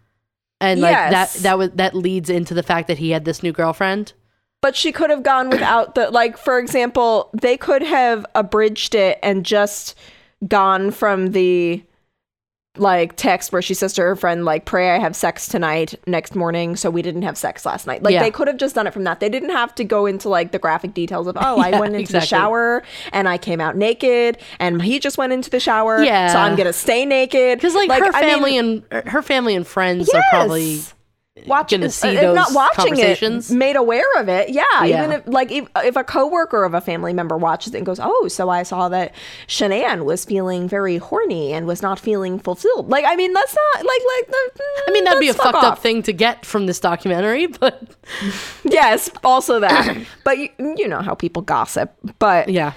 and 0.60 0.80
like 0.80 0.92
Yes. 0.92 1.34
that 1.34 1.42
that 1.42 1.58
was 1.58 1.70
that 1.74 1.94
leads 1.94 2.30
into 2.30 2.54
the 2.54 2.62
fact 2.62 2.86
that 2.88 2.98
he 2.98 3.10
had 3.10 3.24
this 3.24 3.42
new 3.42 3.52
girlfriend. 3.52 4.12
but 4.62 4.74
she 4.76 4.92
could 4.92 5.10
have 5.10 5.22
gone 5.24 5.50
without 5.50 5.94
the 5.96 6.10
like 6.10 6.38
for 6.38 6.58
example 6.60 7.28
they 7.34 7.56
could 7.56 7.82
have 7.82 8.24
abridged 8.36 8.94
it 8.94 9.18
and 9.22 9.44
just 9.44 9.94
gone 10.48 10.90
from 10.92 11.32
the 11.32 11.82
like 12.76 13.14
text 13.14 13.52
where 13.52 13.62
she 13.62 13.72
says 13.72 13.92
to 13.92 14.02
her 14.02 14.16
friend 14.16 14.44
like 14.44 14.64
pray 14.64 14.90
i 14.90 14.98
have 14.98 15.14
sex 15.14 15.46
tonight 15.46 15.94
next 16.08 16.34
morning 16.34 16.74
so 16.74 16.90
we 16.90 17.02
didn't 17.02 17.22
have 17.22 17.38
sex 17.38 17.64
last 17.64 17.86
night 17.86 18.02
like 18.02 18.12
Yeah. 18.12 18.22
they 18.22 18.32
could 18.32 18.48
have 18.48 18.56
just 18.56 18.74
done 18.74 18.86
it 18.88 18.92
from 18.92 19.04
that 19.04 19.20
they 19.20 19.28
didn't 19.28 19.50
have 19.50 19.72
to 19.76 19.84
go 19.84 20.06
into 20.06 20.28
like 20.28 20.50
the 20.50 20.58
graphic 20.58 20.92
details 20.92 21.28
of 21.28 21.36
oh 21.38 21.60
i 21.60 21.68
Yeah, 21.74 21.78
went 21.80 21.94
into 21.94 22.00
exactly. 22.00 22.20
the 22.20 22.26
shower 22.26 22.82
and 23.12 23.28
i 23.28 23.38
came 23.38 23.60
out 23.60 23.76
naked 23.76 24.38
and 24.58 24.82
he 24.82 24.98
just 24.98 25.18
went 25.18 25.32
into 25.32 25.50
the 25.50 25.60
shower 25.60 26.02
Yeah. 26.02 26.32
so 26.32 26.38
i'm 26.38 26.56
gonna 26.56 26.72
stay 26.72 27.04
naked 27.06 27.58
Because 27.58 27.74
like, 27.76 27.90
her 27.90 28.10
I 28.12 28.20
mean, 28.22 28.30
family 28.30 28.58
and 28.58 28.82
her 29.08 29.22
family 29.22 29.54
and 29.54 29.64
friends 29.66 30.08
are 30.10 30.22
probably 30.30 30.72
Yes. 30.74 30.94
Watching 31.46 31.80
gonna 31.80 31.90
see 31.90 32.08
if 32.16 32.34
not 32.34 32.52
watching 32.54 32.96
it 32.96 33.50
made 33.50 33.74
aware 33.74 34.04
of 34.18 34.28
it. 34.28 34.50
Yeah, 34.50 34.62
Yeah. 34.84 34.98
even 35.04 35.12
if 35.12 35.26
like 35.26 35.50
if, 35.50 35.68
if 35.78 35.96
a 35.96 36.04
coworker 36.04 36.62
of 36.62 36.74
a 36.74 36.80
family 36.80 37.12
member 37.12 37.36
watches 37.36 37.74
it 37.74 37.78
and 37.78 37.86
goes 37.86 37.98
oh 38.00 38.28
so 38.28 38.50
i 38.50 38.62
saw 38.62 38.88
that 38.88 39.12
shanann 39.48 40.04
was 40.04 40.24
feeling 40.24 40.68
very 40.68 40.96
horny 40.98 41.52
and 41.52 41.66
was 41.66 41.82
not 41.82 41.98
feeling 41.98 42.38
fulfilled. 42.38 42.88
Like 42.88 43.04
i 43.04 43.16
mean 43.16 43.32
that's 43.32 43.54
not 43.54 43.84
like 43.84 44.00
like 44.18 44.26
the- 44.28 44.62
I 44.86 44.90
mean, 44.92 45.04
that'd 45.04 45.18
be 45.20 45.28
a 45.28 45.34
fucked 45.34 45.64
up 45.64 45.78
thing 45.78 46.02
to 46.04 46.12
get 46.12 46.46
from 46.46 46.66
this 46.66 46.78
documentary, 46.78 47.46
but 47.60 47.82
yes 48.64 49.10
also 49.24 49.58
that. 49.60 49.96
But 50.24 50.38
you, 50.38 50.48
you 50.58 50.86
know 50.88 51.00
how 51.02 51.14
people 51.14 51.42
gossip. 51.42 51.92
But 52.18 52.48
yeah. 52.48 52.72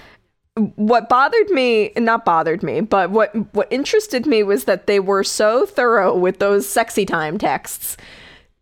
what 0.74 1.08
bothered 1.08 1.48
me 1.50 1.92
not 1.96 2.24
bothered 2.24 2.62
me 2.64 2.80
but 2.80 3.10
what 3.10 3.32
what 3.54 3.68
interested 3.70 4.26
me 4.26 4.42
was 4.42 4.64
that 4.64 4.86
they 4.88 4.98
were 4.98 5.22
so 5.22 5.64
thorough 5.64 6.16
with 6.16 6.40
those 6.40 6.68
sexy 6.68 7.06
time 7.06 7.38
texts 7.38 7.96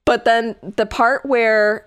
but 0.07 0.25
then 0.25 0.57
the 0.63 0.87
part 0.87 1.27
where 1.27 1.87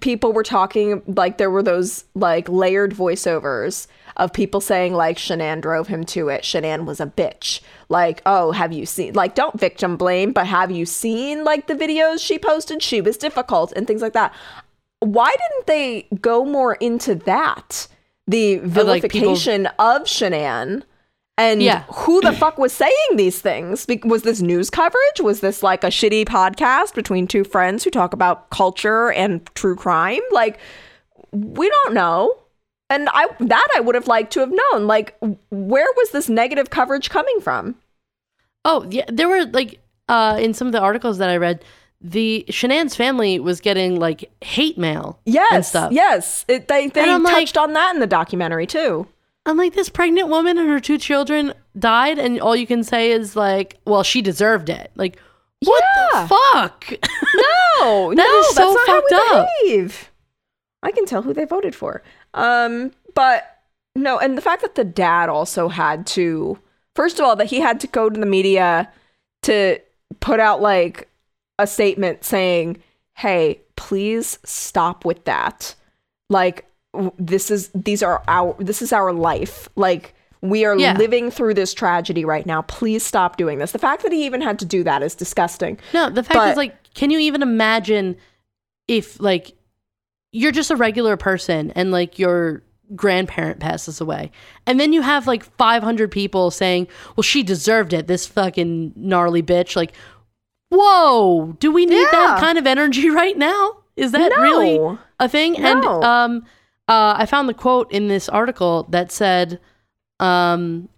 people 0.00 0.32
were 0.32 0.42
talking 0.42 1.02
like 1.06 1.36
there 1.36 1.50
were 1.50 1.62
those 1.62 2.04
like 2.14 2.48
layered 2.48 2.94
voiceovers 2.94 3.86
of 4.16 4.32
people 4.32 4.60
saying 4.60 4.94
like 4.94 5.18
Shanann 5.18 5.60
drove 5.60 5.88
him 5.88 6.04
to 6.06 6.28
it. 6.28 6.42
Shanann 6.42 6.84
was 6.86 7.00
a 7.00 7.06
bitch. 7.06 7.60
Like, 7.88 8.22
oh, 8.24 8.52
have 8.52 8.72
you 8.72 8.86
seen 8.86 9.12
like 9.14 9.34
don't 9.34 9.58
victim 9.58 9.96
blame, 9.96 10.32
but 10.32 10.46
have 10.46 10.70
you 10.70 10.86
seen 10.86 11.44
like 11.44 11.66
the 11.66 11.74
videos 11.74 12.24
she 12.24 12.38
posted? 12.38 12.82
She 12.82 13.00
was 13.00 13.16
difficult 13.16 13.72
and 13.76 13.86
things 13.86 14.02
like 14.02 14.14
that. 14.14 14.34
Why 15.00 15.30
didn't 15.30 15.66
they 15.66 16.08
go 16.20 16.44
more 16.44 16.74
into 16.74 17.14
that? 17.14 17.88
The 18.26 18.60
like, 18.60 18.62
people- 18.62 18.84
vilification 18.84 19.66
of 19.78 20.02
Shanann 20.02 20.84
and 21.38 21.62
Yeah. 21.62 21.84
who 21.92 22.20
the 22.20 22.32
fuck 22.32 22.58
was 22.58 22.72
saying 22.72 22.92
these 23.16 23.40
things? 23.40 23.86
Was 24.04 24.22
this 24.22 24.40
news 24.42 24.70
coverage? 24.70 25.20
Was 25.22 25.40
this 25.40 25.62
like 25.62 25.82
a 25.84 25.88
shitty 25.88 26.24
podcast 26.26 26.94
between 26.94 27.26
two 27.26 27.44
friends 27.44 27.84
who 27.84 27.90
talk 27.90 28.12
about 28.12 28.50
culture 28.50 29.10
and 29.12 29.44
true 29.54 29.74
crime? 29.76 30.20
Like, 30.30 30.58
we 31.32 31.68
don't 31.70 31.94
know. 31.94 32.34
And 32.90 33.08
I 33.14 33.26
that 33.40 33.68
I 33.74 33.80
would 33.80 33.94
have 33.94 34.06
liked 34.06 34.32
to 34.34 34.40
have 34.40 34.52
known. 34.52 34.86
Like, 34.86 35.16
where 35.50 35.86
was 35.96 36.10
this 36.10 36.28
negative 36.28 36.68
coverage 36.68 37.08
coming 37.08 37.40
from? 37.40 37.76
Oh 38.66 38.86
yeah, 38.90 39.04
there 39.08 39.28
were 39.28 39.46
like 39.46 39.80
uh 40.10 40.36
in 40.38 40.52
some 40.52 40.66
of 40.66 40.72
the 40.72 40.80
articles 40.80 41.16
that 41.16 41.30
I 41.30 41.38
read, 41.38 41.64
the 42.02 42.44
Shanann's 42.50 42.94
family 42.94 43.40
was 43.40 43.60
getting 43.62 43.98
like 43.98 44.30
hate 44.44 44.76
mail 44.76 45.18
and 45.24 45.34
Yes, 45.34 45.68
stuff. 45.70 45.90
yes. 45.92 46.44
It, 46.48 46.68
they 46.68 46.88
they 46.88 47.00
And 47.02 47.10
I'm 47.10 47.22
like- 47.22 47.34
touched 47.34 47.56
on 47.56 47.72
that 47.72 47.94
in 47.94 48.00
the 48.00 48.06
documentary 48.06 48.66
too. 48.66 49.06
I'm 49.46 49.56
like, 49.56 49.74
this 49.74 49.88
pregnant 49.88 50.28
woman 50.28 50.56
and 50.58 50.68
her 50.68 50.78
two 50.80 50.98
children 50.98 51.52
died, 51.78 52.18
and 52.18 52.40
all 52.40 52.54
you 52.54 52.66
can 52.66 52.84
say 52.84 53.10
is 53.10 53.34
like, 53.34 53.78
well, 53.84 54.02
she 54.02 54.22
deserved 54.22 54.68
it. 54.68 54.92
Like, 54.94 55.18
what 55.60 55.82
Yeah. 56.12 56.22
the 56.22 56.28
fuck? 56.28 56.84
No, 57.80 58.10
That 58.14 58.16
no, 58.28 58.38
is 58.40 58.54
that's 58.54 58.56
so 58.56 58.72
not 58.72 58.86
fucked 58.86 59.12
how 59.12 59.34
we 59.34 59.40
up. 59.40 59.48
behave. 59.64 60.10
I 60.82 60.92
can 60.92 61.06
tell 61.06 61.22
who 61.22 61.32
they 61.32 61.44
voted 61.44 61.74
for. 61.74 62.02
Um, 62.34 62.92
but 63.14 63.58
no, 63.96 64.18
and 64.18 64.36
the 64.38 64.42
fact 64.42 64.62
that 64.62 64.74
the 64.76 64.84
dad 64.84 65.28
also 65.28 65.68
had 65.68 66.06
to, 66.08 66.58
first 66.94 67.18
of 67.18 67.24
all, 67.24 67.34
that 67.36 67.46
he 67.48 67.60
had 67.60 67.80
to 67.80 67.86
go 67.86 68.08
to 68.10 68.18
the 68.20 68.26
media 68.26 68.90
to 69.42 69.78
put 70.20 70.38
out 70.40 70.60
like 70.62 71.08
a 71.58 71.66
statement 71.66 72.24
saying, 72.24 72.82
"Hey, 73.16 73.60
please 73.76 74.38
stop 74.44 75.04
with 75.04 75.24
that." 75.24 75.74
Like 76.30 76.64
this 77.18 77.50
is 77.50 77.70
these 77.74 78.02
are 78.02 78.22
our 78.28 78.54
this 78.58 78.82
is 78.82 78.92
our 78.92 79.12
life. 79.12 79.68
Like 79.76 80.14
we 80.40 80.64
are 80.64 80.76
Yeah. 80.76 80.96
living 80.98 81.30
through 81.30 81.54
this 81.54 81.72
tragedy 81.72 82.24
right 82.24 82.44
now. 82.46 82.62
Please 82.62 83.04
stop 83.04 83.36
doing 83.36 83.58
this. 83.58 83.72
The 83.72 83.78
fact 83.78 84.02
that 84.02 84.12
he 84.12 84.26
even 84.26 84.40
had 84.40 84.58
to 84.58 84.64
do 84.64 84.82
that 84.84 85.02
is 85.02 85.14
disgusting. 85.14 85.78
no, 85.94 86.10
the 86.10 86.22
fact 86.22 86.34
But- 86.34 86.50
is 86.50 86.56
like, 86.56 86.92
can 86.94 87.10
you 87.10 87.18
even 87.20 87.42
imagine 87.42 88.16
if 88.88 89.20
like 89.20 89.52
you're 90.32 90.50
just 90.52 90.70
a 90.70 90.76
regular 90.76 91.16
person 91.16 91.70
and 91.76 91.92
like 91.92 92.18
your 92.18 92.62
grandparent 92.96 93.58
passes 93.60 94.00
away. 94.00 94.30
And 94.66 94.78
then 94.80 94.92
you 94.92 95.00
have 95.02 95.26
like 95.26 95.44
500 95.56 96.10
people 96.10 96.50
saying, 96.50 96.88
well, 97.16 97.22
she 97.22 97.42
deserved 97.42 97.92
it, 97.94 98.06
this 98.06 98.26
fucking 98.26 98.92
gnarly 98.96 99.42
bitch. 99.42 99.76
Like, 99.76 99.92
whoa, 100.70 101.56
do 101.58 101.70
we 101.72 101.86
need 101.86 102.06
that 102.12 102.38
kind 102.40 102.58
of 102.58 102.66
energy 102.66 103.08
right 103.22 103.36
now? 103.36 103.78
Is 103.96 104.12
that 104.12 104.32
No. 104.36 104.42
really 104.42 104.98
a 105.20 105.28
thing? 105.28 105.56
And 105.58 105.84
um, 105.84 106.44
uh, 106.88 107.14
I 107.18 107.26
found 107.26 107.48
the 107.48 107.54
quote 107.54 107.90
in 107.92 108.08
this 108.08 108.28
article 108.28 108.86
that 108.90 109.10
said, 109.12 109.60
um, 110.20 110.88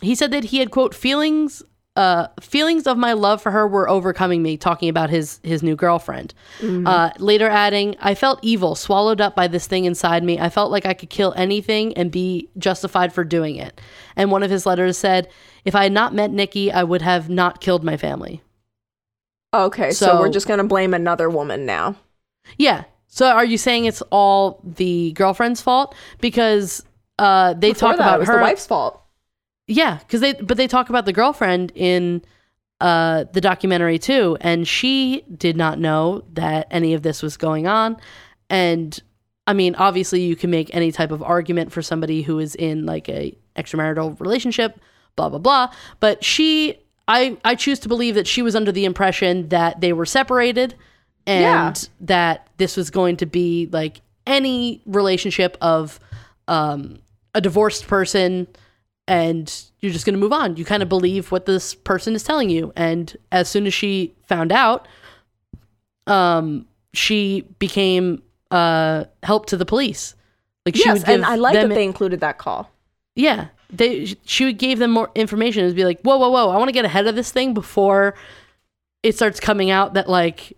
he 0.00 0.14
said 0.14 0.30
that 0.32 0.44
he 0.44 0.58
had 0.58 0.70
quote 0.70 0.94
feelings 0.94 1.62
uh 1.96 2.26
feelings 2.40 2.88
of 2.88 2.98
my 2.98 3.12
love 3.12 3.40
for 3.40 3.52
her 3.52 3.68
were 3.68 3.88
overcoming 3.88 4.42
me 4.42 4.56
talking 4.56 4.88
about 4.88 5.10
his 5.10 5.38
his 5.44 5.62
new 5.62 5.76
girlfriend. 5.76 6.34
Uh 6.60 7.10
later 7.20 7.48
adding 7.48 7.94
i 8.00 8.16
felt 8.16 8.40
evil 8.42 8.74
swallowed 8.74 9.20
up 9.20 9.36
by 9.36 9.46
this 9.46 9.68
thing 9.68 9.84
inside 9.84 10.24
me. 10.24 10.36
I 10.40 10.48
felt 10.48 10.72
like 10.72 10.86
i 10.86 10.92
could 10.92 11.08
kill 11.08 11.32
anything 11.36 11.96
and 11.96 12.10
be 12.10 12.48
justified 12.58 13.12
for 13.12 13.22
doing 13.22 13.54
it. 13.54 13.80
And 14.16 14.32
one 14.32 14.42
of 14.42 14.50
his 14.50 14.66
letters 14.66 14.98
said 14.98 15.28
if 15.64 15.76
i 15.76 15.84
had 15.84 15.92
not 15.92 16.12
met 16.12 16.32
nikki 16.32 16.72
i 16.72 16.82
would 16.82 17.02
have 17.02 17.30
not 17.30 17.60
killed 17.60 17.84
my 17.84 17.96
family. 17.96 18.42
Okay, 19.54 19.92
so, 19.92 20.06
So- 20.06 20.18
we're 20.20 20.30
just 20.30 20.48
gonna 20.48 20.64
blame 20.64 20.94
another 20.94 21.30
woman 21.30 21.64
now. 21.64 21.94
yeah 22.58 22.84
so 23.14 23.28
are 23.28 23.44
you 23.44 23.56
saying 23.56 23.84
it's 23.84 24.02
all 24.10 24.60
the 24.64 25.12
girlfriend's 25.12 25.62
fault 25.62 25.94
because 26.20 26.82
uh 27.20 27.54
they 27.54 27.70
Before 27.70 27.90
talk 27.90 27.98
that, 27.98 28.02
about 28.02 28.16
it 28.16 28.18
was 28.18 28.28
her 28.28 28.38
the 28.38 28.42
wife's 28.42 28.66
fault. 28.66 29.00
Yeah, 29.68 29.98
because 29.98 30.20
they 30.20 30.32
but 30.32 30.56
they 30.56 30.66
talk 30.66 30.88
about 30.88 31.06
the 31.06 31.12
girlfriend 31.12 31.70
in 31.76 32.22
uh 32.80 33.24
the 33.32 33.40
documentary 33.40 34.00
too, 34.00 34.36
and 34.40 34.66
she 34.66 35.24
did 35.32 35.56
not 35.56 35.78
know 35.78 36.24
that 36.32 36.66
any 36.72 36.92
of 36.92 37.02
this 37.02 37.22
was 37.22 37.36
going 37.36 37.68
on. 37.68 37.96
And 38.50 39.00
I 39.46 39.52
mean, 39.52 39.76
obviously 39.76 40.22
you 40.22 40.34
can 40.34 40.50
make 40.50 40.74
any 40.74 40.90
type 40.90 41.12
of 41.12 41.22
argument 41.22 41.70
for 41.70 41.82
somebody 41.82 42.22
who 42.22 42.40
is 42.40 42.56
in 42.56 42.84
like 42.84 43.08
a 43.08 43.38
extramarital 43.54 44.18
relationship, 44.18 44.80
blah 45.14 45.28
blah 45.28 45.38
blah. 45.38 45.72
But 46.00 46.24
she 46.24 46.78
I 47.06 47.36
I 47.44 47.54
choose 47.54 47.78
to 47.80 47.88
believe 47.88 48.16
that 48.16 48.26
she 48.26 48.42
was 48.42 48.56
under 48.56 48.72
the 48.72 48.84
impression 48.84 49.50
that 49.50 49.80
they 49.80 49.92
were 49.92 50.06
separated 50.06 50.74
and 51.26 51.42
Yeah. 51.42 51.72
that 52.02 52.48
this 52.58 52.76
was 52.76 52.90
going 52.90 53.16
to 53.18 53.26
be 53.26 53.68
like 53.72 54.00
any 54.26 54.80
relationship 54.86 55.56
of 55.60 56.00
um 56.48 56.98
a 57.34 57.40
divorced 57.40 57.86
person 57.86 58.46
and 59.06 59.64
you're 59.80 59.92
just 59.92 60.06
going 60.06 60.14
to 60.14 60.20
move 60.20 60.32
on. 60.32 60.56
You 60.56 60.64
kind 60.64 60.82
of 60.82 60.88
believe 60.88 61.30
what 61.30 61.44
this 61.44 61.74
person 61.74 62.14
is 62.14 62.22
telling 62.22 62.48
you. 62.48 62.72
And 62.74 63.14
as 63.32 63.48
soon 63.50 63.66
as 63.66 63.74
she 63.74 64.14
found 64.22 64.50
out, 64.50 64.88
um, 66.06 66.66
she 66.92 67.42
became 67.58 68.22
uh 68.50 69.04
help 69.22 69.46
to 69.46 69.56
the 69.56 69.64
police. 69.66 70.14
Like 70.64 70.76
she 70.76 70.84
yes, 70.84 70.98
would 70.98 71.06
give 71.06 71.14
and 71.16 71.24
I 71.24 71.34
like 71.36 71.54
that 71.54 71.68
they 71.68 71.84
included 71.84 72.20
that 72.20 72.38
call. 72.38 72.70
yeah, 73.16 73.48
they 73.70 74.14
she 74.24 74.44
would 74.46 74.58
gave 74.58 74.78
them 74.78 74.90
more 74.92 75.10
information. 75.14 75.64
It'd 75.64 75.76
be 75.76 75.84
like, 75.84 76.00
whoa, 76.02 76.16
whoa, 76.18 76.30
whoa, 76.30 76.50
I 76.50 76.56
want 76.56 76.68
to 76.68 76.72
get 76.72 76.84
ahead 76.84 77.06
of 77.06 77.14
this 77.16 77.30
thing 77.32 77.52
before 77.54 78.14
it 79.02 79.14
starts 79.16 79.40
coming 79.40 79.70
out 79.70 79.94
that 79.94 80.08
like 80.08 80.56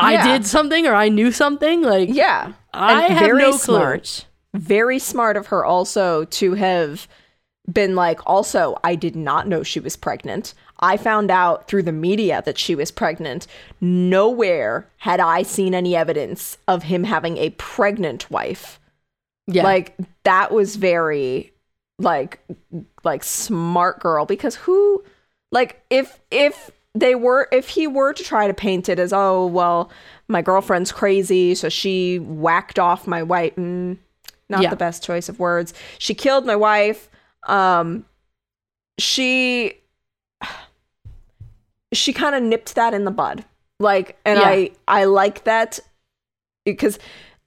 I 0.00 0.12
Yeah. 0.14 0.24
did 0.32 0.46
something 0.46 0.86
or 0.86 0.94
I 0.94 1.08
knew 1.08 1.30
something. 1.32 1.82
Like 1.82 2.08
Yeah, 2.12 2.52
I 2.72 3.04
And 3.04 3.14
have 3.14 3.26
very 3.26 3.42
no 3.42 3.50
clue. 3.52 3.58
smart. 3.58 4.26
Very 4.54 4.98
smart 4.98 5.36
of 5.36 5.48
her 5.48 5.64
also 5.64 6.24
to 6.24 6.54
have 6.54 7.06
been 7.70 7.94
like, 7.94 8.20
also, 8.26 8.76
I 8.82 8.96
did 8.96 9.14
not 9.14 9.46
know 9.46 9.62
she 9.62 9.78
was 9.78 9.96
pregnant. 9.96 10.54
I 10.80 10.96
found 10.96 11.30
out 11.30 11.68
through 11.68 11.84
the 11.84 11.92
media 11.92 12.42
that 12.46 12.58
she 12.58 12.74
was 12.74 12.90
pregnant. 12.90 13.46
Nowhere 13.80 14.88
had 14.98 15.20
I 15.20 15.42
seen 15.42 15.74
any 15.74 15.94
evidence 15.94 16.56
of 16.66 16.84
him 16.84 17.04
having 17.04 17.36
a 17.36 17.50
pregnant 17.50 18.30
wife. 18.30 18.80
Yeah, 19.46 19.64
Like 19.64 19.96
that 20.24 20.52
was 20.52 20.76
very 20.76 21.52
like 21.98 22.40
like 23.04 23.22
smart 23.22 24.00
girl 24.00 24.24
because 24.24 24.54
who 24.54 25.04
like 25.52 25.82
if 25.90 26.18
if 26.30 26.70
they 26.94 27.14
were 27.14 27.48
if 27.52 27.68
he 27.70 27.86
were 27.86 28.12
to 28.12 28.22
try 28.24 28.46
to 28.46 28.54
paint 28.54 28.88
it 28.88 28.98
as 28.98 29.12
oh 29.12 29.46
well 29.46 29.90
my 30.28 30.42
girlfriend's 30.42 30.90
crazy 30.92 31.54
so 31.54 31.68
she 31.68 32.18
whacked 32.18 32.78
off 32.78 33.06
my 33.06 33.22
wife 33.22 33.54
mm, 33.56 33.96
not 34.48 34.62
Yeah. 34.62 34.70
the 34.70 34.76
best 34.76 35.04
choice 35.04 35.28
of 35.28 35.38
words 35.38 35.72
she 35.98 36.14
killed 36.14 36.44
my 36.46 36.56
wife 36.56 37.08
um 37.46 38.04
she 38.98 39.74
she 41.92 42.12
kind 42.12 42.34
of 42.34 42.42
nipped 42.42 42.74
that 42.74 42.94
in 42.94 43.04
the 43.04 43.10
bud 43.10 43.44
like 43.78 44.18
and 44.24 44.38
Yeah. 44.40 44.48
i 44.48 44.70
i 44.88 45.04
like 45.04 45.44
that 45.44 45.78
because 46.64 46.98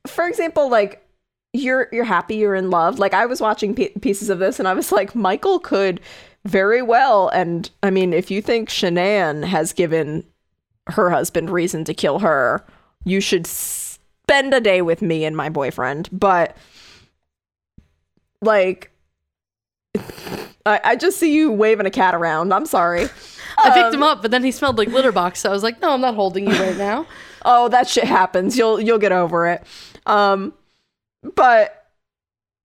for 0.08 0.28
example 0.28 0.70
like 0.70 1.00
you're 1.54 1.88
you're 1.92 2.04
happy 2.04 2.36
you're 2.38 2.56
in 2.56 2.70
love 2.70 2.98
like 2.98 3.14
i 3.14 3.26
was 3.26 3.40
watching 3.40 3.76
p- 3.76 3.90
pieces 4.02 4.30
of 4.30 4.40
this 4.40 4.58
and 4.60 4.68
i 4.68 4.74
was 4.74 4.92
like 4.92 5.14
michael 5.16 5.60
could 5.60 6.00
very 6.46 6.82
well. 6.82 7.30
And 7.30 7.70
i 7.82 7.90
mean 7.90 8.14
if 8.14 8.30
you 8.32 8.42
think 8.42 8.70
shanann 8.70 9.44
has 9.46 9.74
given 9.74 10.26
her 10.88 11.10
husband 11.10 11.50
reason 11.50 11.84
to 11.86 11.94
kill 11.94 12.20
her 12.20 12.66
you 13.06 13.22
should 13.22 13.48
spend 13.48 14.54
a 14.54 14.60
day 14.62 14.82
with 14.82 15.02
me 15.02 15.26
and 15.26 15.36
my 15.36 15.50
boyfriend. 15.50 16.10
But 16.12 16.56
like 18.42 18.92
I, 20.66 20.80
I 20.84 20.96
just 20.96 21.18
see 21.18 21.34
you 21.36 21.52
waving 21.52 21.86
a 21.86 21.92
cat 21.92 22.16
around. 22.16 22.54
I'm 22.54 22.66
sorry. 22.66 23.08
I 23.58 23.70
picked 23.72 23.88
Um, 23.88 23.96
him 23.96 24.04
up, 24.04 24.22
but 24.22 24.32
then 24.32 24.44
he 24.44 24.52
smelled 24.52 24.78
like 24.78 24.88
litter 24.88 25.12
box. 25.12 25.42
So 25.42 25.50
I 25.50 25.54
was 25.54 25.64
like, 25.64 25.82
no, 25.82 25.92
I'm 25.92 26.02
not 26.02 26.16
holding 26.16 26.48
you 26.48 26.54
right 26.54 26.78
now. 26.78 27.06
oh 27.46 27.68
that 27.70 27.88
shit 27.88 28.06
happens. 28.06 28.58
You'll 28.58 28.80
you'll 28.80 29.00
get 29.00 29.12
over 29.12 29.48
it. 29.48 29.64
Um 30.06 30.54
but 31.36 31.83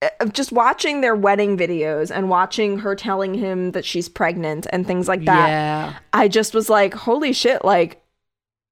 Uh, 0.01 0.26
just 0.26 0.53
watching 0.53 1.01
their 1.01 1.16
wedding 1.16 1.57
videos 1.59 2.14
and 2.14 2.28
watching 2.30 2.78
her 2.78 2.94
telling 2.94 3.34
him 3.34 3.72
that 3.72 3.84
she's 3.84 4.09
pregnant 4.09 4.64
and 4.70 4.86
things 4.86 5.09
like 5.09 5.24
that 5.24 5.49
Yeah. 5.49 5.99
i 6.12 6.28
just 6.28 6.55
was 6.55 6.70
like 6.70 6.94
holy 6.94 7.32
shit 7.32 7.64
like 7.64 8.01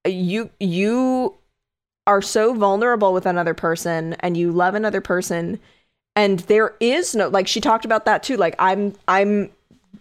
you 0.07 0.51
you 0.61 1.35
are 2.07 2.23
so 2.23 2.55
vulnerable 2.55 3.13
with 3.13 3.27
another 3.27 3.55
person 3.55 4.13
and 4.21 4.37
you 4.37 4.53
love 4.53 4.77
another 4.77 5.01
person 5.01 5.59
and 6.15 6.39
there 6.41 6.77
is 6.79 7.17
no 7.17 7.27
like 7.27 7.49
she 7.49 7.61
talked 7.61 7.85
about 7.85 8.05
that 8.05 8.23
too 8.23 8.37
like 8.37 8.55
i'm 8.61 8.93
i'm 9.09 9.51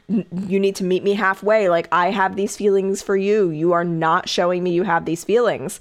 you 0.08 0.60
need 0.60 0.76
to 0.76 0.84
meet 0.84 1.04
me 1.04 1.16
halfway 1.16 1.70
like 1.70 1.88
i 1.92 2.12
have 2.12 2.36
these 2.36 2.56
feelings 2.56 3.02
for 3.02 3.18
you 3.18 3.50
you 3.50 3.74
are 3.74 3.84
not 3.84 4.30
showing 4.30 4.62
me 4.64 4.72
you 4.74 4.84
have 4.84 5.06
these 5.06 5.24
feelings 5.24 5.80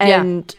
Yeah. 0.00 0.22
and 0.22 0.56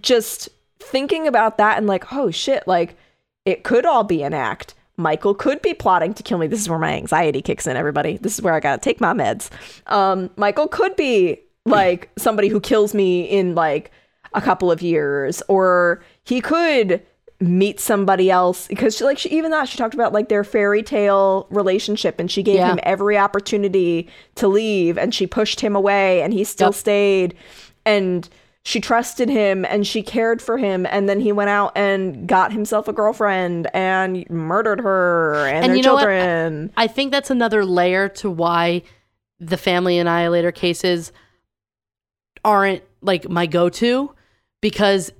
just 0.00 0.48
thinking 0.78 1.26
about 1.26 1.58
that 1.58 1.76
and 1.76 1.86
like 1.86 2.10
oh 2.14 2.30
shit 2.30 2.66
like 2.66 2.96
it 3.44 3.64
could 3.64 3.86
all 3.86 4.04
be 4.04 4.22
an 4.22 4.34
act. 4.34 4.74
Michael 4.96 5.34
could 5.34 5.62
be 5.62 5.72
plotting 5.72 6.12
to 6.14 6.22
kill 6.22 6.36
me. 6.38 6.46
This 6.46 6.60
is 6.60 6.68
where 6.68 6.78
my 6.78 6.92
anxiety 6.92 7.40
kicks 7.40 7.66
in 7.66 7.76
everybody. 7.76 8.18
This 8.18 8.34
is 8.34 8.42
where 8.42 8.52
i 8.54 8.60
gotta 8.60 8.80
take 8.80 9.00
my 9.00 9.12
meds. 9.14 9.48
Um 9.86 10.30
michael 10.36 10.68
could 10.68 10.94
be 10.96 11.40
like 11.64 12.10
somebody 12.18 12.48
who 12.48 12.60
kills 12.60 12.92
me 12.94 13.22
in 13.24 13.54
like 13.54 13.90
a 14.34 14.40
couple 14.40 14.70
of 14.70 14.82
years 14.82 15.42
or 15.48 16.02
he 16.24 16.40
could 16.40 17.02
meet 17.42 17.80
somebody 17.80 18.30
else 18.30 18.68
because 18.68 18.94
she, 18.98 19.02
like 19.04 19.16
she, 19.18 19.30
even 19.30 19.50
that 19.50 19.66
she 19.66 19.78
talked 19.78 19.94
about 19.94 20.12
like 20.12 20.28
their 20.28 20.44
fairy 20.44 20.82
tale 20.82 21.46
relationship 21.50 22.20
and 22.20 22.30
she 22.30 22.42
gave 22.42 22.56
Yeah. 22.56 22.72
him 22.72 22.78
every 22.82 23.16
opportunity 23.16 24.08
to 24.34 24.46
leave 24.46 24.98
and 24.98 25.14
she 25.14 25.26
pushed 25.26 25.60
him 25.60 25.74
away 25.74 26.20
and 26.20 26.34
he 26.34 26.44
still 26.44 26.66
Yep. 26.68 26.74
stayed. 26.74 27.34
And 27.86 28.28
she 28.62 28.78
trusted 28.80 29.28
him 29.30 29.64
and 29.64 29.86
she 29.86 30.02
cared 30.02 30.42
for 30.42 30.58
him 30.58 30.84
and 30.86 31.08
then 31.08 31.18
he 31.20 31.32
went 31.32 31.48
out 31.50 31.72
and 31.76 32.26
got 32.28 32.52
himself 32.52 32.88
a 32.88 32.92
girlfriend 32.92 33.68
and 33.74 34.28
murdered 34.28 34.80
her 34.80 35.46
and, 35.46 35.64
And 35.64 35.70
their 35.70 35.76
you 35.76 35.82
know 35.82 35.94
what? 35.94 36.00
children 36.00 36.70
I 36.76 36.86
think 36.86 37.10
that's 37.10 37.30
another 37.30 37.64
layer 37.64 38.08
to 38.10 38.28
why 38.30 38.82
the 39.38 39.56
family 39.56 39.96
annihilator 39.98 40.52
cases 40.52 41.10
aren't 42.44 42.82
like 43.02 43.28
my 43.28 43.46
go-to 43.46 44.14
because 44.60 45.10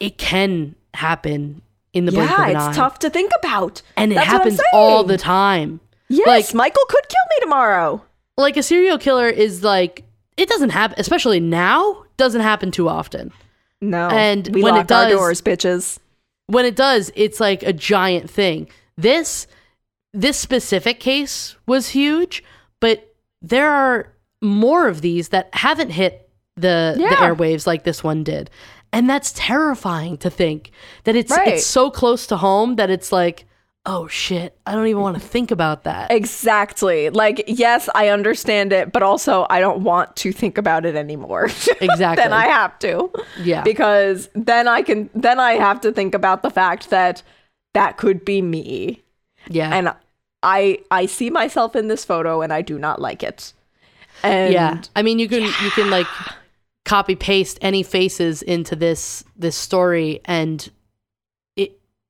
it 0.00 0.18
can 0.18 0.74
happen 0.94 1.62
in 1.92 2.04
the 2.06 2.12
blink 2.12 2.30
of 2.30 2.38
yeah 2.38 2.44
an 2.48 2.56
it's 2.56 2.64
eye. 2.66 2.72
tough 2.74 2.98
to 3.00 3.10
think 3.10 3.32
about 3.38 3.82
and 3.96 4.12
it 4.12 4.16
That's 4.16 4.26
happens 4.26 4.60
all 4.72 5.04
the 5.04 5.16
time. 5.18 5.80
yes 6.08 6.26
like- 6.26 6.54
michael 6.54 6.84
could 6.88 7.08
kill 7.08 7.24
me 7.30 7.36
tomorrow 7.40 8.02
Like 8.36 8.56
a 8.56 8.62
serial 8.62 8.98
killer 8.98 9.28
is 9.28 9.62
like 9.62 10.04
it 10.36 10.48
doesn't 10.48 10.70
happen, 10.70 10.96
especially 10.98 11.38
now. 11.38 12.03
Doesn't 12.16 12.40
happen 12.42 12.70
too 12.70 12.88
often. 12.88 13.32
no 13.80 14.08
And 14.08 14.48
we 14.54 14.62
when 14.62 14.74
it 14.74 14.78
lock 14.88 14.92
our 14.92 15.04
does- 15.08 15.12
doors 15.12 15.42
bitches 15.42 15.98
when 16.46 16.66
it 16.66 16.76
does, 16.76 17.10
it's 17.16 17.40
like 17.40 17.62
a 17.62 17.72
giant 17.72 18.30
thing. 18.30 18.68
This 18.98 19.46
this 20.12 20.38
specific 20.38 21.00
case 21.00 21.56
was 21.66 21.88
huge, 21.88 22.44
but 22.80 23.14
there 23.42 23.70
are 23.70 24.12
more 24.42 24.86
of 24.86 25.00
these 25.00 25.30
that 25.30 25.48
haven't 25.54 25.90
hit 25.90 26.28
the 26.56 26.94
the 26.96 27.04
airwaves 27.16 27.66
like 27.66 27.84
this 27.84 28.04
one 28.04 28.22
did. 28.22 28.50
And 28.92 29.08
that's 29.10 29.32
terrifying 29.34 30.18
to 30.18 30.30
think 30.30 30.70
that 31.04 31.16
it's 31.16 31.32
Right. 31.32 31.48
it's 31.54 31.66
so 31.66 31.90
close 31.90 32.26
to 32.28 32.36
home 32.36 32.76
that 32.76 32.90
it's 32.90 33.10
like, 33.10 33.46
oh 33.86 34.06
shit, 34.08 34.58
I 34.66 34.72
don't 34.72 34.86
even 34.86 35.02
want 35.02 35.16
to 35.16 35.22
think 35.22 35.50
about 35.50 35.84
that. 35.84 36.10
Exactly. 36.10 37.10
Like, 37.10 37.44
yes, 37.46 37.88
I 37.94 38.08
understand 38.08 38.72
it, 38.72 38.92
but 38.92 39.02
also 39.02 39.46
I 39.50 39.60
don't 39.60 39.84
want 39.84 40.16
to 40.16 40.32
think 40.32 40.58
about 40.58 40.86
it 40.86 40.96
anymore. 40.96 41.48
Exactly. 41.80 42.22
then 42.22 42.32
I 42.32 42.46
have 42.46 42.78
to. 42.78 43.10
Yeah. 43.42 43.62
Because 43.62 44.30
then 44.34 44.68
I 44.68 44.82
can 44.82 45.10
then 45.14 45.38
I 45.38 45.52
have 45.52 45.80
to 45.82 45.92
think 45.92 46.14
about 46.14 46.42
the 46.42 46.50
fact 46.50 46.90
that 46.90 47.22
that 47.74 47.98
could 47.98 48.24
be 48.24 48.40
me. 48.40 49.02
Yeah. 49.48 49.74
And 49.74 49.94
I 50.42 50.78
I 50.90 51.06
see 51.06 51.30
myself 51.30 51.76
in 51.76 51.88
this 51.88 52.04
photo 52.04 52.40
and 52.40 52.52
I 52.52 52.62
do 52.62 52.78
not 52.78 53.00
like 53.00 53.22
it. 53.22 53.52
And 54.22 54.52
yeah. 54.52 54.80
I 54.96 55.02
mean, 55.02 55.18
you 55.18 55.28
can 55.28 55.42
you 55.42 55.70
can 55.72 55.90
like 55.90 56.06
copy 56.84 57.16
paste 57.16 57.58
any 57.60 57.82
faces 57.82 58.40
into 58.42 58.76
this 58.76 59.24
this 59.36 59.56
story 59.56 60.20
and 60.24 60.70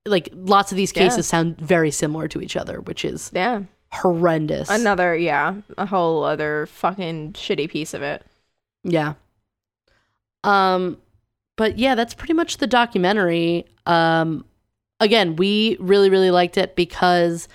like 0.06 0.28
lots 0.32 0.70
of 0.72 0.76
these 0.76 0.92
cases 0.92 1.18
Yeah. 1.18 1.22
sound 1.22 1.58
very 1.58 1.90
similar 1.90 2.28
to 2.28 2.40
each 2.40 2.56
other, 2.56 2.80
which 2.80 3.04
is 3.04 3.30
yeah. 3.34 3.62
horrendous. 3.92 4.68
Another, 4.70 5.16
yeah, 5.16 5.54
a 5.78 5.86
whole 5.86 6.24
other 6.24 6.66
fucking 6.66 7.32
shitty 7.32 7.70
piece 7.70 7.94
of 7.94 8.02
it. 8.02 8.24
Yeah. 8.82 9.14
Um 10.42 10.98
but 11.56 11.78
yeah, 11.78 11.94
that's 11.94 12.14
pretty 12.14 12.34
much 12.34 12.58
the 12.58 12.66
documentary. 12.66 13.64
Um 13.86 14.44
again, 15.00 15.36
we 15.36 15.76
really 15.80 16.10
really 16.10 16.30
liked 16.30 16.58
it 16.58 16.76
because 16.76 17.48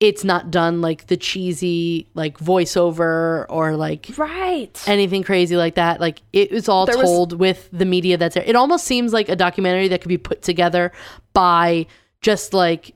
it's 0.00 0.24
not 0.24 0.50
done 0.50 0.80
like 0.80 1.06
the 1.08 1.16
cheesy 1.16 2.08
like 2.14 2.38
voiceover 2.38 3.44
or 3.50 3.76
like 3.76 4.10
Right. 4.16 4.82
anything 4.86 5.22
crazy 5.22 5.56
like 5.56 5.74
that. 5.74 6.00
Like 6.00 6.22
it 6.32 6.50
was 6.50 6.68
all 6.68 6.86
There 6.86 6.96
was- 6.96 7.04
told 7.04 7.38
with 7.38 7.68
the 7.72 7.84
media 7.84 8.16
that's 8.16 8.34
there. 8.34 8.44
It 8.46 8.56
almost 8.56 8.86
seems 8.86 9.12
like 9.12 9.28
a 9.28 9.36
documentary 9.36 9.88
that 9.88 10.00
could 10.00 10.08
be 10.08 10.16
put 10.18 10.40
together 10.42 10.90
by 11.34 11.86
just 12.22 12.54
like 12.54 12.94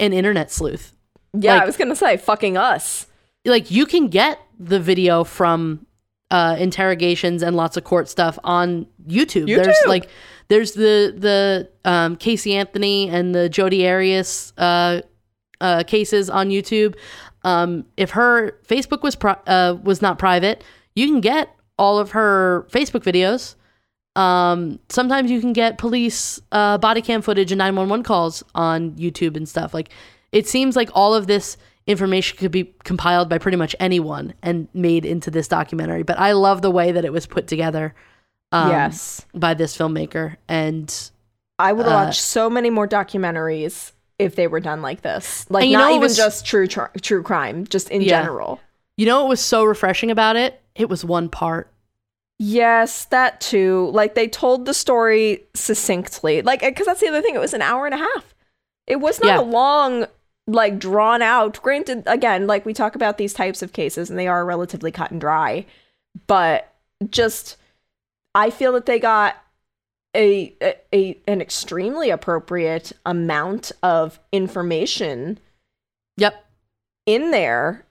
an 0.00 0.12
internet 0.12 0.50
sleuth. 0.50 0.96
yeah, 1.38 1.54
like- 1.54 1.62
I 1.62 1.66
was 1.66 1.76
gonna 1.76 1.94
say 1.96 2.16
fucking 2.16 2.56
us. 2.56 3.06
Like 3.44 3.70
you 3.70 3.86
can 3.86 4.08
get 4.08 4.40
the 4.58 4.78
video 4.80 5.24
from 5.24 5.86
uh, 6.30 6.56
interrogations 6.58 7.42
and 7.42 7.56
lots 7.56 7.76
of 7.76 7.84
court 7.84 8.08
stuff 8.08 8.38
on 8.42 8.86
YouTube. 9.06 9.46
There's 9.46 9.76
like 9.86 10.08
there's 10.48 10.72
the 10.72 11.14
the 11.16 11.68
um, 11.84 12.16
Casey 12.16 12.54
Anthony 12.54 13.08
and 13.08 13.34
the 13.34 13.48
Jodi 13.48 13.86
Arias 13.86 14.52
uh, 14.58 15.02
uh, 15.62 15.84
cases 15.84 16.28
on 16.28 16.50
YouTube. 16.50 16.96
Um, 17.44 17.86
if 17.96 18.10
her 18.10 18.58
Facebook 18.66 19.02
was 19.02 19.16
pri- 19.16 19.40
uh, 19.46 19.76
was 19.82 20.02
not 20.02 20.18
private, 20.18 20.62
you 20.94 21.06
can 21.06 21.20
get 21.20 21.56
all 21.78 21.98
of 21.98 22.10
her 22.10 22.66
Facebook 22.70 23.02
videos. 23.02 23.54
Um, 24.14 24.78
sometimes 24.90 25.30
you 25.30 25.40
can 25.40 25.54
get 25.54 25.78
police 25.78 26.40
uh, 26.52 26.76
body 26.76 27.00
cam 27.00 27.22
footage 27.22 27.50
and 27.50 27.58
911 27.58 28.04
calls 28.04 28.42
on 28.54 28.92
YouTube 28.92 29.36
and 29.36 29.48
stuff. 29.48 29.72
Like 29.72 29.88
it 30.32 30.46
seems 30.46 30.76
like 30.76 30.90
all 30.94 31.14
of 31.14 31.26
this 31.26 31.56
information 31.86 32.36
could 32.36 32.52
be 32.52 32.74
compiled 32.84 33.28
by 33.28 33.38
pretty 33.38 33.56
much 33.56 33.74
anyone 33.80 34.34
and 34.42 34.68
made 34.74 35.04
into 35.04 35.30
this 35.30 35.48
documentary. 35.48 36.02
But 36.02 36.18
I 36.18 36.32
love 36.32 36.62
the 36.62 36.70
way 36.70 36.92
that 36.92 37.04
it 37.04 37.12
was 37.12 37.26
put 37.26 37.46
together. 37.46 37.94
Um, 38.52 38.68
yes. 38.68 39.24
by 39.32 39.54
this 39.54 39.74
filmmaker 39.74 40.36
and 40.46 41.10
I 41.58 41.72
would 41.72 41.86
uh, 41.86 41.90
watch 41.90 42.20
so 42.20 42.50
many 42.50 42.68
more 42.68 42.86
documentaries 42.86 43.92
if 44.24 44.36
they 44.36 44.46
were 44.46 44.60
done 44.60 44.82
like 44.82 45.02
this. 45.02 45.46
Like 45.50 45.68
you 45.68 45.76
not 45.76 45.90
even 45.90 46.00
was- 46.02 46.16
just 46.16 46.46
true 46.46 46.66
tr- 46.66 46.86
true 47.00 47.22
crime, 47.22 47.66
just 47.66 47.90
in 47.90 48.02
Yeah. 48.02 48.22
general. 48.22 48.60
you 48.96 49.06
know 49.06 49.20
what 49.20 49.28
was 49.30 49.40
so 49.40 49.64
refreshing 49.64 50.10
about 50.10 50.36
it 50.36 50.60
it 50.74 50.88
was 50.88 51.04
one 51.04 51.28
part 51.28 51.68
Yes, 52.38 53.04
that 53.06 53.40
too. 53.40 53.90
Like 53.92 54.14
they 54.16 54.26
told 54.26 54.66
the 54.66 54.74
story 54.74 55.44
succinctly. 55.54 56.42
Like 56.42 56.62
uh, 56.64 56.70
because 56.70 56.86
that's 56.86 57.00
the 57.00 57.06
other 57.08 57.22
thing. 57.22 57.36
It 57.36 57.40
was 57.40 57.54
an 57.54 57.62
hour 57.62 57.86
and 57.86 57.94
a 57.94 57.98
half. 57.98 58.34
It 58.88 58.96
was 58.96 59.20
not 59.20 59.28
Yeah. 59.28 59.40
a 59.40 59.42
long, 59.42 60.06
like 60.48 60.78
drawn 60.80 61.22
out. 61.22 61.62
Granted, 61.62 62.02
again, 62.06 62.48
like 62.48 62.66
we 62.66 62.72
talk 62.74 62.96
about 62.96 63.16
these 63.16 63.32
types 63.32 63.62
of 63.62 63.72
cases, 63.72 64.10
and 64.10 64.18
they 64.18 64.26
are 64.26 64.44
relatively 64.44 64.90
cut 64.90 65.12
and 65.12 65.20
dry. 65.20 65.66
But 66.26 66.72
just, 67.10 67.56
I 68.34 68.50
feel 68.50 68.72
that 68.72 68.86
they 68.86 68.98
got 68.98 69.36
a, 70.14 70.54
a, 70.92 71.18
an 71.26 71.40
extremely 71.40 72.10
appropriate 72.10 72.92
amount 73.06 73.72
of 73.82 74.20
information 74.32 75.38
yep 76.16 76.44
in 77.06 77.30
there 77.30 77.84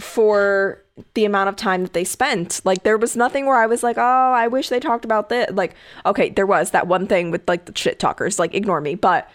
for 0.00 0.82
the 1.14 1.24
amount 1.24 1.48
of 1.48 1.56
time 1.56 1.82
that 1.82 1.92
they 1.92 2.04
spent. 2.04 2.60
Like 2.64 2.82
there 2.82 2.96
was 2.98 3.16
nothing 3.16 3.46
where 3.46 3.56
I 3.56 3.66
was 3.66 3.82
like, 3.82 3.96
"Oh, 3.98 4.32
I 4.32 4.48
wish 4.48 4.68
they 4.68 4.80
talked 4.80 5.04
about 5.04 5.28
this." 5.28 5.50
Like, 5.52 5.74
okay, 6.06 6.30
there 6.30 6.46
was 6.46 6.70
that 6.70 6.86
one 6.86 7.06
thing 7.06 7.30
with 7.30 7.46
like 7.48 7.66
the 7.66 7.72
shit 7.76 7.98
talkers, 7.98 8.38
like 8.38 8.54
ignore 8.54 8.80
me, 8.80 8.94
but 8.94 9.30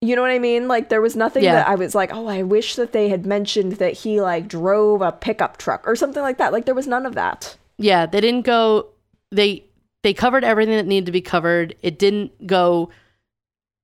you 0.00 0.14
know 0.16 0.22
what 0.22 0.30
I 0.30 0.38
mean? 0.38 0.68
Like 0.68 0.88
there 0.90 1.00
was 1.00 1.16
nothing 1.16 1.42
Yeah. 1.44 1.54
that 1.54 1.68
I 1.68 1.74
was 1.74 1.94
like, 1.94 2.12
"Oh, 2.12 2.26
I 2.26 2.42
wish 2.42 2.76
that 2.76 2.92
they 2.92 3.08
had 3.08 3.26
mentioned 3.26 3.72
that 3.74 3.92
he 3.94 4.20
like 4.20 4.48
drove 4.48 5.02
a 5.02 5.12
pickup 5.12 5.56
truck 5.56 5.86
or 5.86 5.96
something 5.96 6.22
like 6.22 6.38
that." 6.38 6.52
Like 6.52 6.64
there 6.66 6.74
was 6.74 6.86
none 6.86 7.06
of 7.06 7.14
that. 7.16 7.56
yeah 7.78 8.06
they 8.06 8.20
didn't 8.20 8.42
go 8.46 8.86
they 9.32 9.64
they 10.04 10.14
covered 10.14 10.44
everything 10.44 10.76
that 10.76 10.86
needed 10.86 11.06
to 11.06 11.12
be 11.12 11.20
covered. 11.20 11.74
It 11.82 11.98
didn't 11.98 12.46
go 12.46 12.90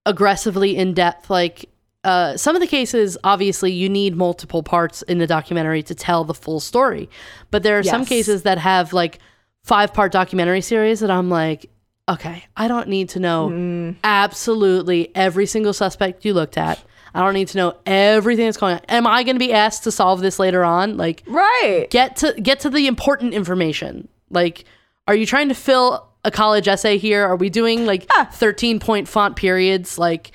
aggressively 0.06 0.76
in 0.76 0.94
depth. 0.94 1.28
Like 1.30 1.68
uh, 2.04 2.36
some 2.36 2.54
of 2.56 2.60
the 2.60 2.66
cases 2.66 3.18
obviously 3.24 3.72
you 3.72 3.88
need 3.88 4.16
multiple 4.16 4.62
parts 4.62 5.02
in 5.02 5.18
the 5.18 5.26
documentary 5.26 5.82
to 5.84 5.94
tell 5.94 6.24
the 6.24 6.34
full 6.34 6.60
story. 6.60 7.10
But 7.50 7.62
there 7.62 7.78
are 7.78 7.82
some 7.82 8.04
cases 8.04 8.42
that 8.44 8.58
have 8.58 8.92
like 8.92 9.18
five 9.64 9.92
part 9.92 10.10
documentary 10.10 10.62
series 10.62 11.00
that 11.00 11.10
i'm 11.10 11.28
like 11.28 11.68
okay 12.08 12.42
i 12.56 12.66
don't 12.66 12.88
need 12.88 13.10
to 13.10 13.20
know 13.20 13.50
Mm. 13.50 13.96
absolutely 14.02 15.14
every 15.14 15.44
single 15.44 15.74
suspect 15.74 16.24
you 16.24 16.32
looked 16.32 16.56
at. 16.56 16.82
I 17.12 17.20
don't 17.20 17.34
need 17.34 17.48
to 17.48 17.58
know 17.58 17.76
everything 17.84 18.46
that's 18.46 18.56
going 18.56 18.76
on. 18.76 18.80
Am 18.88 19.06
i 19.06 19.22
going 19.22 19.34
to 19.36 19.40
be 19.40 19.52
asked 19.52 19.84
to 19.84 19.90
solve 19.90 20.20
this 20.22 20.38
later 20.38 20.64
on? 20.64 20.96
Like 20.96 21.22
Right. 21.26 21.88
get 21.90 22.16
to 22.16 22.32
get 22.40 22.60
to 22.60 22.70
the 22.70 22.86
important 22.86 23.34
information. 23.34 24.08
Like, 24.30 24.64
are 25.06 25.14
you 25.14 25.26
trying 25.26 25.48
to 25.50 25.54
fill 25.54 26.08
a 26.24 26.30
college 26.30 26.68
essay 26.68 26.98
here? 26.98 27.24
Are 27.24 27.36
we 27.36 27.50
doing 27.50 27.86
like 27.86 28.06
Ah. 28.12 28.28
13 28.32 28.80
point 28.80 29.08
font 29.08 29.36
periods? 29.36 29.98
Like, 29.98 30.32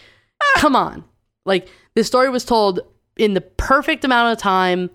come 0.57 0.75
on. 0.75 1.03
Like, 1.45 1.67
this 1.93 2.07
story 2.07 2.29
was 2.29 2.45
told 2.45 2.79
in 3.17 3.33
the 3.33 3.41
perfect 3.41 4.03
amount 4.03 4.33
of 4.33 4.37
time 4.41 4.89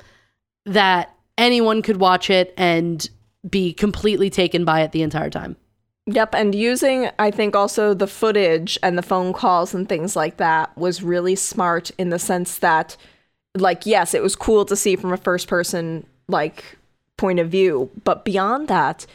that 0.66 1.14
anyone 1.38 1.80
could 1.82 1.98
watch 1.98 2.28
it 2.28 2.52
and 2.56 3.08
be 3.48 3.72
completely 3.72 4.28
taken 4.28 4.64
by 4.64 4.82
it 4.82 4.92
the 4.92 5.02
entire 5.02 5.30
time. 5.30 5.56
Yep, 6.06 6.34
and 6.34 6.54
using 6.54 7.08
I 7.18 7.30
think 7.30 7.54
also 7.54 7.94
the 7.94 8.06
footage 8.06 8.78
and 8.82 8.98
the 8.98 9.02
phone 9.02 9.32
calls 9.32 9.72
and 9.74 9.88
things 9.88 10.16
like 10.16 10.38
that 10.38 10.76
was 10.76 11.02
really 11.02 11.36
smart 11.36 11.90
in 11.98 12.10
the 12.10 12.18
sense 12.18 12.58
that 12.58 12.96
like 13.56 13.86
yes, 13.86 14.12
it 14.12 14.22
was 14.22 14.34
cool 14.36 14.64
to 14.66 14.76
see 14.76 14.96
from 14.96 15.12
a 15.12 15.16
first 15.16 15.46
person 15.46 16.06
like 16.28 16.76
point 17.16 17.38
of 17.38 17.48
view, 17.48 17.90
but 18.04 18.24
beyond 18.24 18.68
that 18.68 19.06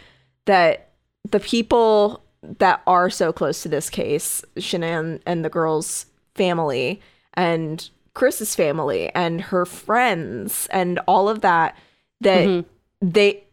that 0.45 0.84
the 1.31 1.39
people 1.39 2.23
that 2.59 2.81
are 2.85 3.09
so 3.09 3.33
close 3.33 3.63
to 3.63 3.69
this 3.69 3.89
case, 3.89 4.43
Shanann 4.57 5.19
and 5.25 5.43
the 5.43 5.49
girl's 5.49 6.05
family 6.35 7.01
and 7.33 7.89
Chris's 8.13 8.55
family 8.55 9.09
and 9.15 9.41
her 9.41 9.65
friends 9.65 10.67
and 10.71 10.99
all 11.07 11.27
of 11.27 11.41
that 11.41 11.75
that 12.21 12.45
Mhm. 12.47 12.65
they 13.01 13.43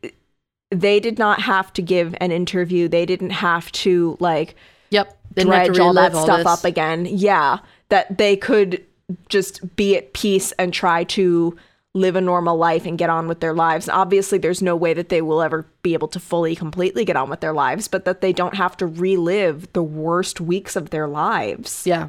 they 0.71 1.01
did 1.01 1.19
not 1.19 1.43
have 1.43 1.71
to 1.75 1.83
give 1.83 2.15
an 2.19 2.31
interview. 2.33 2.89
They 2.89 3.05
didn't 3.05 3.31
have 3.31 3.71
to 3.73 4.17
like 4.21 4.55
Yep. 4.91 5.19
Didn't 5.35 5.53
have 5.53 5.67
to 5.67 5.73
dredge 5.73 5.79
all 5.81 5.93
that 5.95 6.15
all 6.15 6.25
stuff 6.25 6.39
this. 6.39 6.47
up 6.47 6.65
again. 6.65 7.07
Yeah, 7.07 7.59
that 7.91 8.17
they 8.19 8.37
could 8.37 8.83
just 9.29 9.75
be 9.77 9.97
at 9.97 10.13
peace 10.15 10.53
and 10.53 10.73
try 10.73 11.05
to 11.05 11.57
live 11.95 12.17
a 12.17 12.21
normal 12.23 12.57
life 12.57 12.87
and 12.87 12.97
get 12.97 13.11
on 13.11 13.29
with 13.29 13.41
their 13.41 13.53
lives. 13.53 13.89
Obviously, 13.89 14.39
there's 14.39 14.63
no 14.63 14.75
way 14.75 14.95
that 14.95 15.11
they 15.11 15.21
will 15.21 15.43
ever 15.43 15.67
be 15.83 15.93
able 15.93 16.09
to 16.09 16.19
fully, 16.19 16.57
completely 16.57 17.05
get 17.05 17.17
on 17.17 17.29
with 17.29 17.41
their 17.41 17.53
lives, 17.53 17.87
but 17.87 18.07
that 18.07 18.23
they 18.23 18.33
don't 18.33 18.55
have 18.55 18.77
to 18.79 18.87
relive 18.87 19.71
the 19.75 19.83
worst 19.83 20.41
weeks 20.41 20.75
of 20.75 20.89
their 20.91 21.07
lives 21.07 21.87
Yeah. 21.87 22.09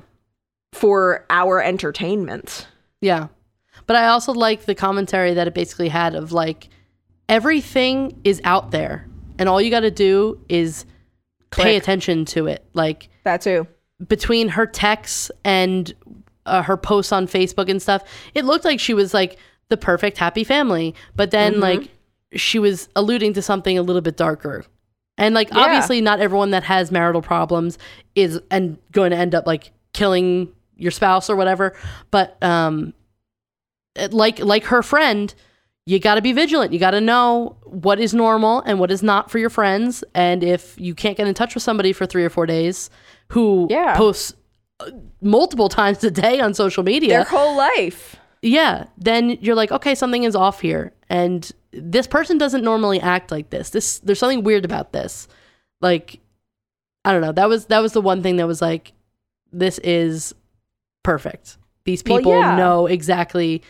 for 0.71 1.25
our 1.29 1.61
entertainment. 1.61 2.67
Yeah. 3.01 3.27
But 3.85 3.97
I 3.97 4.07
also 4.07 4.31
like 4.33 4.65
the 4.65 4.75
commentary 4.75 5.33
that 5.33 5.47
it 5.47 5.53
basically 5.53 5.89
had 5.89 6.15
of 6.15 6.31
like 6.31 6.69
everything 7.27 8.19
is 8.23 8.39
out 8.43 8.71
there 8.71 9.05
and 9.39 9.49
all 9.49 9.59
you 9.61 9.69
got 9.69 9.81
to 9.81 9.91
do 9.91 10.39
is 10.47 10.85
pay 11.51 11.75
attention 11.75 12.25
to 12.25 12.47
it. 12.47 12.63
Like 12.73 13.09
That 13.23 13.41
too. 13.41 13.67
between 14.07 14.49
her 14.49 14.65
texts 14.65 15.31
and 15.43 15.93
uh, 16.45 16.61
her 16.61 16.77
posts 16.77 17.11
on 17.11 17.27
Facebook 17.27 17.69
and 17.69 17.81
stuff, 17.81 18.03
it 18.33 18.45
looked 18.45 18.65
like 18.65 18.79
she 18.79 18.93
was 18.93 19.13
like 19.13 19.37
the 19.69 19.77
perfect 19.77 20.17
happy 20.17 20.43
family. 20.43 20.93
But 21.15 21.31
then 21.31 21.59
like 21.59 21.89
she 22.33 22.59
was 22.59 22.89
alluding 22.95 23.33
to 23.33 23.41
something 23.41 23.77
a 23.77 23.81
little 23.81 24.01
bit 24.01 24.17
darker. 24.17 24.65
And 25.17 25.35
like 25.35 25.49
Yeah. 25.51 25.59
obviously 25.59 26.01
not 26.01 26.19
everyone 26.19 26.51
that 26.51 26.63
has 26.63 26.91
marital 26.91 27.21
problems 27.21 27.77
is 28.15 28.39
and 28.49 28.77
going 28.91 29.11
to 29.11 29.17
end 29.17 29.35
up 29.35 29.45
like 29.45 29.71
killing 29.93 30.49
your 30.75 30.91
spouse 30.91 31.29
or 31.29 31.35
whatever, 31.35 31.75
but 32.11 32.41
um 32.43 32.93
it- 33.95 34.13
like 34.13 34.39
like 34.39 34.63
her 34.65 34.81
friend, 34.81 35.33
you 35.85 35.99
got 35.99 36.15
to 36.15 36.21
be 36.21 36.31
vigilant. 36.31 36.73
You 36.73 36.79
got 36.79 36.91
to 36.91 37.01
know 37.01 37.57
what 37.65 37.99
is 37.99 38.13
normal 38.13 38.61
and 38.65 38.79
what 38.79 38.89
is 38.89 39.03
not 39.03 39.29
for 39.29 39.37
your 39.37 39.49
friends. 39.49 40.03
And 40.15 40.43
if 40.43 40.79
you 40.79 40.95
can't 40.95 41.15
get 41.17 41.27
in 41.27 41.33
touch 41.33 41.53
with 41.53 41.63
somebody 41.63 41.93
for 41.93 42.05
three 42.05 42.23
or 42.23 42.29
four 42.29 42.45
days 42.45 42.89
who 43.29 43.67
Yeah. 43.69 43.95
posts 43.95 44.33
uh, 44.79 44.89
multiple 45.21 45.69
times 45.79 46.03
a 46.03 46.09
day 46.11 46.39
on 46.39 46.53
social 46.53 46.83
media, 46.83 47.09
Their 47.09 47.23
whole 47.25 47.55
life. 47.55 48.15
Yeah, 48.43 48.85
then 48.97 49.37
you're 49.41 49.55
like, 49.55 49.71
okay, 49.71 49.95
something 49.95 50.23
is 50.23 50.35
off 50.35 50.59
here, 50.59 50.91
and 51.09 51.49
this 51.71 52.07
person 52.07 52.37
doesn't 52.37 52.63
normally 52.63 52.99
act 52.99 53.31
like 53.31 53.49
this. 53.49 53.69
This 53.69 53.99
there's 53.99 54.19
something 54.19 54.43
weird 54.43 54.65
about 54.65 54.91
this. 54.91 55.27
Like, 55.79 56.19
I 57.05 57.13
don't 57.13 57.21
know. 57.21 57.31
That 57.31 57.47
was 57.47 57.67
that 57.67 57.79
was 57.79 57.93
the 57.93 58.01
one 58.01 58.21
thing 58.21 58.35
that 58.35 58.47
was 58.47 58.61
like, 58.61 58.91
this 59.51 59.79
is 59.79 60.35
perfect. 61.03 61.57
These 61.85 62.03
Well, 62.05 62.17
people 62.17 62.33
yeah. 62.33 62.57
know 62.57 62.85
exactly 62.85 63.61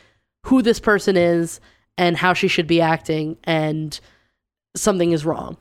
who 0.47 0.61
this 0.63 0.80
person 0.80 1.17
is 1.17 1.59
and 1.97 2.17
how 2.17 2.34
she 2.34 2.47
should 2.47 2.67
be 2.67 2.82
acting, 2.82 3.38
and 3.43 3.99
something 4.76 5.11
is 5.11 5.24
wrong. 5.24 5.57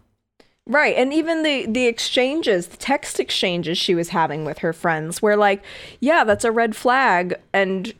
Right. 0.64 0.94
And 0.96 1.12
even 1.12 1.42
the 1.42 1.66
the 1.66 1.86
exchanges, 1.86 2.68
the 2.68 2.76
text 2.76 3.18
exchanges 3.18 3.76
she 3.76 3.96
was 3.96 4.10
having 4.10 4.44
with 4.44 4.58
her 4.58 4.72
friends 4.72 5.20
were 5.20 5.36
like, 5.36 5.60
yeah, 5.98 6.22
that's 6.22 6.44
a 6.44 6.52
red 6.52 6.76
flag 6.76 7.34
and 7.52 7.92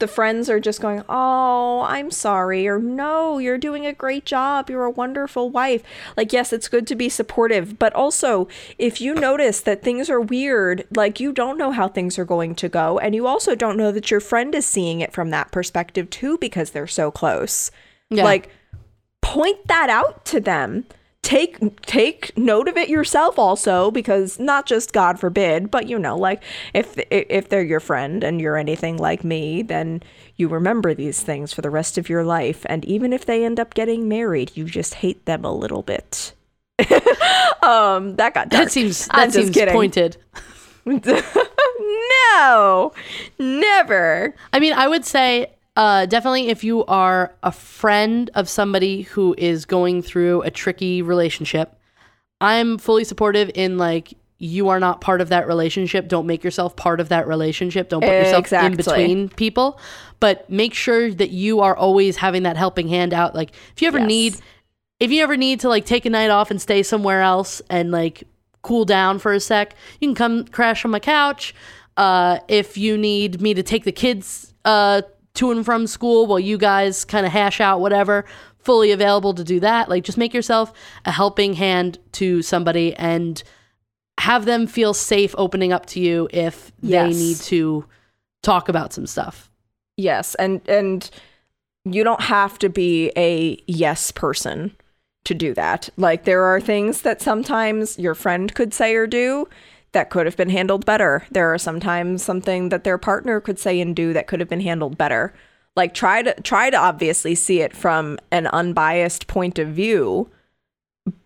the 0.00 0.08
friends 0.08 0.50
are 0.50 0.58
just 0.58 0.80
going, 0.80 1.04
"Oh, 1.08 1.82
I'm 1.82 2.10
sorry," 2.10 2.66
or 2.66 2.80
"No, 2.80 3.38
you're 3.38 3.56
doing 3.56 3.86
a 3.86 3.92
great 3.92 4.24
job. 4.24 4.68
You're 4.68 4.84
a 4.84 4.90
wonderful 4.90 5.48
wife." 5.48 5.84
Like, 6.16 6.32
yes, 6.32 6.52
it's 6.52 6.66
good 6.66 6.88
to 6.88 6.96
be 6.96 7.08
supportive, 7.08 7.78
but 7.78 7.94
also 7.94 8.48
if 8.78 9.00
you 9.00 9.14
notice 9.14 9.60
that 9.60 9.84
things 9.84 10.10
are 10.10 10.20
weird, 10.20 10.84
like 10.96 11.20
you 11.20 11.32
don't 11.32 11.56
know 11.56 11.70
how 11.70 11.86
things 11.86 12.18
are 12.18 12.24
going 12.24 12.56
to 12.56 12.68
go, 12.68 12.98
and 12.98 13.14
you 13.14 13.28
also 13.28 13.54
don't 13.54 13.76
know 13.76 13.92
that 13.92 14.10
your 14.10 14.18
friend 14.18 14.56
is 14.56 14.66
seeing 14.66 15.00
it 15.00 15.12
from 15.12 15.30
that 15.30 15.52
perspective 15.52 16.10
too 16.10 16.36
because 16.38 16.70
they're 16.72 16.88
so 16.88 17.12
close. 17.12 17.70
Yeah. 18.10 18.24
Like 18.24 18.48
point 19.20 19.68
that 19.68 19.88
out 19.88 20.24
to 20.24 20.40
them 20.40 20.84
take 21.22 21.80
take 21.86 22.36
note 22.36 22.66
of 22.68 22.76
it 22.76 22.88
yourself 22.88 23.38
also 23.38 23.92
because 23.92 24.40
not 24.40 24.66
just 24.66 24.92
god 24.92 25.20
forbid 25.20 25.70
but 25.70 25.88
you 25.88 25.96
know 25.96 26.16
like 26.16 26.42
if 26.74 26.98
if 27.10 27.48
they're 27.48 27.62
your 27.62 27.80
friend 27.80 28.24
and 28.24 28.40
you're 28.40 28.56
anything 28.56 28.96
like 28.96 29.22
me 29.22 29.62
then 29.62 30.02
you 30.36 30.48
remember 30.48 30.92
these 30.92 31.22
things 31.22 31.52
for 31.52 31.62
the 31.62 31.70
rest 31.70 31.96
of 31.96 32.08
your 32.08 32.24
life 32.24 32.66
and 32.68 32.84
even 32.86 33.12
if 33.12 33.24
they 33.24 33.44
end 33.44 33.60
up 33.60 33.72
getting 33.72 34.08
married 34.08 34.50
you 34.56 34.64
just 34.64 34.94
hate 34.94 35.24
them 35.24 35.44
a 35.44 35.54
little 35.54 35.82
bit 35.82 36.34
um 37.62 38.16
that 38.16 38.32
got 38.34 38.48
dark. 38.48 38.64
That 38.64 38.72
seems 38.72 39.06
I'm 39.12 39.30
that 39.30 39.32
seems 39.32 39.50
kidding. 39.50 39.72
pointed. 39.72 40.16
no 42.34 42.92
never 43.38 44.34
I 44.52 44.58
mean, 44.58 44.72
I 44.72 44.88
would 44.88 45.04
say 45.04 45.52
uh, 45.76 46.06
definitely 46.06 46.48
if 46.48 46.64
you 46.64 46.84
are 46.86 47.34
a 47.42 47.52
friend 47.52 48.30
of 48.34 48.48
somebody 48.48 49.02
who 49.02 49.34
is 49.38 49.64
going 49.64 50.02
through 50.02 50.42
a 50.42 50.50
tricky 50.50 51.02
relationship, 51.02 51.78
I'm 52.40 52.78
fully 52.78 53.04
supportive 53.04 53.50
in 53.54 53.78
like 53.78 54.14
you 54.38 54.68
are 54.68 54.80
not 54.80 55.00
part 55.00 55.20
of 55.20 55.28
that 55.28 55.46
relationship. 55.46 56.08
Don't 56.08 56.26
make 56.26 56.42
yourself 56.42 56.74
part 56.74 56.98
of 56.98 57.08
that 57.10 57.28
relationship. 57.28 57.88
Don't 57.88 58.02
put 58.02 58.10
yourself 58.18 58.52
in 58.52 58.76
between 58.76 59.28
people, 59.28 59.78
but 60.18 60.50
make 60.50 60.74
sure 60.74 61.12
that 61.12 61.30
you 61.30 61.60
are 61.60 61.76
always 61.76 62.16
having 62.16 62.42
that 62.42 62.56
helping 62.56 62.88
hand 62.88 63.14
out. 63.14 63.34
Like 63.34 63.52
if 63.74 63.80
you 63.80 63.88
ever 63.88 64.00
Yes. 64.00 64.08
need, 64.08 64.36
if 64.98 65.12
you 65.12 65.22
ever 65.22 65.36
need 65.36 65.60
to 65.60 65.68
like 65.68 65.86
take 65.86 66.04
a 66.06 66.10
night 66.10 66.30
off 66.30 66.50
and 66.50 66.60
stay 66.60 66.82
somewhere 66.82 67.22
else 67.22 67.62
and 67.70 67.92
like 67.92 68.24
cool 68.62 68.84
down 68.84 69.20
for 69.20 69.32
a 69.32 69.38
sec, 69.40 69.74
you 70.00 70.08
can 70.08 70.14
come 70.16 70.44
crash 70.44 70.84
on 70.84 70.90
my 70.90 71.00
couch. 71.00 71.54
Uh, 71.96 72.40
if 72.48 72.76
you 72.76 72.98
need 72.98 73.40
me 73.40 73.54
to 73.54 73.62
take 73.62 73.84
the 73.84 73.92
kids 73.92 74.52
uh, 74.64 75.02
to 75.34 75.50
and 75.50 75.64
from 75.64 75.86
school 75.86 76.26
while 76.26 76.40
you 76.40 76.58
guys 76.58 77.04
kind 77.04 77.24
of 77.26 77.32
hash 77.32 77.60
out 77.60 77.80
whatever, 77.80 78.24
fully 78.58 78.90
available 78.90 79.34
to 79.34 79.44
do 79.44 79.60
that. 79.60 79.88
Like 79.88 80.04
just 80.04 80.18
make 80.18 80.34
yourself 80.34 80.72
a 81.04 81.10
helping 81.12 81.54
hand 81.54 81.98
to 82.12 82.42
somebody 82.42 82.94
and 82.94 83.42
have 84.20 84.44
them 84.44 84.66
feel 84.66 84.94
safe 84.94 85.34
opening 85.38 85.72
up 85.72 85.86
to 85.86 86.00
you 86.00 86.28
if 86.32 86.70
they 86.82 86.88
Yes. 86.90 87.16
need 87.16 87.36
to 87.48 87.84
talk 88.42 88.68
about 88.68 88.92
some 88.92 89.06
stuff. 89.06 89.50
Yes, 89.96 90.34
and 90.36 90.60
and 90.68 91.10
you 91.84 92.04
don't 92.04 92.20
have 92.22 92.58
to 92.60 92.68
be 92.68 93.10
a 93.16 93.62
yes 93.66 94.10
person 94.12 94.76
to 95.24 95.34
do 95.34 95.54
that. 95.54 95.88
Like 95.96 96.24
there 96.24 96.44
are 96.44 96.60
things 96.60 97.02
that 97.02 97.20
sometimes 97.22 97.98
your 97.98 98.14
friend 98.14 98.54
could 98.54 98.72
say 98.74 98.94
or 98.94 99.06
do 99.06 99.48
that 99.92 100.10
could 100.10 100.26
have 100.26 100.36
been 100.36 100.50
handled 100.50 100.84
better. 100.86 101.26
There 101.30 101.52
are 101.52 101.58
sometimes 101.58 102.22
something 102.22 102.70
that 102.70 102.84
their 102.84 102.98
partner 102.98 103.40
could 103.40 103.58
say 103.58 103.80
and 103.80 103.94
do 103.94 104.12
that 104.12 104.26
could 104.26 104.40
have 104.40 104.48
been 104.48 104.60
handled 104.60 104.98
better. 104.98 105.32
Like 105.76 105.94
try 105.94 106.22
to 106.22 106.34
try 106.42 106.70
to 106.70 106.76
obviously 106.76 107.34
see 107.34 107.60
it 107.60 107.74
from 107.74 108.18
an 108.30 108.46
unbiased 108.48 109.26
point 109.26 109.58
of 109.58 109.68
view, 109.68 110.30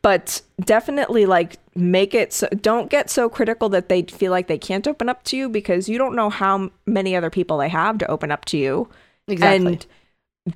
but 0.03 0.43
definitely 0.61 1.27
like 1.27 1.57
make 1.75 2.15
it 2.15 2.33
so 2.33 2.49
don't 2.61 2.91
get 2.91 3.11
so 3.11 3.29
critical 3.29 3.69
that 3.71 3.89
they 3.89 4.03
feel 4.03 4.31
like 4.31 4.47
they 4.47 4.59
can't 4.59 4.87
open 4.87 5.09
up 5.09 5.23
to 5.25 5.37
you 5.37 5.49
because 5.49 5.89
you 5.89 5.99
don't 5.99 6.17
know 6.17 6.31
how 6.31 6.71
many 6.87 7.17
other 7.17 7.31
people 7.31 7.59
they 7.59 7.69
have 7.69 7.99
to 7.99 8.11
open 8.11 8.31
up 8.31 8.45
to 8.47 8.57
you. 8.57 8.89
Exactly. 9.29 9.67
And 9.67 9.87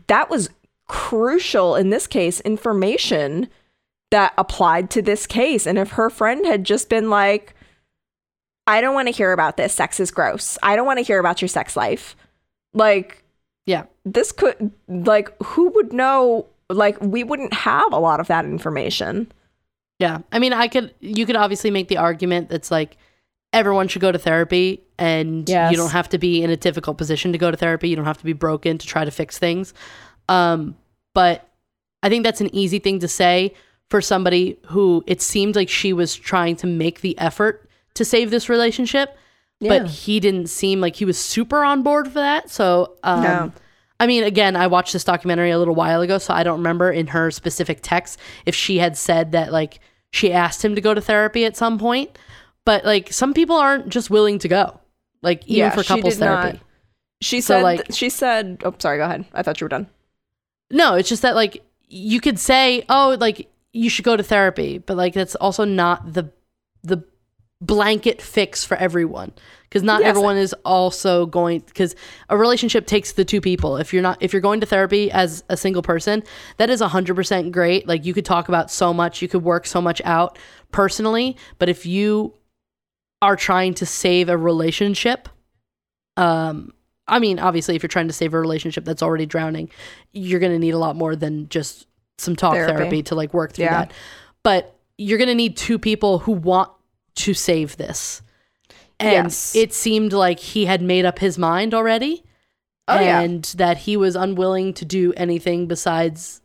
that 0.07 0.31
was 0.31 0.51
crucial 0.87 1.77
in 1.77 1.91
this 1.91 2.07
case, 2.07 2.41
information 2.41 3.49
that 4.11 4.33
applied 4.37 4.91
to 4.91 5.03
this 5.03 5.27
case. 5.27 5.67
And 5.67 5.79
if 5.79 5.91
her 5.93 6.11
friend 6.11 6.45
had 6.47 6.65
just 6.65 6.89
been 6.89 7.11
like, 7.11 7.55
I 8.67 8.81
don't 8.81 8.95
want 8.95 9.09
to 9.09 9.13
hear 9.13 9.33
about 9.33 9.57
this. 9.57 9.73
Sex 9.75 10.01
is 10.01 10.11
gross. 10.11 10.59
I 10.63 10.77
don't 10.77 10.87
want 10.87 10.99
to 10.99 11.05
hear 11.05 11.19
about 11.19 11.41
your 11.43 11.49
sex 11.49 11.77
life. 11.77 12.17
Like, 12.73 13.25
yeah. 13.67 13.85
this 14.05 14.33
could, 14.33 14.71
like, 14.89 15.31
who 15.43 15.71
would 15.71 15.93
know? 15.93 16.47
Like, 16.69 17.01
we 17.01 17.25
wouldn't 17.25 17.53
have 17.53 17.93
a 17.93 17.99
lot 17.99 18.21
of 18.21 18.29
that 18.29 18.45
information. 18.45 19.33
Yeah. 19.99 20.21
I 20.33 20.39
mean, 20.39 20.53
I 20.53 20.69
could, 20.69 20.95
you 21.01 21.27
could 21.27 21.37
obviously 21.37 21.71
make 21.71 21.89
the 21.89 21.99
argument 21.99 22.49
that's 22.49 22.71
like 22.71 22.97
everyone 23.53 23.89
should 23.89 24.01
go 24.01 24.13
to 24.13 24.19
therapy 24.19 24.83
and 24.99 25.49
Yes. 25.49 25.71
you 25.71 25.77
don't 25.77 25.91
have 25.91 26.09
to 26.11 26.19
be 26.19 26.43
in 26.43 26.51
a 26.51 26.57
difficult 26.57 26.97
position 26.97 27.33
to 27.33 27.39
go 27.39 27.51
to 27.51 27.57
therapy. 27.57 27.89
You 27.89 27.97
don't 27.97 28.05
have 28.05 28.19
to 28.19 28.25
be 28.25 28.33
broken 28.33 28.79
to 28.79 28.87
try 28.87 29.05
to 29.05 29.11
fix 29.11 29.39
things. 29.39 29.75
Um, 30.29 30.77
but 31.13 31.49
I 32.03 32.09
think 32.09 32.25
that's 32.25 32.41
an 32.41 32.55
easy 32.55 32.79
thing 32.79 33.01
to 33.01 33.09
say 33.09 33.53
for 33.89 34.01
somebody 34.01 34.59
who 34.67 35.03
it 35.07 35.21
seemed 35.21 35.57
like 35.57 35.69
she 35.69 35.93
was 35.93 36.15
trying 36.15 36.57
to 36.57 36.67
make 36.67 37.01
the 37.01 37.19
effort 37.19 37.69
to 38.01 38.05
save 38.05 38.31
this 38.33 38.49
relationship, 38.49 39.17
Yeah. 39.61 39.69
but 39.81 39.87
he 39.91 40.19
didn't 40.21 40.49
seem 40.49 40.81
like 40.81 40.97
he 40.97 41.05
was 41.05 41.17
super 41.19 41.63
on 41.65 41.83
board 41.83 42.09
for 42.09 42.15
that. 42.15 42.51
So, 42.51 42.97
um, 43.05 43.23
No. 43.23 43.53
I 44.01 44.07
mean, 44.07 44.25
again, 44.25 44.57
I 44.57 44.67
watched 44.67 44.93
this 44.95 45.05
documentary 45.05 45.51
a 45.51 45.59
little 45.59 45.75
while 45.75 46.01
ago, 46.01 46.17
so 46.19 46.33
I 46.33 46.43
don't 46.43 46.59
remember 46.59 46.91
in 46.91 47.09
her 47.09 47.31
specific 47.31 47.81
text 47.83 48.19
if 48.47 48.55
she 48.55 48.79
had 48.79 48.97
said 48.97 49.33
that 49.33 49.53
like 49.53 49.81
she 50.11 50.33
asked 50.33 50.65
him 50.65 50.75
to 50.75 50.81
go 50.81 50.95
to 50.95 51.01
therapy 51.01 51.45
at 51.45 51.57
some 51.57 51.79
point. 51.79 52.19
But 52.65 52.85
like 52.85 53.13
some 53.13 53.35
people 53.35 53.57
aren't 53.57 53.89
just 53.91 54.09
willing 54.11 54.39
to 54.41 54.49
go, 54.49 54.81
like 55.23 55.43
even 55.45 55.57
Yeah, 55.59 55.71
for 55.71 55.83
she 55.83 55.89
couples 55.89 56.15
did 56.15 56.25
not. 56.25 56.43
therapy. 56.43 56.61
She 57.23 57.41
So, 57.43 57.57
said, 57.57 57.63
like- 57.63 57.87
she 57.93 58.09
said, 58.09 58.63
oh, 58.65 58.75
sorry, 58.79 58.97
go 58.99 59.05
ahead. 59.05 59.27
I 59.35 59.43
thought 59.43 59.61
you 59.61 59.67
were 59.67 59.69
done. 59.71 59.87
No, 60.71 60.95
it's 60.95 61.09
just 61.11 61.21
that 61.23 61.35
like 61.35 61.63
you 61.89 62.21
could 62.21 62.39
say, 62.39 62.85
oh, 62.89 63.17
like 63.21 63.51
you 63.75 63.91
should 63.91 64.05
go 64.07 64.17
to 64.17 64.23
therapy, 64.23 64.79
but 64.79 64.97
like 64.97 65.13
that's 65.13 65.35
also 65.35 65.65
not 65.65 66.15
the 66.15 66.31
the 66.83 67.05
blanket 67.61 68.23
fix 68.23 68.65
for 68.65 68.77
everyone 68.79 69.33
because 69.65 69.83
not 69.83 70.01
Yes. 70.01 70.09
everyone 70.09 70.39
is 70.39 70.55
also 70.65 71.27
going 71.27 71.61
because 71.61 71.95
a 72.31 72.37
relationship 72.39 72.87
takes 72.87 73.13
the 73.13 73.25
two 73.25 73.41
people 73.43 73.77
if 73.77 73.93
you're 73.93 74.03
not 74.03 74.17
if 74.23 74.33
you're 74.33 74.41
going 74.41 74.61
to 74.61 74.67
therapy 74.67 75.11
as 75.11 75.45
a 75.51 75.59
single 75.59 75.83
person 75.83 76.23
that 76.57 76.71
is 76.71 76.81
100% 76.81 77.53
great 77.53 77.87
like 77.87 78.07
you 78.07 78.15
could 78.15 78.25
talk 78.25 78.49
about 78.49 78.71
so 78.71 78.95
much 78.95 79.21
you 79.21 79.29
could 79.29 79.43
work 79.45 79.67
so 79.67 79.81
much 79.83 80.01
out 80.07 80.39
personally 80.73 81.37
but 81.59 81.69
if 81.69 81.85
you 81.85 82.33
are 83.21 83.37
trying 83.37 83.75
to 83.75 83.85
save 83.85 84.31
a 84.31 84.39
relationship 84.39 85.29
um 86.17 86.73
i 87.09 87.19
mean 87.19 87.39
obviously 87.39 87.77
if 87.77 87.83
you're 87.83 87.89
trying 87.89 88.09
to 88.09 88.15
save 88.15 88.33
a 88.33 88.41
relationship 88.41 88.87
that's 88.87 89.03
already 89.03 89.27
drowning 89.27 89.69
you're 90.13 90.41
going 90.41 90.53
to 90.53 90.59
need 90.59 90.73
a 90.73 90.79
lot 90.79 90.97
more 90.97 91.15
than 91.15 91.47
just 91.51 91.87
some 92.17 92.37
talk 92.37 92.55
Therapy. 92.55 92.73
therapy, 92.73 93.03
to 93.03 93.15
like 93.15 93.35
work 93.35 93.53
through 93.53 93.67
Yeah. 93.67 93.73
that 93.85 93.93
but 94.43 94.77
you're 94.97 95.19
going 95.19 95.29
to 95.29 95.35
need 95.35 95.59
two 95.59 95.79
people 95.79 96.19
who 96.21 96.33
want 96.33 96.71
to 97.17 97.35
save 97.35 97.77
this 97.77 98.23
and 98.99 99.27
Yes. 99.27 99.55
it 99.57 99.73
seemed 99.73 100.13
like 100.13 100.39
he 100.41 100.67
had 100.67 100.83
made 100.83 101.05
up 101.05 101.19
his 101.19 101.39
mind 101.39 101.75
already 101.75 102.23
Oh, 102.89 102.99
yeah. 103.01 103.21
and 103.21 103.45
that 103.57 103.79
he 103.79 103.97
was 103.97 104.17
unwilling 104.17 104.75
to 104.75 104.85
do 104.85 105.13
anything 105.17 105.67
besides 105.69 106.41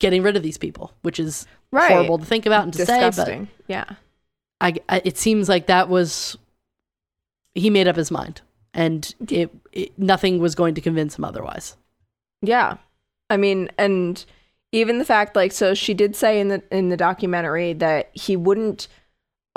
getting 0.00 0.22
rid 0.22 0.36
of 0.36 0.42
these 0.42 0.58
people 0.58 0.92
which 1.02 1.18
is 1.18 1.46
Right. 1.70 1.90
horrible 1.92 2.18
to 2.18 2.24
think 2.24 2.46
about 2.46 2.64
and 2.64 2.72
to 2.72 2.86
say 2.86 3.00
but 3.00 3.06
Disgusting. 3.10 3.48
yeah. 3.66 3.84
I, 4.60 4.74
I 4.88 5.02
it 5.04 5.18
seems 5.18 5.48
like 5.48 5.66
that 5.66 5.88
was 5.88 6.36
he 7.54 7.68
made 7.70 7.86
up 7.88 7.96
his 7.96 8.10
mind 8.10 8.40
and 8.74 9.14
it, 9.28 9.50
it 9.72 9.98
nothing 9.98 10.38
was 10.38 10.54
going 10.54 10.74
to 10.76 10.80
convince 10.80 11.16
him 11.18 11.24
otherwise 11.24 11.76
Yeah. 12.42 12.76
I 13.30 13.36
mean, 13.36 13.70
and 13.76 14.24
even 14.72 14.98
the 14.98 15.04
fact 15.04 15.36
like 15.36 15.52
so 15.52 15.74
she 15.74 15.92
did 15.92 16.16
say 16.16 16.40
in 16.40 16.48
the 16.48 16.62
in 16.70 16.88
the 16.88 16.96
documentary 16.96 17.74
that 17.74 18.08
he 18.14 18.36
wouldn't 18.36 18.88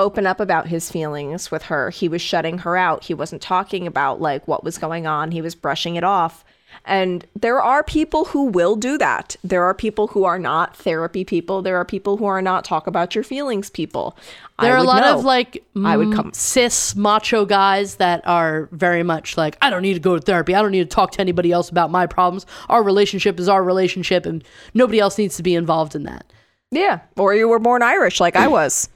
open 0.01 0.25
up 0.27 0.39
about 0.39 0.67
his 0.67 0.91
feelings 0.91 1.51
with 1.51 1.63
her. 1.63 1.89
He 1.91 2.07
was 2.09 2.21
shutting 2.21 2.59
her 2.59 2.75
out. 2.75 3.05
He 3.05 3.13
wasn't 3.13 3.41
talking 3.41 3.87
about 3.87 4.19
like 4.19 4.47
what 4.47 4.63
was 4.63 4.77
going 4.77 5.07
on. 5.07 5.31
He 5.31 5.41
was 5.41 5.55
brushing 5.55 5.95
it 5.95 6.03
off. 6.03 6.43
And 6.85 7.25
there 7.35 7.61
are 7.61 7.83
people 7.83 8.25
who 8.25 8.45
will 8.45 8.75
do 8.75 8.97
that. 8.97 9.35
There 9.43 9.63
are 9.63 9.73
people 9.73 10.07
who 10.07 10.23
are 10.23 10.39
not 10.39 10.75
therapy 10.75 11.23
people. 11.23 11.61
There 11.61 11.75
are 11.77 11.85
people 11.85 12.17
who 12.17 12.25
are 12.25 12.41
not 12.41 12.63
talk 12.63 12.87
about 12.87 13.13
your 13.13 13.23
feelings 13.25 13.69
people. 13.69 14.17
there 14.59 14.73
I 14.73 14.77
are 14.77 14.77
a 14.77 14.83
lot 14.83 15.01
know. 15.01 15.19
of 15.19 15.25
like 15.25 15.63
I 15.85 15.97
would 15.97 16.07
mm, 16.07 16.15
come- 16.15 16.33
cis 16.33 16.95
macho 16.95 17.45
guys 17.45 17.95
that 17.95 18.25
are 18.25 18.69
very 18.71 19.03
much 19.03 19.37
like 19.37 19.57
i 19.61 19.69
don't 19.69 19.81
need 19.81 19.95
to 19.95 19.99
go 19.99 20.15
to 20.15 20.21
therapy 20.21 20.55
i 20.55 20.61
don't 20.61 20.71
need 20.71 20.89
to 20.89 20.95
talk 20.95 21.11
to 21.11 21.19
anybody 21.21 21.51
else 21.51 21.69
about 21.69 21.91
my 21.91 22.05
problems 22.05 22.45
our 22.69 22.83
relationship 22.83 23.39
is 23.39 23.49
our 23.49 23.63
relationship 23.63 24.25
and 24.25 24.43
nobody 24.73 24.99
else 24.99 25.17
needs 25.17 25.35
to 25.37 25.43
be 25.43 25.55
involved 25.55 25.95
in 25.95 26.03
that 26.03 26.31
yeah. 26.71 27.01
Or 27.17 27.35
you 27.35 27.47
were 27.49 27.59
born 27.59 27.83
Irish 27.83 28.19
like 28.19 28.35
I 28.35 28.47
was. 28.59 28.89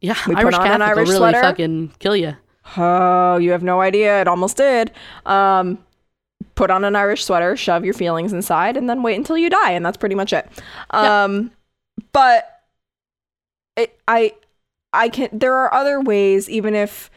Yeah 0.00 0.14
We 0.26 0.34
put 0.34 0.44
irish 0.44 0.54
on 0.54 0.60
an 0.62 0.68
catholic 0.78 0.88
Irish 0.88 1.08
will 1.08 1.14
really 1.14 1.18
sweater. 1.32 1.40
fucking 1.42 1.92
kill 1.98 2.16
you 2.16 2.36
Oh, 2.76 3.38
you 3.38 3.52
have 3.52 3.62
no 3.62 3.80
idea. 3.80 4.20
It 4.20 4.28
almost 4.28 4.56
did. 4.58 4.92
Um, 5.24 5.78
put 6.54 6.70
on 6.70 6.84
an 6.84 6.96
Irish 6.96 7.24
sweater, 7.24 7.56
shove 7.56 7.84
your 7.84 7.94
feelings 7.94 8.32
inside, 8.32 8.76
and 8.76 8.90
then 8.90 9.02
wait 9.02 9.16
until 9.16 9.38
you 9.38 9.48
die, 9.48 9.70
and 9.72 9.84
that's 9.86 9.96
pretty 9.96 10.14
much 10.14 10.32
it. 10.32 10.46
Um, 10.90 11.50
but 12.12 12.60
it, 13.76 13.98
I, 14.06 14.34
I 14.92 15.08
can. 15.08 15.30
There 15.32 15.54
are 15.54 15.72
other 15.72 16.00
ways, 16.00 16.50
even 16.50 16.74
if 16.74 17.10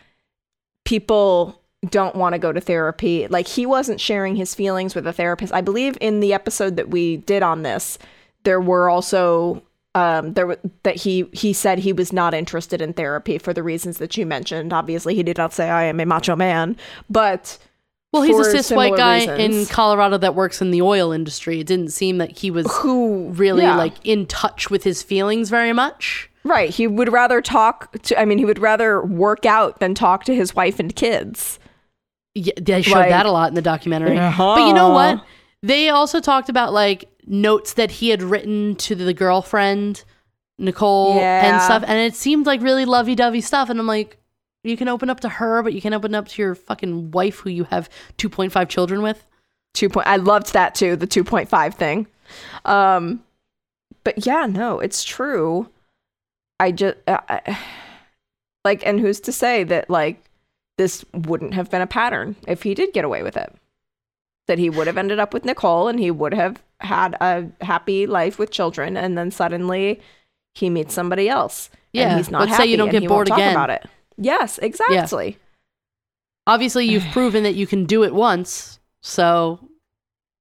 people 0.85 1.61
don't 1.89 2.15
want 2.15 2.33
to 2.33 2.39
go 2.39 2.53
to 2.53 2.61
therapy. 2.61 3.27
Like 3.27 3.47
he 3.47 3.65
wasn't 3.65 3.99
sharing 3.99 4.35
his 4.35 4.55
feelings 4.55 4.95
with 4.95 5.05
a 5.05 5.13
therapist. 5.13 5.53
I 5.53 5.61
believe 5.61 5.97
in 5.99 6.19
the 6.19 6.33
episode 6.33 6.75
that 6.77 6.89
we 6.89 7.17
did 7.17 7.43
on 7.43 7.63
this, 7.63 7.97
there 8.43 8.61
were 8.61 8.89
also 8.89 9.63
um 9.95 10.33
there 10.33 10.47
w- 10.47 10.71
that 10.83 10.95
he 10.95 11.25
he 11.33 11.51
said 11.53 11.79
he 11.79 11.91
was 11.93 12.13
not 12.13 12.33
interested 12.33 12.81
in 12.81 12.93
therapy 12.93 13.37
for 13.37 13.53
the 13.53 13.63
reasons 13.63 13.97
that 13.97 14.15
you 14.17 14.25
mentioned. 14.25 14.71
Obviously, 14.73 15.15
he 15.15 15.23
did 15.23 15.37
not 15.37 15.53
say 15.53 15.69
I 15.69 15.83
am 15.83 15.99
a 15.99 16.05
macho 16.05 16.35
man, 16.35 16.77
but 17.09 17.57
Well, 18.13 18.21
he's 18.23 18.37
a 18.39 18.43
cis 18.45 18.71
white 18.71 18.93
similar 18.93 18.97
guy 18.97 19.17
in. 19.37 19.65
Colorado 19.67 20.17
that 20.17 20.33
works 20.35 20.61
in 20.61 20.71
the 20.71 20.81
oil 20.81 21.11
industry. 21.11 21.59
It 21.59 21.67
didn't 21.67 21.89
seem 21.91 22.17
that 22.19 22.37
he 22.37 22.51
was 22.51 22.67
who 22.77 23.29
really 23.31 23.63
yeah. 23.63 23.75
like 23.75 23.95
in 24.05 24.25
touch 24.27 24.69
with 24.69 24.83
his 24.83 25.03
feelings 25.03 25.49
very 25.49 25.73
much. 25.73 26.29
right. 26.43 26.69
He 26.69 26.87
would 26.87 27.11
rather 27.11 27.41
talk 27.41 27.91
to. 28.03 28.19
I 28.19 28.25
mean, 28.25 28.37
he 28.37 28.45
would 28.45 28.59
rather 28.59 29.01
work 29.05 29.45
out 29.45 29.79
than 29.79 29.93
talk 29.93 30.23
to 30.25 30.35
his 30.35 30.55
wife 30.55 30.79
and 30.79 30.95
kids. 30.95 31.59
Yeah, 32.33 32.53
they 32.61 32.81
showed 32.81 32.95
Like- 32.95 33.09
that 33.09 33.25
a 33.25 33.31
lot 33.31 33.49
in 33.49 33.55
the 33.55 33.61
documentary. 33.61 34.17
Uh-huh. 34.17 34.55
But 34.55 34.67
you 34.67 34.73
know 34.73 34.89
what? 34.91 35.21
They 35.63 35.89
also 35.89 36.19
talked 36.19 36.49
about 36.49 36.73
like 36.73 37.09
notes 37.25 37.73
that 37.73 37.91
he 37.91 38.09
had 38.09 38.23
written 38.23 38.75
to 38.77 38.95
the 38.95 39.13
girlfriend, 39.13 40.03
Nicole, 40.57 41.19
and 41.19 41.61
stuff. 41.61 41.83
And 41.85 41.99
it 41.99 42.15
seemed 42.15 42.45
like 42.45 42.61
really 42.61 42.85
lovey 42.85 43.15
dovey 43.15 43.41
stuff. 43.41 43.69
And 43.69 43.79
I'm 43.79 43.87
like, 43.87 44.17
you 44.63 44.75
can 44.77 44.87
open 44.87 45.09
up 45.09 45.19
to 45.21 45.29
her, 45.29 45.61
but 45.63 45.73
you 45.73 45.81
can 45.81 45.93
open 45.93 46.13
up 46.15 46.27
to 46.29 46.41
your 46.41 46.55
fucking 46.55 47.11
wife 47.11 47.39
who 47.39 47.49
you 47.49 47.63
have 47.65 47.89
2.5 48.17 48.69
children 48.69 49.01
with. 49.01 49.25
two 49.73 49.87
point 49.89 50.05
i 50.07 50.17
loved 50.17 50.51
that 50.53 50.75
too 50.75 50.95
the 50.97 51.07
2.5 51.07 51.73
thing 51.75 52.07
um 52.65 53.23
but 54.03 54.25
yeah 54.25 54.45
no 54.45 54.79
it's 54.81 55.03
true 55.03 55.69
i 56.59 56.71
just 56.71 56.97
I- 57.07 57.57
like 58.65 58.85
and 58.85 58.99
who's 58.99 59.19
to 59.21 59.31
say 59.31 59.63
that 59.63 59.89
like 59.89 60.21
this 60.77 61.05
wouldn't 61.13 61.53
have 61.53 61.69
been 61.71 61.81
a 61.81 61.87
pattern 61.87 62.35
if 62.47 62.63
he 62.63 62.73
did 62.73 62.91
get 62.93 63.05
away 63.05 63.23
with 63.23 63.37
it 63.37 63.55
that 64.51 64.59
he 64.59 64.69
would 64.69 64.85
have 64.87 64.97
ended 64.97 65.17
up 65.19 65.33
with 65.33 65.45
nicole 65.45 65.87
and 65.87 65.97
he 65.99 66.11
would 66.11 66.33
have 66.33 66.61
had 66.81 67.15
a 67.21 67.47
happy 67.63 68.05
life 68.05 68.37
with 68.37 68.51
children 68.51 68.97
and 68.97 69.17
then 69.17 69.31
suddenly 69.31 69.99
he 70.53 70.69
meets 70.69 70.93
somebody 70.93 71.29
else 71.29 71.69
Yeah, 71.93 72.09
and 72.09 72.17
he's 72.17 72.29
not 72.29 72.41
let's 72.41 72.57
say 72.57 72.65
you 72.65 72.75
don't 72.77 72.91
get 72.91 73.07
bored 73.07 73.27
again. 73.27 73.55
talk 73.55 73.65
about 73.65 73.69
it 73.69 73.83
yes 74.17 74.57
exactly 74.59 75.37
Obviously, 76.47 76.85
you've 76.85 77.05
proven 77.13 77.43
that 77.43 77.53
you 77.55 77.67
can 77.67 77.85
do 77.85 78.03
it 78.03 78.13
once. 78.13 78.79
So 79.01 79.59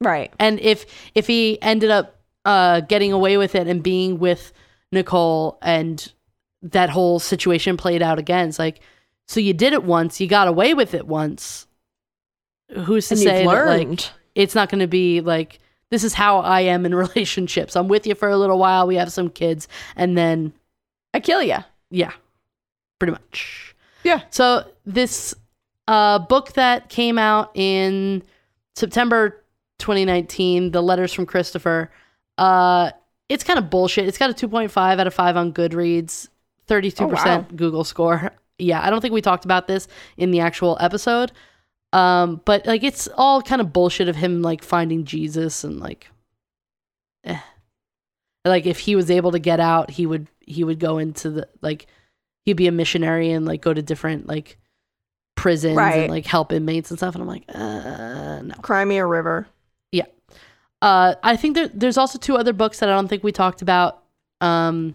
right 0.00 0.32
And 0.38 0.58
if 0.60 0.86
if 1.14 1.26
he 1.26 1.60
ended 1.62 1.90
up 1.90 2.16
uh, 2.44 2.80
getting 2.80 3.12
away 3.12 3.36
with 3.36 3.54
it 3.54 3.66
and 3.68 3.82
being 3.82 4.18
with 4.18 4.52
Nicole 4.92 5.58
and 5.60 6.12
that 6.62 6.88
whole 6.90 7.18
situation 7.18 7.76
played 7.76 8.02
out 8.02 8.18
again, 8.18 8.48
it's 8.48 8.58
like, 8.58 8.80
so 9.28 9.40
you 9.40 9.52
did 9.52 9.72
it 9.74 9.84
once, 9.84 10.20
you 10.20 10.26
got 10.26 10.48
away 10.48 10.72
with 10.74 10.94
it 10.94 11.06
once. 11.06 11.66
Who's 12.84 13.08
to 13.08 13.14
and 13.14 13.22
say 13.22 13.44
that 13.44 13.66
like 13.66 14.10
it's 14.34 14.54
not 14.54 14.70
going 14.70 14.80
to 14.80 14.86
be 14.86 15.20
like 15.20 15.58
this 15.90 16.04
is 16.04 16.14
how 16.14 16.38
I 16.38 16.60
am 16.62 16.86
in 16.86 16.94
relationships. 17.06 17.76
I'm 17.76 17.88
with 17.88 18.06
you 18.06 18.14
for 18.14 18.28
a 18.28 18.36
little 18.36 18.58
while, 18.58 18.86
we 18.86 18.96
have 18.96 19.12
some 19.12 19.28
kids, 19.30 19.68
and 19.96 20.16
then 20.16 20.52
i 21.12 21.18
kill 21.18 21.42
you 21.42 21.58
yeah, 21.90 22.12
pretty 22.98 23.12
much. 23.12 23.74
Yeah. 24.04 24.22
So 24.30 24.64
this 24.86 25.34
uh, 25.88 26.20
book 26.20 26.52
that 26.54 26.88
came 26.88 27.18
out 27.18 27.50
in 27.54 28.22
September 28.76 29.44
2019, 29.78 30.70
The 30.70 30.82
Letters 30.82 31.12
from 31.12 31.26
Christopher, 31.26 31.90
uh, 32.38 32.92
it's 33.28 33.44
kind 33.44 33.58
of 33.58 33.70
bullshit. 33.70 34.06
It's 34.08 34.18
got 34.18 34.30
a 34.30 34.46
2.5 34.46 34.76
out 34.76 35.06
of 35.06 35.14
5 35.14 35.36
on 35.36 35.52
Goodreads, 35.52 36.28
32% 36.68 37.00
Oh, 37.00 37.06
wow. 37.08 37.46
Google 37.54 37.84
score. 37.84 38.32
Yeah, 38.58 38.84
I 38.84 38.90
don't 38.90 39.00
think 39.00 39.14
we 39.14 39.22
talked 39.22 39.44
about 39.44 39.66
this 39.66 39.88
in 40.16 40.30
the 40.30 40.40
actual 40.40 40.76
episode. 40.80 41.32
Um, 41.92 42.40
but 42.44 42.66
like 42.66 42.84
it's 42.84 43.08
all 43.16 43.42
kind 43.42 43.60
of 43.60 43.72
bullshit 43.72 44.08
of 44.08 44.16
him 44.16 44.42
like 44.42 44.62
finding 44.62 45.04
Jesus 45.04 45.64
and 45.64 45.80
like 45.80 46.08
eh. 47.24 47.38
Like 48.44 48.66
if 48.66 48.78
he 48.78 48.96
was 48.96 49.10
able 49.10 49.32
to 49.32 49.38
get 49.38 49.60
out, 49.60 49.90
he 49.90 50.06
would 50.06 50.28
he 50.40 50.64
would 50.64 50.78
go 50.78 50.98
into 50.98 51.30
the 51.30 51.48
like 51.62 51.86
he'd 52.44 52.54
be 52.56 52.66
a 52.68 52.72
missionary 52.72 53.30
and 53.32 53.44
like 53.46 53.60
go 53.60 53.74
to 53.74 53.82
different 53.82 54.26
like 54.26 54.56
prisons 55.36 55.76
Right. 55.76 56.00
and 56.02 56.10
like 56.10 56.26
help 56.26 56.52
inmates 56.52 56.90
and 56.90 56.98
stuff 56.98 57.14
and 57.14 57.22
I'm 57.22 57.28
like, 57.28 57.44
uh 57.48 58.40
no. 58.42 58.54
crimea 58.62 59.04
river 59.06 59.46
Yeah. 59.92 60.06
Uh, 60.82 61.14
I 61.22 61.36
think 61.36 61.54
there, 61.56 61.68
there's 61.68 61.98
also 61.98 62.18
two 62.18 62.36
other 62.36 62.52
books 62.54 62.78
that 62.80 62.88
I 62.88 62.92
don't 62.94 63.08
think 63.08 63.22
we 63.22 63.32
talked 63.32 63.60
about 63.62 64.02
um, 64.40 64.94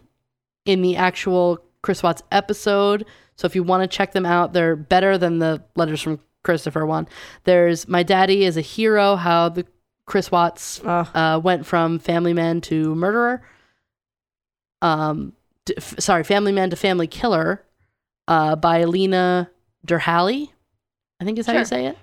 in 0.66 0.82
the 0.82 0.96
actual 0.96 1.60
Chris 1.84 2.02
Watts 2.02 2.24
episode. 2.32 3.06
So 3.36 3.46
if 3.46 3.54
you 3.56 3.62
want 3.64 3.84
to 3.84 3.96
check 3.96 4.12
them 4.12 4.26
out, 4.26 4.54
they're 4.54 4.76
better 4.76 5.18
than 5.20 5.38
the 5.38 5.62
letters 5.76 6.02
from 6.02 6.20
Christopher 6.46 6.86
one. 6.86 7.08
There's 7.44 7.88
My 7.88 8.04
Daddy 8.04 8.46
is 8.46 8.56
a 8.56 8.62
Hero, 8.62 9.16
how 9.18 9.50
the 9.50 9.66
Chris 10.06 10.32
Watts 10.32 10.80
uh, 11.14 11.40
went 11.44 11.66
from 11.66 12.00
family 12.00 12.34
man 12.34 12.62
to 12.62 12.96
murderer. 12.96 13.42
Um, 14.82 15.34
d- 15.66 15.74
f- 15.78 15.96
sorry, 16.00 16.24
family 16.24 16.52
man 16.52 16.70
to 16.70 16.76
family 16.76 17.08
killer 17.08 17.64
uh, 18.28 18.56
by 18.56 18.84
Lena 18.86 19.50
Derhally, 19.86 20.50
I 21.20 21.26
think 21.26 21.40
is 21.40 21.48
how 21.48 21.54
you 21.54 21.66
say 21.66 21.86
it. 21.88 21.98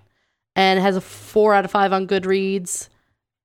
And 0.56 0.78
it 0.78 0.82
has 0.82 0.96
a 0.96 1.00
four 1.00 1.54
out 1.54 1.64
of 1.64 1.70
five 1.70 1.92
on 1.92 2.06
Goodreads. 2.06 2.88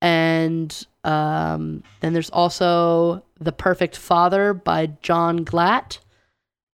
And 0.01 0.85
um, 1.03 1.83
then 2.01 2.13
there's 2.13 2.29
also 2.29 3.23
The 3.39 3.51
Perfect 3.51 3.95
Father 3.95 4.53
by 4.53 4.87
John 5.01 5.45
Glatt. 5.45 5.99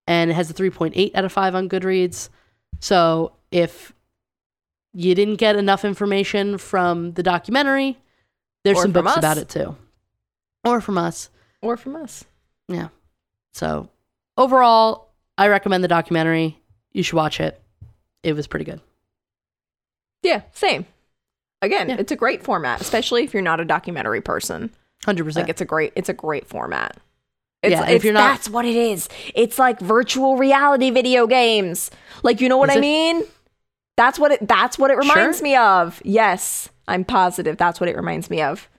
And 0.08 0.32
it 0.32 0.34
has 0.34 0.50
a 0.50 0.54
3.8 0.54 1.16
out 1.16 1.24
of 1.24 1.32
5 1.32 1.56
on 1.56 1.70
Goodreads. 1.70 2.28
So 2.82 3.32
if 3.52 3.94
you 4.94 5.16
didn't 5.16 5.36
get 5.36 5.56
enough 5.56 5.84
information 5.86 6.58
from 6.58 7.14
the 7.14 7.24
documentary, 7.24 7.98
there's 8.64 8.78
Or 8.78 8.82
some 8.84 8.92
books 8.92 9.12
us. 9.12 9.18
about 9.18 9.38
it 9.38 9.50
too. 9.50 9.76
Or 10.64 10.80
from 10.82 10.98
us. 10.98 11.30
or 11.62 11.78
from 11.78 11.96
us 11.96 12.24
Yeah. 12.68 12.90
So 13.54 13.90
overall, 14.38 15.10
I 15.38 15.48
recommend 15.48 15.84
the 15.84 15.88
documentary. 15.88 16.60
You 16.92 17.04
should 17.04 17.16
watch 17.16 17.40
it. 17.40 17.60
It 18.24 18.34
was 18.34 18.48
pretty 18.48 18.66
good. 18.66 18.82
Yeah, 20.22 20.42
same. 20.54 20.86
Again, 21.62 21.90
Yeah. 21.90 21.96
it's 22.00 22.12
a 22.12 22.16
great 22.16 22.44
format, 22.44 22.82
especially 22.82 23.24
if 23.24 23.34
you're 23.34 23.42
not 23.44 23.60
a 23.60 23.66
documentary 23.66 24.22
person. 24.22 24.72
100%. 25.06 25.36
Like 25.44 25.50
it's 25.50 25.62
a 25.62 25.66
great 25.66 25.92
it's 25.96 26.10
a 26.10 26.14
great 26.14 26.48
format. 26.48 26.98
It's, 27.62 27.72
Yeah, 27.72 27.84
it's 27.84 27.92
if 27.92 28.04
you're 28.04 28.14
not- 28.14 28.32
that's 28.32 28.50
what 28.50 28.66
it 28.66 28.76
is. 28.76 29.08
It's 29.36 29.58
like 29.60 29.80
virtual 29.80 30.38
reality 30.38 30.90
video 30.92 31.28
games. 31.28 31.92
Like 32.24 32.40
you 32.42 32.48
know 32.50 32.58
what 32.58 32.70
Is 32.70 32.76
I 32.76 32.80
it? 32.80 32.82
mean? 32.82 33.24
That's 33.96 34.18
what 34.20 34.32
it 34.32 34.48
that's 34.48 34.78
what 34.80 34.92
it 34.92 34.98
reminds 34.98 35.38
Sure. 35.38 35.44
me 35.44 35.56
of. 35.56 36.02
Yes, 36.04 36.70
I'm 36.88 37.04
positive 37.06 37.58
that's 37.58 37.80
what 37.80 37.90
it 37.90 37.96
reminds 37.96 38.30
me 38.30 38.42
of. 38.42 38.70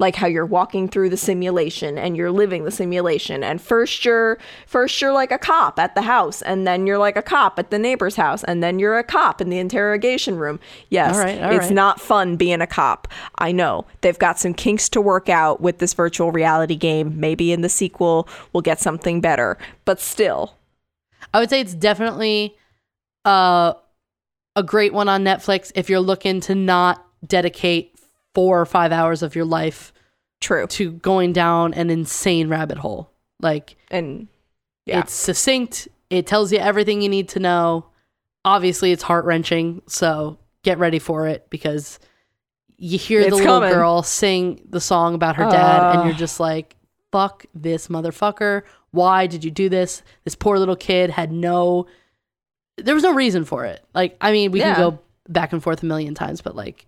Like 0.00 0.14
how 0.14 0.28
you're 0.28 0.46
walking 0.46 0.86
through 0.88 1.10
the 1.10 1.16
simulation 1.16 1.98
and 1.98 2.16
you're 2.16 2.30
living 2.30 2.62
the 2.64 2.70
simulation 2.70 3.42
and 3.42 3.60
first 3.60 4.04
you're 4.04 4.38
first 4.64 5.00
you're 5.00 5.12
like 5.12 5.32
a 5.32 5.38
cop 5.38 5.76
at 5.80 5.96
the 5.96 6.02
house 6.02 6.40
and 6.42 6.68
then 6.68 6.86
you're 6.86 6.98
like 6.98 7.16
a 7.16 7.22
cop 7.22 7.58
at 7.58 7.70
the 7.72 7.80
neighbor's 7.80 8.14
house 8.14 8.44
and 8.44 8.62
then 8.62 8.78
you're 8.78 8.96
a 8.96 9.02
cop 9.02 9.40
in 9.40 9.48
the 9.50 9.58
interrogation 9.58 10.36
room. 10.36 10.60
Yes. 10.88 11.16
All 11.16 11.24
right, 11.24 11.42
all 11.42 11.50
it's 11.50 11.64
right. 11.66 11.74
not 11.74 12.00
fun 12.00 12.36
being 12.36 12.60
a 12.60 12.66
cop. 12.66 13.08
I 13.38 13.50
know. 13.50 13.86
They've 14.02 14.18
got 14.18 14.38
some 14.38 14.54
kinks 14.54 14.88
to 14.90 15.00
work 15.00 15.28
out 15.28 15.60
with 15.60 15.78
this 15.78 15.94
virtual 15.94 16.30
reality 16.30 16.76
game. 16.76 17.18
Maybe 17.18 17.52
in 17.52 17.62
the 17.62 17.68
sequel 17.68 18.28
we'll 18.52 18.60
get 18.60 18.78
something 18.78 19.20
better. 19.20 19.58
But 19.84 19.98
still. 19.98 20.54
I 21.34 21.40
would 21.40 21.50
say 21.50 21.60
it's 21.60 21.74
definitely 21.74 22.54
uh, 23.24 23.72
a 24.58 24.62
great 24.62 24.92
one 24.92 25.08
on 25.08 25.22
Netflix 25.22 25.70
if 25.76 25.88
you're 25.88 26.00
looking 26.00 26.40
to 26.40 26.54
not 26.54 27.06
dedicate 27.24 27.94
four 28.34 28.60
or 28.60 28.66
five 28.66 28.90
hours 28.90 29.22
of 29.22 29.36
your 29.36 29.44
life 29.44 29.92
True. 30.40 30.66
to 30.66 30.92
going 30.92 31.32
down 31.32 31.74
an 31.74 31.90
insane 31.90 32.48
rabbit 32.48 32.78
hole. 32.78 33.10
Like, 33.40 33.76
And 33.88 34.26
yeah. 34.84 35.00
it's 35.00 35.12
succinct, 35.12 35.86
it 36.10 36.26
tells 36.26 36.52
you 36.52 36.58
everything 36.58 37.02
you 37.02 37.08
need 37.08 37.28
to 37.30 37.38
know. 37.38 37.86
Obviously, 38.44 38.90
it's 38.90 39.02
heart 39.04 39.24
wrenching, 39.24 39.82
so 39.86 40.38
get 40.62 40.78
ready 40.78 40.98
for 40.98 41.28
it 41.28 41.48
because 41.50 42.00
you 42.78 42.98
hear 42.98 43.22
the 43.22 43.36
little 43.36 43.60
coming. 43.60 43.72
girl 43.72 44.02
sing 44.02 44.60
the 44.68 44.80
song 44.80 45.14
about 45.14 45.36
her 45.36 45.44
dad, 45.44 45.94
and 45.94 46.04
you're 46.04 46.14
ah. 46.14 46.18
just 46.18 46.40
like, 46.40 46.76
fuck 47.12 47.46
this 47.54 47.88
motherfucker. 47.88 48.62
Why 48.90 49.28
did 49.28 49.44
you 49.44 49.50
do 49.50 49.68
this? 49.68 50.02
This 50.24 50.34
poor 50.34 50.58
little 50.58 50.76
kid 50.76 51.10
had 51.10 51.30
no, 51.30 51.86
there 52.78 52.94
was 52.94 53.02
no 53.04 53.12
reason 53.14 53.44
for 53.44 53.64
it. 53.64 53.84
Like, 53.94 54.16
I 54.20 54.32
mean, 54.32 54.50
we 54.52 54.60
Yeah. 54.60 54.74
can 54.74 54.90
go 54.90 54.98
back 55.28 55.52
and 55.52 55.62
forth 55.62 55.82
a 55.82 55.86
million 55.86 56.14
times, 56.14 56.40
but 56.40 56.56
like, 56.56 56.86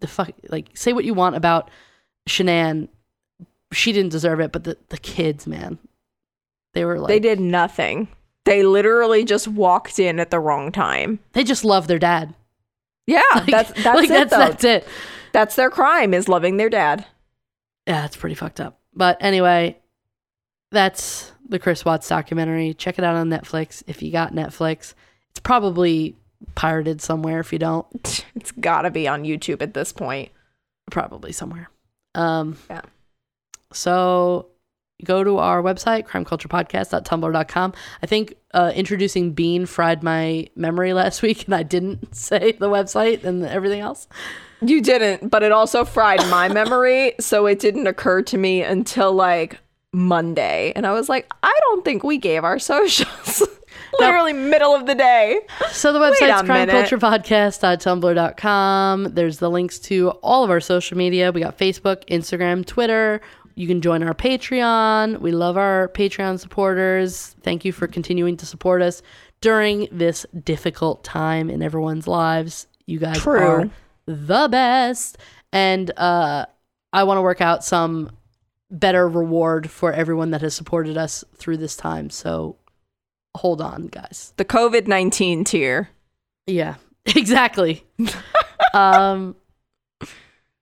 the 0.00 0.06
fuck, 0.08 0.30
like, 0.48 0.70
say 0.74 0.92
what 0.92 1.04
you 1.04 1.14
want 1.14 1.36
about 1.36 1.70
Shanann. 2.28 2.88
She 3.72 3.92
didn't 3.92 4.10
deserve 4.12 4.40
it, 4.40 4.52
but 4.52 4.64
the, 4.64 4.76
the 4.88 4.98
kids, 4.98 5.46
man, 5.46 5.78
they 6.74 6.84
were 6.84 6.98
like, 6.98 7.08
they 7.08 7.20
did 7.20 7.40
nothing. 7.40 8.08
They 8.44 8.64
literally 8.64 9.24
just 9.24 9.46
walked 9.48 9.98
in 9.98 10.18
at 10.20 10.30
the 10.30 10.40
wrong 10.40 10.72
time. 10.72 11.20
They 11.32 11.44
just 11.44 11.64
love 11.64 11.86
their 11.86 11.98
dad. 11.98 12.34
Yeah, 13.06 13.22
that's 13.46 13.70
that's 13.82 13.96
like 13.96 14.04
it 14.04 14.08
that's 14.10 14.30
though. 14.30 14.38
that's 14.38 14.64
it. 14.64 14.88
That's 15.32 15.56
their 15.56 15.70
crime 15.70 16.12
is 16.12 16.28
loving 16.28 16.56
their 16.58 16.68
dad. 16.68 17.06
Yeah, 17.86 18.04
it's 18.04 18.16
pretty 18.16 18.34
fucked 18.34 18.60
up. 18.60 18.78
But 18.94 19.16
anyway, 19.20 19.78
that's 20.70 21.31
the 21.52 21.58
Chris 21.58 21.84
Watts 21.84 22.08
documentary. 22.08 22.74
Check 22.74 22.98
it 22.98 23.04
out 23.04 23.14
on 23.14 23.28
Netflix 23.28 23.82
if 23.86 24.02
you 24.02 24.10
got 24.10 24.32
Netflix. 24.32 24.94
It's 25.30 25.40
probably 25.40 26.16
pirated 26.54 27.00
somewhere 27.00 27.40
if 27.40 27.52
you 27.52 27.58
don't. 27.58 28.24
It's 28.34 28.50
got 28.50 28.82
to 28.82 28.90
be 28.90 29.06
on 29.06 29.22
YouTube 29.22 29.62
at 29.62 29.74
this 29.74 29.92
point. 29.92 30.30
Probably 30.90 31.32
somewhere. 31.32 31.70
Um 32.14 32.56
Yeah. 32.68 32.82
So 33.72 34.48
go 35.04 35.24
to 35.24 35.38
our 35.38 35.62
website, 35.62 36.06
crimeculturepodcast.tumblr.com. 36.06 37.72
I 38.02 38.06
think 38.06 38.34
uh, 38.54 38.72
introducing 38.74 39.32
Bean 39.32 39.66
fried 39.66 40.02
my 40.02 40.46
memory 40.56 40.92
last 40.92 41.22
week 41.26 41.44
and 41.44 41.54
I 41.54 41.62
didn't 41.62 42.14
say 42.16 42.52
the 42.52 42.68
website 42.68 43.24
and 43.24 43.44
everything 43.44 43.80
else. 43.80 44.08
You 44.60 44.80
didn't, 44.80 45.28
but 45.28 45.42
it 45.42 45.50
also 45.50 45.84
fried 45.84 46.20
my 46.30 46.48
memory, 46.48 47.14
so 47.18 47.46
it 47.46 47.58
didn't 47.58 47.88
occur 47.88 48.22
to 48.22 48.38
me 48.38 48.62
until 48.62 49.12
like 49.12 49.58
Monday. 49.92 50.72
And 50.74 50.86
I 50.86 50.92
was 50.92 51.08
like, 51.08 51.28
I 51.42 51.58
don't 51.68 51.84
think 51.84 52.04
we 52.04 52.18
gave 52.18 52.44
our 52.44 52.58
socials. 52.70 53.42
Literally 53.98 54.32
middle 54.32 54.74
of 54.74 54.86
the 54.86 54.94
day. 54.94 55.40
So 55.70 55.92
the 55.92 55.98
website's 55.98 56.48
crimeculturepodcast.tumblr.com. 56.48 59.14
There's 59.14 59.38
the 59.38 59.50
links 59.50 59.78
to 59.80 60.10
all 60.22 60.44
of 60.44 60.50
our 60.50 60.60
social 60.60 60.96
media. 60.96 61.30
We 61.30 61.40
got 61.40 61.58
Facebook, 61.58 62.06
Instagram, 62.08 62.64
Twitter. 62.64 63.20
You 63.54 63.66
can 63.66 63.82
join 63.82 64.02
our 64.02 64.14
Patreon. 64.14 65.20
We 65.20 65.32
love 65.32 65.58
our 65.58 65.90
Patreon 65.94 66.40
supporters. 66.40 67.36
Thank 67.42 67.66
you 67.66 67.72
for 67.72 67.86
continuing 67.86 68.38
to 68.38 68.46
support 68.46 68.80
us 68.80 69.02
during 69.42 69.88
this 69.92 70.24
difficult 70.42 71.04
time 71.04 71.50
in 71.50 71.62
everyone's 71.62 72.08
lives. 72.08 72.66
You 72.86 72.98
guys 72.98 73.18
True. 73.18 73.40
are 73.40 73.70
the 74.06 74.48
best. 74.50 75.18
And 75.52 75.90
uh, 75.98 76.46
I 76.94 77.04
want 77.04 77.18
to 77.18 77.22
work 77.22 77.42
out 77.42 77.62
some 77.62 78.10
better 78.72 79.06
reward 79.06 79.70
for 79.70 79.92
everyone 79.92 80.30
that 80.30 80.40
has 80.40 80.54
supported 80.54 80.96
us 80.96 81.22
through 81.36 81.58
this 81.58 81.76
time. 81.76 82.10
So 82.10 82.56
hold 83.36 83.60
on, 83.60 83.86
guys. 83.86 84.32
The 84.38 84.44
COVID 84.44 84.88
19 84.88 85.44
tier. 85.44 85.90
Yeah, 86.46 86.76
exactly. 87.06 87.84
um, 88.74 89.36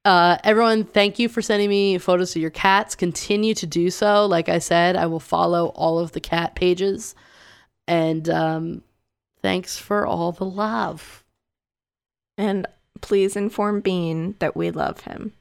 uh, 0.05 0.39
everyone, 0.45 0.85
thank 0.85 1.19
you 1.19 1.29
for 1.29 1.41
sending 1.41 1.69
me 1.69 1.99
photos 1.99 2.35
of 2.35 2.43
your 2.43 2.51
cats. 2.51 2.95
Continue 2.95 3.55
to 3.55 3.67
do 3.67 3.91
so. 3.91 4.27
Like 4.27 4.49
I 4.49 4.59
said, 4.59 4.97
I 4.97 5.07
will 5.07 5.21
follow 5.21 5.69
all 5.69 5.99
of 5.99 6.13
the 6.13 6.21
cat 6.21 6.55
pages. 6.55 7.15
And 7.87 8.29
um, 8.29 8.83
thanks 9.43 9.77
for 9.77 10.07
all 10.07 10.33
the 10.33 10.45
love. 10.45 11.25
And 12.37 12.67
please 13.01 13.37
inform 13.37 13.81
Bean 13.81 14.37
that 14.39 14.57
we 14.57 14.71
love 14.71 15.01
him. 15.01 15.33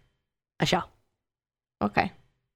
I 0.60 0.66
shall. 0.66 0.90
Okay. 1.82 2.12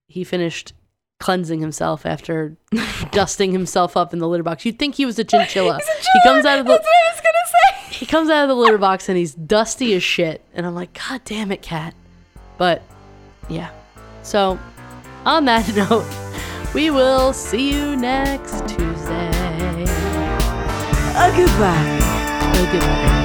He 0.06 0.24
finished 0.24 0.72
cleansing 1.20 1.60
himself 1.60 2.04
after 2.04 2.56
dusting 3.12 3.52
himself 3.52 3.96
up 3.96 4.12
in 4.12 4.18
the 4.18 4.28
litter 4.28 4.42
box. 4.42 4.64
You'd 4.66 4.78
think 4.78 4.96
he 4.96 5.06
was 5.06 5.18
a 5.18 5.24
chinchilla. 5.24 5.78
He 6.12 6.20
comes 6.28 6.44
out 6.44 6.58
of 6.58 6.66
the 6.66 6.72
That's 6.72 6.84
what 6.84 6.94
I 6.94 7.10
was 7.12 7.20
to 7.20 7.88
say. 7.92 7.98
he 7.98 8.06
comes 8.06 8.28
out 8.30 8.42
of 8.42 8.48
the 8.48 8.54
litter 8.56 8.78
box 8.78 9.08
and 9.08 9.16
he's 9.16 9.34
dusty 9.34 9.94
as 9.94 10.02
shit. 10.02 10.42
And 10.54 10.66
I'm 10.66 10.74
like, 10.74 10.98
God 11.08 11.20
damn 11.24 11.50
it, 11.52 11.62
cat. 11.62 11.94
But 12.58 12.82
yeah. 13.48 13.70
So 14.22 14.58
on 15.24 15.44
that 15.46 15.74
note, 15.90 16.06
we 16.74 16.90
will 16.90 17.32
see 17.32 17.72
you 17.72 17.96
next 17.96 18.68
Tuesday. 18.68 19.30
Uh, 21.16 21.36
goodbye. 21.36 21.98
Uh, 22.02 22.72
goodbye. 22.72 23.23